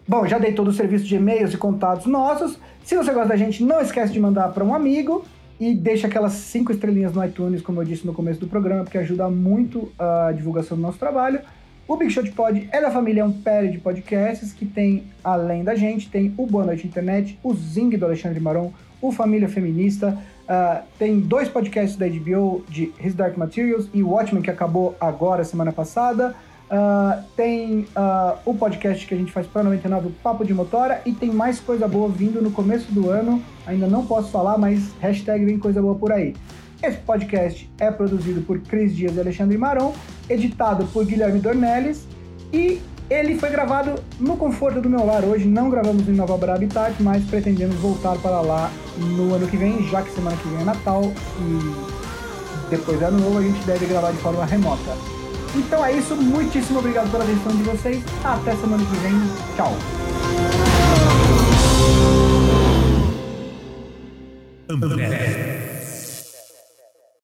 bom, 0.07 0.27
já 0.27 0.37
dei 0.37 0.53
todo 0.53 0.67
o 0.67 0.73
serviço 0.73 1.05
de 1.05 1.15
e-mails 1.15 1.55
e 1.55 1.57
contatos 1.57 2.05
nossos. 2.05 2.59
Se 2.83 2.95
você 2.95 3.11
gosta 3.11 3.29
da 3.29 3.35
gente, 3.35 3.63
não 3.63 3.81
esquece 3.81 4.13
de 4.13 4.19
mandar 4.19 4.49
para 4.49 4.63
um 4.63 4.75
amigo 4.75 5.25
e 5.61 5.75
deixa 5.75 6.07
aquelas 6.07 6.33
cinco 6.33 6.71
estrelinhas 6.71 7.13
no 7.13 7.23
iTunes, 7.23 7.61
como 7.61 7.79
eu 7.79 7.85
disse 7.85 8.03
no 8.03 8.13
começo 8.13 8.39
do 8.39 8.47
programa, 8.47 8.83
porque 8.83 8.97
ajuda 8.97 9.29
muito 9.29 9.91
a 9.99 10.31
divulgação 10.31 10.75
do 10.75 10.81
nosso 10.81 10.97
trabalho. 10.97 11.39
O 11.87 11.95
Big 11.95 12.11
Shot 12.11 12.31
Pod 12.31 12.67
é 12.71 12.81
da 12.81 12.89
família 12.89 13.23
Ampere 13.23 13.69
de 13.69 13.77
podcasts 13.77 14.53
que 14.53 14.65
tem, 14.65 15.03
além 15.23 15.63
da 15.63 15.75
gente, 15.75 16.09
tem 16.09 16.33
o 16.35 16.47
Boa 16.47 16.65
Noite 16.65 16.87
Internet, 16.87 17.37
o 17.43 17.53
Zing 17.53 17.95
do 17.95 18.05
Alexandre 18.05 18.39
Maron, 18.39 18.73
o 18.99 19.11
Família 19.11 19.47
Feminista, 19.47 20.17
uh, 20.49 20.83
tem 20.97 21.19
dois 21.19 21.47
podcasts 21.47 21.95
da 21.95 22.07
HBO 22.07 22.65
de 22.67 22.91
His 22.99 23.13
Dark 23.13 23.37
Materials 23.37 23.87
e 23.93 24.01
Watchmen, 24.01 24.41
que 24.41 24.49
acabou 24.49 24.95
agora, 24.99 25.43
semana 25.43 25.71
passada. 25.71 26.35
Uh, 26.71 27.21
tem 27.35 27.81
uh, 27.97 28.37
o 28.45 28.53
podcast 28.53 29.05
que 29.05 29.13
a 29.13 29.17
gente 29.17 29.29
faz 29.29 29.45
para 29.45 29.61
99, 29.61 30.07
o 30.07 30.11
Papo 30.23 30.45
de 30.45 30.53
Motora, 30.53 31.01
e 31.05 31.11
tem 31.11 31.29
mais 31.29 31.59
coisa 31.59 31.85
boa 31.85 32.07
vindo 32.07 32.41
no 32.41 32.49
começo 32.49 32.89
do 32.93 33.09
ano. 33.09 33.43
Ainda 33.67 33.87
não 33.87 34.05
posso 34.05 34.31
falar, 34.31 34.57
mas 34.57 34.93
hashtag 35.01 35.43
vem 35.43 35.59
coisa 35.59 35.81
boa 35.81 35.95
por 35.95 36.13
aí. 36.13 36.33
Esse 36.81 36.97
podcast 36.99 37.69
é 37.77 37.91
produzido 37.91 38.41
por 38.41 38.57
Cris 38.59 38.95
Dias 38.95 39.17
e 39.17 39.19
Alexandre 39.19 39.57
Maron, 39.57 39.93
editado 40.29 40.85
por 40.87 41.05
Guilherme 41.05 41.39
Dornelles 41.39 42.07
e 42.53 42.81
ele 43.09 43.37
foi 43.37 43.49
gravado 43.49 44.01
no 44.19 44.37
conforto 44.37 44.81
do 44.81 44.89
meu 44.89 45.05
lar. 45.05 45.25
Hoje 45.25 45.45
não 45.45 45.69
gravamos 45.69 46.07
em 46.07 46.13
Nova 46.13 46.37
Bra 46.37 46.55
Habitat, 46.55 46.95
mas 47.03 47.23
pretendemos 47.25 47.75
voltar 47.75 48.17
para 48.19 48.39
lá 48.39 48.71
no 48.97 49.35
ano 49.35 49.45
que 49.45 49.57
vem, 49.57 49.85
já 49.89 50.01
que 50.01 50.11
semana 50.11 50.37
que 50.37 50.47
vem 50.47 50.61
é 50.61 50.63
Natal 50.63 51.03
e 51.03 52.69
depois 52.69 53.01
é 53.01 53.05
ano 53.05 53.19
novo 53.19 53.39
a 53.39 53.41
gente 53.41 53.61
deve 53.65 53.85
gravar 53.85 54.11
de 54.11 54.17
forma 54.17 54.45
remota. 54.45 55.20
Então 55.55 55.85
é 55.85 55.93
isso, 55.93 56.15
muitíssimo 56.15 56.79
obrigado 56.79 57.11
pela 57.11 57.23
atenção 57.23 57.51
de 57.51 57.63
vocês. 57.63 58.03
Até 58.23 58.55
semana 58.55 58.83
que 58.85 58.95
vem. 58.97 59.13
Tchau. 59.55 59.77